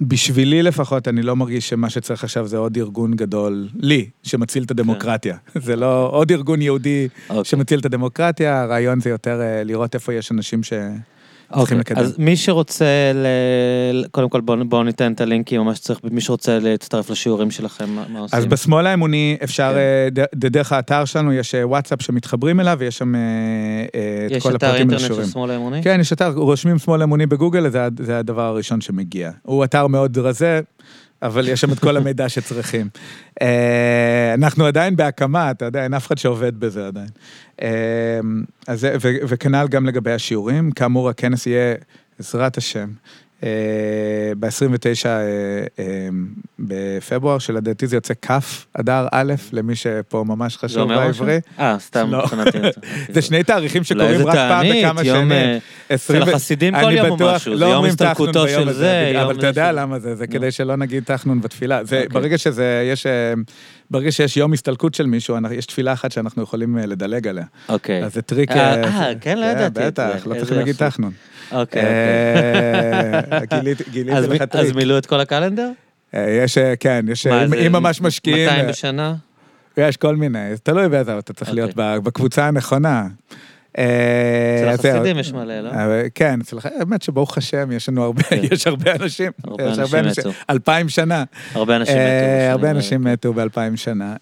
[0.00, 4.70] בשבילי לפחות, אני לא מרגיש שמה שצריך עכשיו זה עוד ארגון גדול, לי, שמציל את
[4.70, 5.36] הדמוקרטיה.
[5.66, 7.44] זה לא עוד ארגון יהודי אוקיי.
[7.44, 10.72] שמציל את הדמוקרטיה, הרעיון זה יותר לראות איפה יש אנשים ש...
[11.48, 11.98] צריכים אוקיי, לקדם.
[11.98, 12.84] אז מי שרוצה,
[13.14, 13.26] ל...
[14.10, 18.04] קודם כל בואו בוא ניתן את הלינקים, מה שצריך, מי שרוצה להצטרף לשיעורים שלכם, מה,
[18.08, 18.38] מה עושים?
[18.38, 19.78] אז בשמאל האמוני אפשר, כן.
[19.78, 23.20] אה, ד- דרך האתר שלנו יש אה, וואטסאפ שמתחברים אליו, ויש שם אה,
[24.26, 25.28] את יש כל אתר הפרטים אינטרנט של לשיעורים.
[25.28, 25.82] שמאל האמוני?
[25.82, 29.30] כן, יש אתר, רושמים שמאל אמוני בגוגל, זה, זה הדבר הראשון שמגיע.
[29.42, 30.60] הוא אתר מאוד רזה,
[31.24, 32.88] אבל יש שם את כל המידע שצריכים.
[33.42, 37.08] אה, אנחנו עדיין בהקמה, אתה יודע, אין אף אחד שעובד בזה עדיין.
[37.62, 38.20] אה,
[38.66, 38.86] אז
[39.28, 41.74] וכנ"ל גם לגבי השיעורים, כאמור, הכנס יהיה,
[42.18, 42.88] בעזרת השם,
[44.38, 45.06] ב-29
[46.58, 48.30] בפברואר, שלדעתי זה יוצא כ'
[48.80, 50.88] אדר א', למי שפה ממש חשוב?
[50.88, 51.38] בעברי.
[51.58, 52.18] אה, סתם לא.
[52.22, 52.58] מבחינתי.
[53.14, 55.32] זה שני תאריכים שקורים רק פעם בכמה שנים.
[55.32, 55.58] אה,
[55.94, 59.72] אצל החסידים כל יום בטוח- משהו, זה לא יום הסתלקותו של זה, אבל אתה יודע
[59.72, 60.26] למה זה, זה.
[60.26, 61.80] כדי שלא נגיד תחנון בתפילה.
[61.80, 62.08] אוקיי.
[62.08, 63.32] ברגע שזה, יש, אה,
[63.90, 67.44] ברגע שיש יום הסתלקות של מישהו, יש תפילה אחת שאנחנו יכולים אה, לדלג עליה.
[67.68, 68.04] אוקיי.
[68.04, 68.50] אז זה טריק...
[68.50, 69.86] אה, אה, אה, כן, לא ידעתי את זה.
[69.86, 70.76] בטח, לא צריך להגיד.
[70.76, 71.12] תחנון.
[71.52, 71.82] אוקיי, אוקיי.
[73.32, 74.64] אה, גיליתי גיליתי לך טריק.
[74.66, 75.70] אז מילאו את כל הקלנדר?
[76.14, 79.14] אה, יש, אה, כן, יש, אם- ממש משקיעים, 200 אה, בשנה?
[79.76, 82.00] יש כל מיני, תלוי באיזה, אתה צריך להיות אוקיי.
[82.00, 83.06] בקבוצה הנכונה.
[83.72, 84.68] אצל.
[84.68, 85.70] החסידים יש מלא, לא?
[86.14, 88.40] כן, אצל החסידים, האמת שברוך השם, יש לנו הרבה, כן.
[88.52, 89.32] יש הרבה אנשים.
[89.44, 90.30] הרבה אנשים מתו.
[90.50, 91.24] אלפיים שנה.
[91.54, 92.50] הרבה אנשים מתו.
[92.50, 92.70] הרבה.
[92.70, 94.16] אנשים מתו באלפיים שנה.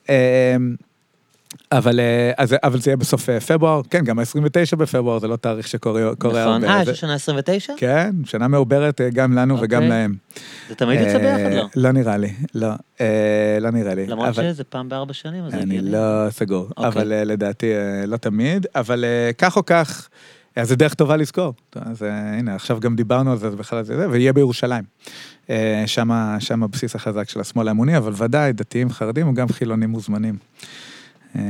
[1.72, 5.36] אבל, אה, אז, אבל זה יהיה בסוף אה, פברואר, כן, גם ה-29 בפברואר זה לא
[5.36, 6.64] תאריך שקורה קורה נכון.
[6.64, 6.78] הרבה.
[6.78, 7.72] אה, זה- יש השנה 29?
[7.76, 9.88] כן, שנה מעוברת אה, גם לנו וגם אוקיי.
[9.88, 10.14] להם.
[10.68, 11.68] זה תמיד יוצא ביחד, לא?
[11.76, 12.68] לא נראה לי, לא,
[13.00, 14.06] אה, לא נראה לי.
[14.06, 15.80] למרות אבל- שזה פעם בארבע שנים, אז זה אני.
[15.80, 15.98] לא
[16.30, 16.86] סגור, אוקיי.
[16.88, 17.66] אבל לדעתי
[18.06, 19.04] לא תמיד, אבל
[19.38, 20.08] כך או כך,
[20.56, 21.54] אז זה דרך טובה לזכור.
[21.76, 22.02] אז
[22.38, 24.84] הנה, עכשיו גם דיברנו על זה, בכלל זה, זה, ויהיה בירושלים.
[26.38, 30.36] שם הבסיס החזק של השמאל האמוני, אבל ודאי, דתיים, חרדים וגם חילונים מוזמנים.
[31.36, 31.42] אה,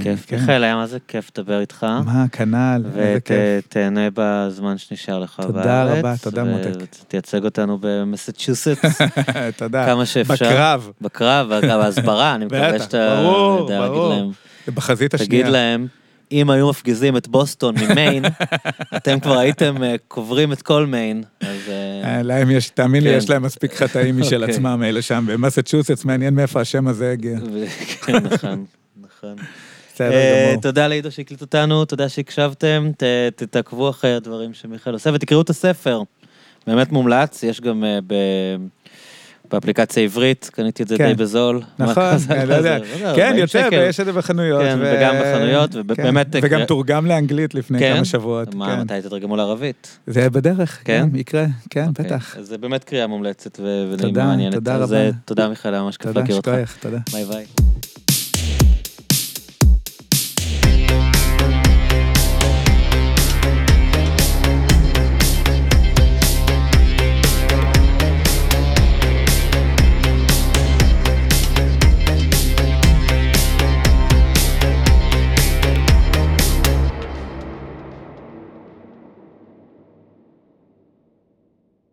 [0.00, 0.26] כיף.
[0.26, 0.36] כן.
[0.40, 1.86] מיכאל, היה מה זה כיף לדבר איתך.
[2.04, 3.36] מה, כנ"ל, איזה כיף.
[3.68, 5.54] ותהנה בזמן שנשאר לך בארץ.
[5.54, 6.70] תודה רבה, תודה, מותק.
[7.06, 8.98] ותייצג אותנו במסצ'וסטס
[9.58, 9.86] תודה.
[9.86, 10.34] כמה שאפשר.
[10.34, 14.14] בקרב, בקרב, אגב, ההסברה, אני מקווה שאתה ברור, יודע להגיד ברור.
[14.14, 14.30] להם.
[14.74, 15.28] בחזית השנייה.
[15.28, 15.86] תגיד להם,
[16.32, 18.24] אם היו מפגיזים את בוסטון ממיין,
[18.96, 21.56] אתם כבר הייתם אה, קוברים את כל מיין, אז...
[22.04, 23.16] אה, להם יש, תאמין לי, כן.
[23.16, 24.54] יש להם מספיק חטאים משל אוקיי.
[24.54, 27.38] עצמם, אלה שם במסצ'וסטס, מעניין מאיפה השם הזה הגיע.
[28.06, 28.64] כן, נכון,
[29.24, 29.36] נכון.
[29.94, 30.62] בסדר אה, גמור.
[30.62, 32.90] תודה לעידו שהקליט אותנו, תודה שהקשבתם,
[33.50, 36.02] תעקבו אחרי הדברים שמיכאל עושה ותקראו את הספר.
[36.66, 38.14] באמת מומלץ, יש גם אה, ב...
[39.52, 41.08] באפליקציה עברית, קניתי את זה כן.
[41.08, 41.60] די בזול.
[41.78, 42.78] נכון, אני לא יודע.
[42.78, 43.68] זה, זה, כן, 40 יוצא.
[43.72, 44.62] ויש את זה בחנויות.
[44.62, 46.26] כן, וגם בחנויות, כן, ובאמת...
[46.42, 47.94] וגם תורגם לאנגלית לפני כן?
[47.96, 48.54] כמה שבועות.
[48.54, 48.80] מה, כן.
[48.80, 49.98] מתי תתרגמו לערבית?
[50.06, 51.08] זה בדרך, כן?
[51.14, 52.06] יקרה, כן, אוקיי.
[52.06, 52.36] בטח.
[52.40, 54.54] זה באמת קריאה מומלצת תודה, ונעימה מעניינת.
[54.54, 54.96] תודה אז רבה.
[54.96, 56.48] אה, תודה מיכאל, היה ממש כיף תודה, להכיר אותך.
[56.48, 56.98] שכוייך, תודה.
[57.12, 57.46] ביי ביי.